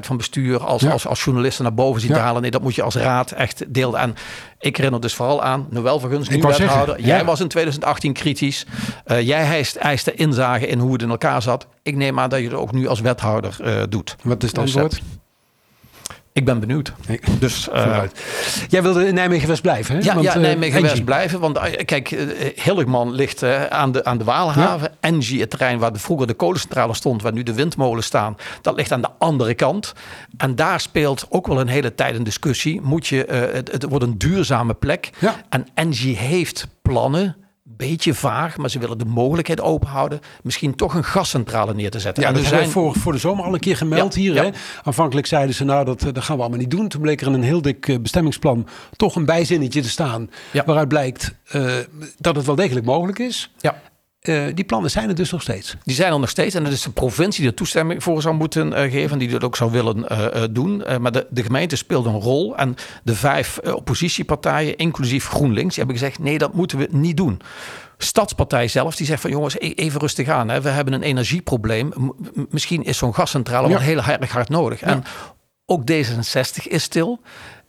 van 0.05 0.17
bestuur, 0.17 0.63
als, 0.63 0.81
Ja. 0.81 0.91
als, 0.91 1.07
als 1.07 1.23
journalisten 1.23 1.63
naar 1.63 1.73
boven 1.73 2.01
zien 2.01 2.09
Ja. 2.09 2.15
te 2.15 2.21
halen. 2.21 2.41
Nee, 2.41 2.51
dat 2.51 2.61
moet 2.61 2.75
je 2.75 2.81
als 2.83 2.95
raad 2.95 3.31
echt 3.31 3.63
delen. 3.73 3.99
En 3.99 4.15
ik 4.59 4.75
herinner 4.75 5.01
dus 5.01 5.13
vooral 5.13 5.43
aan 5.43 5.67
Noël 5.69 5.99
Verguns, 5.99 6.29
nu 6.29 6.41
wethouder. 6.41 7.01
Jij 7.01 7.25
was 7.25 7.39
in 7.39 7.47
2018 7.47 8.13
kritisch. 8.13 8.65
Eh, 9.05 9.21
jij 9.21 9.43
eist, 9.43 9.75
eiste 9.75 10.13
inzage 10.13 10.67
in 10.67 10.79
hoe 10.79 10.93
het 10.93 11.01
in 11.01 11.09
elkaar 11.09 11.41
zat. 11.41 11.67
Ik 11.83 11.95
neem 11.95 12.19
aan 12.19 12.29
dat 12.29 12.39
je 12.39 12.45
het 12.45 12.53
ook 12.53 12.71
nu 12.71 12.87
als 12.87 12.99
wethouder 12.99 13.57
eh, 13.61 13.83
doet. 13.89 14.15
Wat 14.23 14.43
is 14.43 14.51
het 14.51 14.59
Dus, 14.59 14.75
antwoord? 14.75 15.01
Ik 16.33 16.45
ben 16.45 16.59
benieuwd. 16.59 16.93
Nee. 17.07 17.19
Dus 17.39 17.63
Vooruit. 17.71 18.21
Jij 18.69 18.81
wilde 18.83 19.07
in 19.07 19.13
Nijmegen-West 19.13 19.61
blijven, 19.61 19.95
hè? 19.95 20.01
ja, 20.01 20.13
Want, 20.13 20.25
ja 20.25 20.33
eh, 20.33 20.41
Nijmegen 20.41 20.81
West 20.81 20.91
Engie. 20.91 21.05
blijven. 21.05 21.39
Want 21.39 21.57
eh, 21.57 21.85
kijk, 21.85 22.09
Hilligman 22.55 23.11
ligt 23.11 23.43
aan, 23.69 23.91
de, 23.91 24.05
aan 24.05 24.17
de 24.17 24.23
Waalhaven. 24.23 24.91
Engie, 24.99 25.39
het 25.39 25.49
terrein 25.49 25.79
waar 25.79 25.93
de, 25.93 25.99
vroeger 25.99 26.27
de 26.27 26.33
kolencentrale 26.33 26.93
stond, 26.93 27.21
waar 27.21 27.33
nu 27.33 27.43
de 27.43 27.53
windmolen 27.53 28.03
staan, 28.03 28.35
dat 28.61 28.75
ligt 28.75 28.91
aan 28.91 29.01
de 29.01 29.09
andere 29.17 29.53
kant. 29.53 29.93
En 30.37 30.55
daar 30.55 30.79
speelt 30.79 31.25
ook 31.29 31.47
wel 31.47 31.59
een 31.59 31.67
hele 31.67 31.95
tijd 31.95 32.15
een 32.15 32.23
discussie. 32.23 32.81
Moet 32.81 33.07
je, 33.07 33.49
het, 33.53 33.71
het 33.71 33.83
wordt 33.83 34.05
een 34.05 34.17
duurzame 34.17 34.73
plek. 34.73 35.09
Ja. 35.19 35.35
En 35.49 35.67
Engie 35.73 36.17
heeft 36.17 36.67
plannen. 36.81 37.35
Beetje 37.87 38.13
vaag, 38.13 38.57
maar 38.57 38.69
ze 38.69 38.79
willen 38.79 38.97
de 38.97 39.05
mogelijkheid 39.05 39.61
openhouden. 39.61 40.19
Misschien 40.43 40.75
toch 40.75 40.93
een 40.93 41.03
gascentrale 41.03 41.73
neer 41.73 41.91
te 41.91 41.99
zetten. 41.99 42.23
Ja, 42.23 42.29
En 42.29 42.35
dat 42.35 42.45
zijn- 42.45 42.69
voor, 42.69 42.95
voor 42.95 43.11
de 43.11 43.17
zomer 43.17 43.45
al 43.45 43.53
een 43.53 43.59
keer 43.59 43.77
gemeld 43.77 44.13
Ja, 44.15 44.19
hier. 44.21 44.33
ja. 44.33 44.43
Hè? 44.43 44.49
Aanvankelijk 44.83 45.27
zeiden 45.27 45.55
ze, 45.55 45.63
nou, 45.63 45.85
dat, 45.85 46.03
eh, 46.03 46.13
dat 46.13 46.23
gaan 46.23 46.35
we 46.35 46.41
allemaal 46.41 46.59
niet 46.59 46.71
doen. 46.71 46.87
Toen 46.87 47.01
bleek 47.01 47.21
er 47.21 47.27
in 47.27 47.33
een 47.33 47.43
heel 47.43 47.61
dik 47.61 47.87
eh, 47.87 47.99
bestemmingsplan 47.99 48.67
toch 48.95 49.15
een 49.15 49.25
bijzinnetje 49.25 49.81
te 49.81 49.89
staan. 49.89 50.29
Ja. 50.51 50.63
Waaruit 50.65 50.87
blijkt 50.87 51.33
eh, 51.47 51.73
dat 52.17 52.35
het 52.35 52.45
wel 52.45 52.55
degelijk 52.55 52.85
mogelijk 52.85 53.19
is. 53.19 53.51
Ja. 53.59 53.81
Eh, 54.19 54.45
die 54.53 54.65
plannen 54.65 54.91
zijn 54.91 55.09
er 55.09 55.15
dus 55.15 55.31
nog 55.31 55.41
steeds. 55.41 55.75
Die 55.83 55.95
zijn 55.95 56.13
er 56.13 56.19
nog 56.19 56.29
steeds. 56.29 56.55
En 56.55 56.63
het 56.63 56.73
is 56.73 56.81
de 56.81 56.91
provincie 56.91 57.41
die 57.41 57.49
er 57.51 57.55
toestemming 57.57 58.03
voor 58.03 58.21
zou 58.21 58.35
moeten 58.35 58.73
eh, 58.73 58.91
geven. 58.91 59.17
Die 59.19 59.29
dat 59.29 59.43
ook 59.43 59.55
zou 59.55 59.71
willen 59.71 60.07
eh, 60.09 60.43
doen. 60.51 60.83
Maar 61.01 61.11
de, 61.11 61.27
de 61.29 61.43
gemeente 61.43 61.75
speelt 61.75 62.05
een 62.05 62.19
rol. 62.19 62.57
En 62.57 62.75
de 63.03 63.15
vijf 63.15 63.57
oppositiepartijen, 63.57 64.77
inclusief 64.77 65.27
GroenLinks, 65.27 65.75
die 65.75 65.83
hebben 65.83 66.01
gezegd: 66.01 66.19
nee, 66.19 66.37
dat 66.37 66.53
moeten 66.53 66.77
we 66.77 66.87
niet 66.91 67.17
doen. 67.17 67.41
Stadspartij 67.97 68.67
zelf, 68.67 68.95
die 68.95 69.05
zegt 69.05 69.21
van 69.21 69.29
jongens, 69.31 69.55
e- 69.59 69.71
even 69.75 69.99
rustig 69.99 70.27
aan. 70.27 70.49
Hè. 70.49 70.61
We 70.61 70.69
hebben 70.69 70.93
een 70.93 71.01
energieprobleem. 71.03 71.93
M- 71.97 72.45
misschien 72.49 72.83
is 72.83 72.97
zo'n 72.97 73.15
gascentrale 73.15 73.67
Ja. 73.67 73.73
wel 73.73 73.83
heel 73.83 74.01
erg 74.01 74.31
hard 74.31 74.49
nodig. 74.49 74.81
En 74.81 75.03
ook 75.65 75.81
D66 75.91 76.67
is 76.67 76.83
stil. 76.83 77.19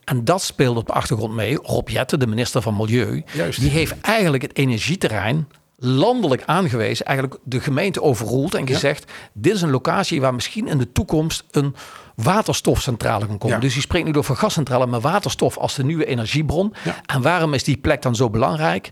En 0.05 0.25
dat 0.25 0.43
speelt 0.43 0.77
op 0.77 0.87
de 0.87 0.93
achtergrond 0.93 1.35
mee. 1.35 1.57
Rob 1.63 1.89
Jetten, 1.89 2.19
de 2.19 2.27
minister 2.27 2.63
van 2.63 2.77
Milieu, 2.77 3.23
Juist. 3.33 3.61
die 3.61 3.71
heeft 3.71 3.95
eigenlijk 4.01 4.43
het 4.43 4.57
energieterrein 4.57 5.49
landelijk 5.83 6.43
aangewezen, 6.47 7.07
eigenlijk 7.07 7.41
de 7.45 7.61
gemeente 7.61 8.03
overroeld 8.03 8.55
en 8.55 8.67
gezegd: 8.67 9.13
dit 9.33 9.55
is 9.55 9.63
een 9.63 9.71
locatie 9.71 10.21
waar 10.21 10.35
misschien 10.35 10.69
in 10.69 10.79
de 10.79 10.93
toekomst 10.93 11.45
een 11.51 11.75
waterstofcentrale 12.15 13.27
kan 13.27 13.39
komen. 13.39 13.57
Ja. 13.57 13.63
Dus 13.63 13.73
die 13.73 13.83
spreekt 13.83 14.07
niet 14.07 14.17
over 14.17 14.37
gascentrale, 14.37 14.87
maar 14.87 15.01
waterstof 15.01 15.59
als 15.59 15.75
de 15.75 15.85
nieuwe 15.85 16.05
energiebron. 16.05 16.75
Ja. 16.85 16.97
En 17.07 17.23
waarom 17.23 17.55
is 17.55 17.65
die 17.65 17.77
plek 17.77 18.03
dan 18.03 18.15
zo 18.15 18.31
belangrijk? 18.31 18.91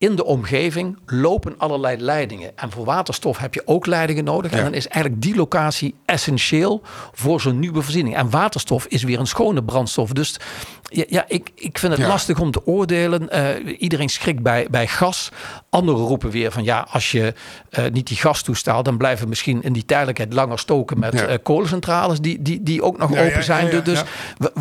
In 0.00 0.16
de 0.16 0.24
omgeving 0.24 0.98
lopen 1.06 1.54
allerlei 1.58 1.96
leidingen. 1.96 2.58
En 2.58 2.70
voor 2.70 2.84
waterstof 2.84 3.38
heb 3.38 3.54
je 3.54 3.62
ook 3.64 3.86
leidingen 3.86 4.24
nodig. 4.24 4.50
Ja. 4.50 4.56
En 4.56 4.64
dan 4.64 4.74
is 4.74 4.88
eigenlijk 4.88 5.22
die 5.22 5.34
locatie 5.36 5.94
essentieel 6.04 6.82
voor 7.12 7.40
zo'n 7.40 7.58
nieuwe 7.58 7.82
voorziening. 7.82 8.16
En 8.16 8.30
waterstof 8.30 8.86
is 8.86 9.02
weer 9.02 9.18
een 9.18 9.26
schone 9.26 9.64
brandstof. 9.64 10.12
Dus 10.12 10.36
ja, 10.82 11.04
ja 11.08 11.24
ik, 11.28 11.50
ik 11.54 11.78
vind 11.78 11.92
het 11.92 12.00
Ja. 12.00 12.08
lastig 12.08 12.40
om 12.40 12.50
te 12.50 12.66
oordelen. 12.66 13.30
Eh, 13.30 13.76
iedereen 13.78 14.08
schrikt 14.08 14.42
bij, 14.42 14.66
bij 14.70 14.86
gas. 14.86 15.28
Anderen 15.70 16.00
roepen 16.04 16.30
weer 16.30 16.52
van 16.52 16.64
ja, 16.64 16.86
als 16.90 17.10
je 17.10 17.34
eh, 17.70 17.84
niet 17.92 18.06
die 18.06 18.16
gas 18.16 18.42
toestaat, 18.42 18.84
dan 18.84 18.96
blijven 18.96 19.22
we 19.22 19.28
misschien 19.28 19.62
in 19.62 19.72
die 19.72 19.84
tijdelijkheid 19.84 20.32
langer 20.32 20.58
stoken 20.58 20.98
met 20.98 21.24
eh, 21.26 21.34
kolencentrales 21.42 22.20
die, 22.20 22.42
die, 22.42 22.62
die 22.62 22.82
ook 22.82 22.98
nog 22.98 23.10
open 23.10 23.44
zijn. 23.44 23.82
dus 23.84 24.02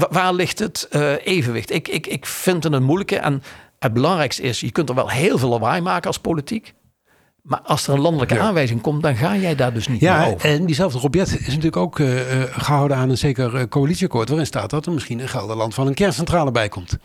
waar 0.09 0.33
ligt 0.33 0.59
het 0.59 0.87
evenwicht? 1.23 1.71
Ik, 1.71 1.87
ik, 1.87 2.07
ik 2.07 2.25
vind 2.25 2.63
het 2.63 2.73
een 2.73 2.83
moeilijke. 2.83 3.17
En 3.17 3.43
het 3.79 3.93
belangrijkste 3.93 4.41
is, 4.41 4.59
je 4.59 4.71
kunt 4.71 4.89
er 4.89 4.95
wel 4.95 5.09
heel 5.09 5.37
veel 5.37 5.49
lawaai 5.49 5.81
maken 5.81 6.07
als 6.07 6.17
politiek. 6.19 6.73
Maar 7.41 7.61
als 7.61 7.87
er 7.87 7.93
een 7.93 7.99
landelijke 7.99 8.33
Ja. 8.33 8.41
aanwijzing 8.41 8.81
komt, 8.81 9.03
dan 9.03 9.15
ga 9.15 9.35
jij 9.35 9.55
daar 9.55 9.73
dus 9.73 9.87
niet 9.87 10.01
meer 10.01 10.09
Ja, 10.09 10.25
over. 10.25 10.49
en 10.49 10.65
diezelfde 10.65 10.99
Robjet 10.99 11.27
is 11.39 11.45
natuurlijk 11.47 11.77
ook 11.77 11.99
eh, 11.99 12.41
eh, 12.41 12.49
gehouden 12.51 12.97
aan 12.97 13.09
een 13.09 13.17
zeker 13.17 13.55
eh, 13.55 13.63
coalitieakkoord. 13.69 14.27
Waarin 14.29 14.47
staat 14.47 14.69
dat 14.69 14.85
er 14.85 14.91
misschien 14.91 15.19
in 15.19 15.27
Gelderland 15.29 15.73
van 15.73 15.87
een 15.87 15.93
kerncentrale 15.93 16.51
bij 16.51 16.69
komt. 16.69 16.97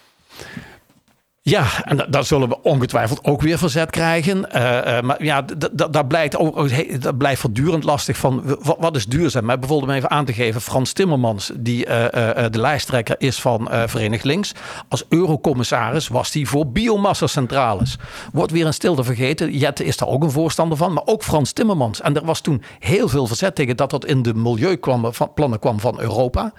Ja, 1.47 1.67
en 1.85 1.97
da- 1.97 2.07
daar 2.09 2.25
zullen 2.25 2.49
we 2.49 2.63
ongetwijfeld 2.63 3.25
ook 3.25 3.43
weer 3.43 3.59
verzet 3.59 3.91
krijgen. 3.91 4.51
Eh, 4.51 4.97
eh, 4.99 5.05
maar 5.05 5.25
ja, 5.25 5.45
dat 5.91 6.09
blijkt 6.09 6.37
ook, 6.37 6.71
dat 7.03 7.19
blijft 7.19 7.41
voortdurend 7.41 7.85
lastig 7.85 8.17
van 8.17 8.59
wat, 8.79 8.97
is 8.97 9.07
duurzaam. 9.07 9.45
Maar 9.45 9.59
bijvoorbeeld 9.59 9.91
om 9.91 9.97
even 9.97 10.11
aan 10.11 10.25
te 10.25 10.33
geven, 10.33 10.61
Frans 10.61 10.93
Timmermans, 10.93 11.51
die 11.57 11.87
eh, 11.87 12.45
de 12.51 12.61
lijsttrekker 12.61 13.15
is 13.19 13.41
van 13.41 13.69
Verenigd 13.87 14.25
Links, 14.25 14.53
als 14.89 15.05
eurocommissaris 15.09 16.09
was 16.09 16.33
hij 16.33 16.45
voor 16.45 16.67
biomassacentrales. 16.67 17.97
Wordt 18.33 18.53
weer 18.53 18.67
een 18.67 18.75
stilte 18.75 19.05
vergeten. 19.05 19.53
Jette 19.59 19.85
is 19.85 19.97
daar 19.97 20.09
ook 20.09 20.23
een 20.23 20.31
voorstander 20.31 20.77
van, 20.79 20.93
maar 20.93 21.07
ook 21.07 21.23
Frans 21.23 21.53
Timmermans. 21.53 22.01
En 22.01 22.17
er 22.17 22.25
was 22.25 22.41
toen 22.41 22.63
heel 22.79 23.09
veel 23.09 23.27
verzet 23.27 23.55
tegen 23.55 23.77
dat 23.77 23.91
dat 23.91 24.05
in 24.05 24.23
de 24.23 24.35
milieuplannen 24.35 25.13
kwam 25.61 25.81
van 25.81 26.01
Europa. 26.01 26.53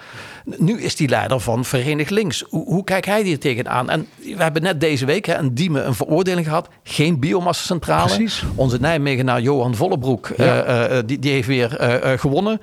Nu 0.58 0.82
is 0.82 0.96
die 0.96 1.10
leider 1.10 1.40
van 1.40 1.66
Verenigd 1.66 2.10
Links. 2.10 2.44
Hoe, 2.50 2.66
hoe 2.66 2.84
kijkt 2.84 3.06
hij 3.06 3.22
hier 3.24 3.40
tegenaan? 3.40 3.90
En 3.90 4.08
we 4.18 4.44
hebben 4.44 4.62
net 4.62 4.74
deze 4.80 5.06
week 5.06 5.26
hè, 5.26 5.36
een 5.38 5.54
Diemen 5.56 5.88
een 5.88 5.96
veroordeling 5.96 6.46
gehad. 6.48 6.70
Geen 6.84 7.20
biomassacentrale. 7.20 8.06
Precies. 8.16 8.44
Onze 8.56 8.78
Nijmegenaar 8.80 9.42
Johan 9.42 9.76
Vollebroek, 9.76 10.32
Ja. 10.38 10.64
eh, 10.64 10.98
eh, 10.98 11.04
die, 11.08 11.20
die 11.20 11.32
heeft 11.32 11.48
weer 11.48 11.76
eh, 11.78 12.14
eh, 12.14 12.20
gewonnen. 12.20 12.60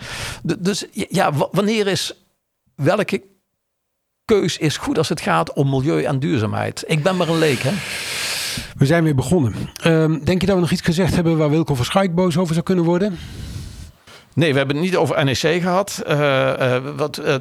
D- 0.46 0.64
dus 0.64 0.84
ja, 0.92 1.32
wanneer 1.52 1.86
is 1.86 2.12
welke 2.74 3.22
keus 4.24 4.58
is 4.58 4.76
goed 4.76 4.98
als 4.98 5.08
het 5.08 5.20
gaat 5.20 5.52
om 5.52 5.70
milieu 5.70 6.02
en 6.02 6.18
duurzaamheid? 6.18 6.84
Ik 6.86 7.02
ben 7.02 7.16
maar 7.16 7.28
een 7.28 7.38
leek, 7.38 7.58
hè? 7.62 7.70
We 8.76 8.86
zijn 8.86 9.04
weer 9.04 9.14
begonnen. 9.14 9.54
Ehm, 9.82 10.18
denk 10.24 10.40
je 10.40 10.46
dat 10.46 10.54
we 10.54 10.60
nog 10.60 10.70
iets 10.70 10.80
gezegd 10.80 11.14
hebben 11.14 11.36
waar 11.36 11.50
Wilco 11.50 11.74
van 11.74 11.84
Schaik 11.84 12.14
boos 12.14 12.36
over 12.36 12.52
zou 12.54 12.64
kunnen 12.66 12.84
worden? 12.84 13.18
Nee, 14.34 14.52
we 14.52 14.58
hebben 14.58 14.76
het 14.76 14.84
niet 14.84 14.96
over 14.96 15.24
NEC 15.24 15.38
gehad. 15.62 16.02
Eh, 16.06 16.74
eh, 16.76 16.82
wat, 16.96 17.16
eh, 17.18 17.34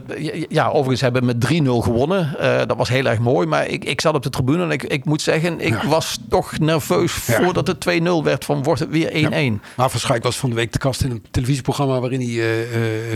ja, 0.49 0.67
overigens 0.67 1.01
hebben 1.01 1.21
we 1.21 1.27
met 1.27 1.39
3-0 1.41 1.81
gewonnen. 1.81 2.35
Dat 2.67 2.77
was 2.77 2.89
heel 2.89 3.05
erg 3.05 3.19
mooi. 3.19 3.47
Maar 3.47 3.67
ik, 3.67 3.85
ik 3.85 4.01
zat 4.01 4.13
op 4.15 4.23
de 4.23 4.29
tribune 4.29 4.63
en 4.63 4.71
ik, 4.71 4.83
ik 4.83 5.05
moet 5.05 5.21
zeggen, 5.21 5.59
ik 5.59 5.81
Ja. 5.81 5.87
was 5.87 6.17
toch 6.29 6.59
nerveus 6.59 7.25
Ja. 7.25 7.41
voordat 7.43 7.67
het 7.67 7.79
2-0 7.79 8.23
werd. 8.23 8.45
Van 8.45 8.63
wordt 8.63 8.79
het 8.79 8.89
weer 8.89 9.09
1-1? 9.13 9.61
Maar 9.75 9.89
van 9.89 9.99
Schaik 9.99 10.23
was 10.23 10.37
van 10.37 10.49
de 10.49 10.55
week 10.55 10.71
te 10.71 10.77
kast 10.77 11.01
in 11.03 11.11
een 11.11 11.25
televisieprogramma 11.31 11.99
waarin 11.99 12.19
hij 12.19 12.29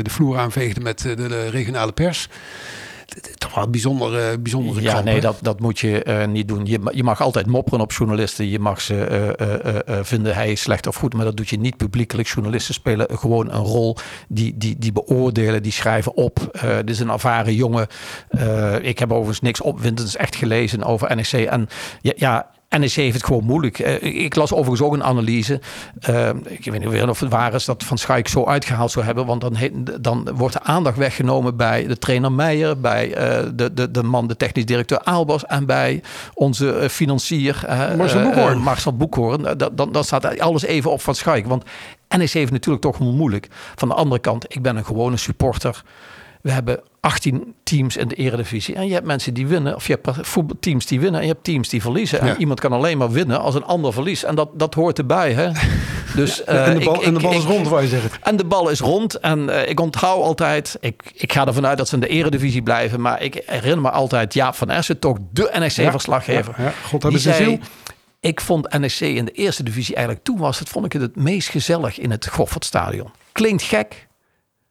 de 0.03 0.09
vloer 0.09 0.37
aanveegde 0.37 0.81
met 0.81 0.99
de 1.01 1.49
regionale 1.49 1.91
pers. 1.91 2.27
Toch 3.37 3.55
wel 3.55 3.63
een 3.63 3.71
bijzondere, 3.71 4.39
bijzondere 4.39 4.81
Ja, 4.81 5.01
nee, 5.01 5.21
dat, 5.21 5.37
dat 5.41 5.59
moet 5.59 5.79
je 5.79 6.03
eh, 6.03 6.27
niet 6.27 6.47
doen. 6.47 6.65
Je, 6.65 6.79
je 6.91 7.03
mag 7.03 7.21
altijd 7.21 7.45
mopperen 7.47 7.79
op 7.79 7.91
journalisten. 7.91 8.49
Je 8.49 8.59
mag 8.59 8.81
ze 8.81 9.05
eh, 9.05 9.29
eh, 9.29 9.65
eh, 9.65 9.97
eh, 9.97 10.03
vinden 10.05 10.35
hij 10.35 10.51
is 10.51 10.61
slecht 10.61 10.87
of 10.87 10.95
goed, 10.95 11.13
maar 11.13 11.25
dat 11.25 11.37
doet 11.37 11.49
je 11.49 11.59
niet 11.59 11.77
publiekelijk. 11.77 12.27
Journalisten 12.27 12.73
spelen 12.73 13.07
gewoon 13.17 13.51
een 13.51 13.63
rol. 13.63 13.97
Die, 14.27 14.57
die, 14.57 14.77
die 14.77 14.91
beoordelen, 14.91 15.63
die 15.63 15.71
schrijven 15.71 16.15
op. 16.15 16.49
Eh 16.51 16.75
dit 16.75 16.89
is 16.89 16.99
een 16.99 17.09
ervaren 17.09 17.53
jongen. 17.53 17.87
Eh, 18.29 18.75
ik 18.81 18.99
heb 18.99 19.11
overigens 19.11 19.41
niks 19.41 19.61
opwindends 19.61 20.15
echt 20.15 20.35
gelezen 20.35 20.83
over 20.83 21.15
NEC. 21.15 21.31
En 21.31 21.67
ja, 22.01 22.13
ja 22.15 22.49
NEC 22.79 22.91
heeft 22.91 23.13
het 23.13 23.25
gewoon 23.25 23.43
moeilijk. 23.43 23.79
Uh, 23.79 24.23
ik 24.23 24.35
las 24.35 24.53
overigens 24.53 24.81
ook 24.81 24.93
een 24.93 25.03
analyse. 25.03 25.61
Uh, 26.09 26.29
ik 26.43 26.65
weet 26.65 26.85
niet 26.85 27.03
of 27.03 27.19
het 27.19 27.29
waar 27.29 27.53
is 27.53 27.65
dat 27.65 27.83
Van 27.83 27.97
Schaik 27.97 28.27
zo 28.27 28.45
uitgehaald 28.45 28.91
zou 28.91 29.05
hebben. 29.05 29.25
Want 29.25 29.41
dan, 29.41 29.57
dan 30.01 30.29
wordt 30.35 30.53
de 30.53 30.61
aandacht 30.61 30.97
weggenomen 30.97 31.57
bij 31.57 31.87
de 31.87 31.97
trainer 31.97 32.31
Meijer. 32.31 32.79
Bij 32.79 33.07
uh, 33.07 33.49
de, 33.53 33.73
de, 33.73 33.91
de 33.91 34.03
man, 34.03 34.27
de 34.27 34.37
technisch 34.37 34.65
directeur 34.65 34.99
Aalbos. 35.03 35.45
En 35.45 35.65
bij 35.65 36.03
onze 36.33 36.87
financier 36.89 37.63
Marcel 37.97 38.23
Boekhoorn. 38.23 38.57
Marcel 38.57 38.95
Boekhoorn. 38.97 39.57
Dan, 39.57 39.91
dan 39.91 40.03
staat 40.03 40.39
alles 40.39 40.63
even 40.63 40.91
op 40.91 41.01
Van 41.01 41.15
Schaik. 41.15 41.45
Want 41.45 41.63
NEC 42.17 42.31
heeft 42.31 42.51
natuurlijk 42.51 42.83
toch 42.83 42.99
moeilijk. 42.99 43.47
Van 43.75 43.87
de 43.87 43.93
andere 43.93 44.21
kant, 44.21 44.45
ik 44.47 44.61
ben 44.61 44.75
een 44.75 44.85
gewone 44.85 45.17
supporter. 45.17 45.83
We 46.41 46.51
hebben 46.51 46.79
18 47.05 47.55
teams 47.63 47.97
in 47.97 48.07
de 48.07 48.15
eredivisie. 48.15 48.75
En 48.75 48.87
je 48.87 48.93
hebt 48.93 49.05
mensen 49.05 49.33
die 49.33 49.47
winnen. 49.47 49.75
Of 49.75 49.87
je 49.87 49.99
hebt 50.01 50.27
voetbalteams 50.27 50.85
die 50.85 50.99
winnen. 50.99 51.19
En 51.19 51.27
je 51.27 51.31
hebt 51.31 51.43
teams 51.43 51.69
die 51.69 51.81
verliezen. 51.81 52.19
En 52.19 52.39
iemand 52.39 52.59
kan 52.59 52.71
alleen 52.71 52.97
maar 52.97 53.11
winnen 53.11 53.39
als 53.39 53.55
een 53.55 53.63
ander 53.63 53.93
verliest. 53.93 54.23
En 54.23 54.35
dat, 54.35 54.49
dat 54.53 54.73
hoort 54.73 54.97
erbij. 54.97 55.33
Hè? 55.33 55.49
Dus, 56.15 56.43
en, 56.43 56.79
de 56.79 56.85
bal, 56.85 56.95
ik, 56.95 57.01
en 57.01 57.13
de 57.13 57.19
bal 57.19 57.33
is 57.33 57.43
rond, 57.43 57.67
waar 57.67 57.81
je 57.81 57.87
zegt. 57.87 58.19
En 58.23 58.35
de 58.35 58.45
bal 58.45 58.69
is 58.69 58.79
rond. 58.79 59.19
En 59.19 59.39
uh, 59.39 59.69
ik 59.69 59.79
onthoud 59.79 60.23
altijd. 60.23 60.77
Ik, 60.79 61.11
ik 61.13 61.33
ga 61.33 61.47
ervan 61.47 61.65
uit 61.65 61.77
dat 61.77 61.87
ze 61.87 61.93
in 61.93 61.99
de 61.99 62.07
eredivisie 62.07 62.61
blijven. 62.61 63.01
Maar 63.01 63.21
ik 63.21 63.43
herinner 63.45 63.81
me 63.81 63.89
altijd. 63.89 64.33
Ja, 64.33 64.53
van 64.53 64.69
Essen, 64.69 64.99
toch 64.99 65.17
de 65.31 65.51
NEC-verslaggever. 65.59 66.53
Ja, 66.57 66.63
ja, 66.63 66.73
God 66.85 67.03
hebben 67.03 67.21
ze 67.21 67.33
ziel. 67.33 67.59
Ik 68.19 68.41
vond 68.41 68.79
NEC 68.79 68.99
in 68.99 69.25
de 69.25 69.31
eerste 69.31 69.63
divisie 69.63 69.95
eigenlijk 69.95 70.25
toen 70.25 70.37
was 70.37 70.59
het, 70.59 70.69
vond 70.69 70.85
ik 70.85 70.93
het 70.93 71.01
het 71.01 71.15
meest 71.15 71.49
gezellig 71.49 71.99
in 71.99 72.11
het 72.11 72.27
Goffertstadion. 72.27 73.09
Klinkt 73.31 73.63
gek. 73.63 74.04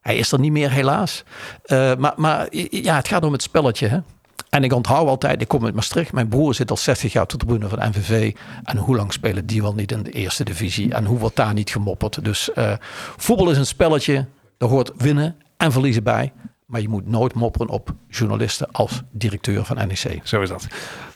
Hij 0.04 0.16
is 0.16 0.32
er 0.32 0.38
niet 0.38 0.52
meer 0.52 0.70
helaas. 0.70 1.24
Uh, 1.66 1.94
maar, 1.94 2.12
maar 2.16 2.46
ja, 2.70 2.96
het 2.96 3.08
gaat 3.08 3.24
om 3.24 3.32
het 3.32 3.42
spelletje. 3.42 3.88
Hè? 3.88 3.98
En 4.50 4.64
ik 4.64 4.72
onthoud 4.72 5.08
altijd, 5.08 5.40
ik 5.40 5.48
kom 5.48 5.64
uit 5.64 5.74
Maastricht. 5.74 6.12
Mijn 6.12 6.28
broer 6.28 6.54
zit 6.54 6.70
al 6.70 6.76
60 6.76 7.12
jaar 7.12 7.26
tot 7.26 7.40
de 7.40 7.46
tribune 7.46 7.68
van 7.68 7.88
NVV. 7.88 8.34
En 8.64 8.76
hoe 8.76 8.96
lang 8.96 9.12
spelen 9.12 9.46
die 9.46 9.62
wel 9.62 9.74
niet 9.74 9.92
in 9.92 10.02
de 10.02 10.10
eerste 10.10 10.44
divisie? 10.44 10.94
En 10.94 11.04
hoe 11.04 11.18
wordt 11.18 11.36
daar 11.36 11.54
niet 11.54 11.70
gemopperd? 11.70 12.24
Dus 12.24 12.50
uh, 12.54 12.72
voetbal 13.16 13.50
is 13.50 13.56
een 13.56 13.66
spelletje. 13.66 14.26
Er 14.58 14.66
hoort 14.66 14.92
winnen 14.96 15.36
en 15.56 15.72
verliezen 15.72 16.02
bij. 16.02 16.32
Maar 16.66 16.80
je 16.80 16.88
moet 16.88 17.06
nooit 17.06 17.34
mopperen 17.34 17.68
op 17.68 17.94
journalisten 18.08 18.70
als 18.70 19.02
directeur 19.10 19.64
van 19.64 19.76
NEC. 19.76 20.20
Zo 20.22 20.40
is 20.40 20.48
dat. 20.48 20.66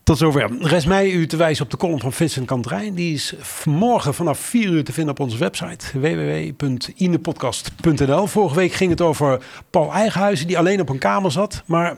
Tot 0.09 0.19
zover. 0.19 0.51
Rest 0.61 0.87
mij 0.87 1.11
u 1.11 1.27
te 1.27 1.37
wijzen 1.37 1.65
op 1.65 1.71
de 1.71 1.77
column 1.77 2.01
van 2.01 2.13
Vincent 2.13 2.47
Kanterijn. 2.47 2.95
Die 2.95 3.15
is 3.15 3.35
morgen 3.65 4.15
vanaf 4.15 4.39
4 4.39 4.69
uur 4.69 4.85
te 4.85 4.93
vinden 4.93 5.13
op 5.13 5.21
onze 5.21 5.39
website 5.39 6.01
www.inepodcast.nl. 6.01 8.27
Vorige 8.27 8.55
week 8.55 8.73
ging 8.73 8.91
het 8.91 9.01
over 9.01 9.43
Paul 9.71 9.93
Eigenhuizen 9.93 10.47
die 10.47 10.59
alleen 10.59 10.81
op 10.81 10.89
een 10.89 10.99
kamer 10.99 11.33
zat. 11.33 11.63
Maar 11.67 11.91
uh, 11.91 11.97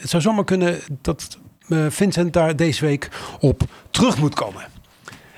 het 0.00 0.10
zou 0.10 0.22
zomaar 0.22 0.44
kunnen 0.44 0.80
dat 1.02 1.38
uh, 1.68 1.86
Vincent 1.88 2.32
daar 2.32 2.56
deze 2.56 2.84
week 2.84 3.08
op 3.40 3.62
terug 3.90 4.18
moet 4.18 4.34
komen. 4.34 4.66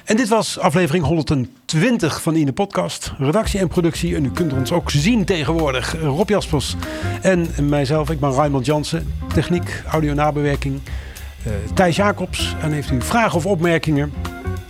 En 0.04 0.16
dit 0.16 0.28
was 0.28 0.58
aflevering 0.58 1.04
120 1.04 2.22
van 2.22 2.34
Ine 2.34 2.52
Podcast. 2.52 3.12
Redactie 3.18 3.60
en 3.60 3.68
productie. 3.68 4.16
En 4.16 4.24
u 4.24 4.30
kunt 4.30 4.52
ons 4.52 4.72
ook 4.72 4.90
zien 4.90 5.24
tegenwoordig. 5.24 6.00
Rob 6.00 6.28
Jaspers 6.28 6.76
en 7.22 7.48
mijzelf. 7.68 8.10
Ik 8.10 8.20
ben 8.20 8.32
Raymond 8.32 8.66
Jansen. 8.66 9.14
Techniek, 9.34 9.82
audio 9.90 10.14
nabewerking. 10.14 10.80
Uh, 11.46 11.52
Thijs 11.74 11.96
Jacobs. 11.96 12.54
En 12.62 12.72
heeft 12.72 12.90
u 12.90 13.02
vragen 13.02 13.36
of 13.36 13.46
opmerkingen? 13.46 14.12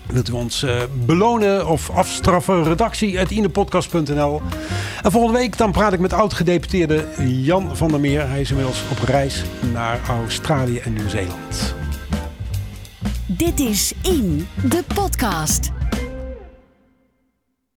Wilt 0.06 0.28
u 0.28 0.32
ons 0.32 0.62
uh, 0.62 0.82
belonen 1.06 1.66
of 1.68 1.90
afstraffen? 1.90 2.64
Redactie 2.64 3.28
inepodcast.nl. 3.28 4.42
En 5.02 5.10
volgende 5.10 5.38
week 5.38 5.56
dan 5.56 5.72
praat 5.72 5.92
ik 5.92 6.00
met 6.00 6.12
oud-gedeputeerde 6.12 7.06
Jan 7.26 7.76
van 7.76 7.88
der 7.88 8.00
Meer. 8.00 8.28
Hij 8.28 8.40
is 8.40 8.50
inmiddels 8.50 8.82
op 8.90 8.98
reis 8.98 9.44
naar 9.72 10.00
Australië 10.08 10.78
en 10.78 10.92
Nieuw-Zeeland. 10.92 11.74
Dit 13.26 13.60
is 13.60 13.92
In, 14.02 14.48
de 14.68 14.84
podcast. 14.94 15.70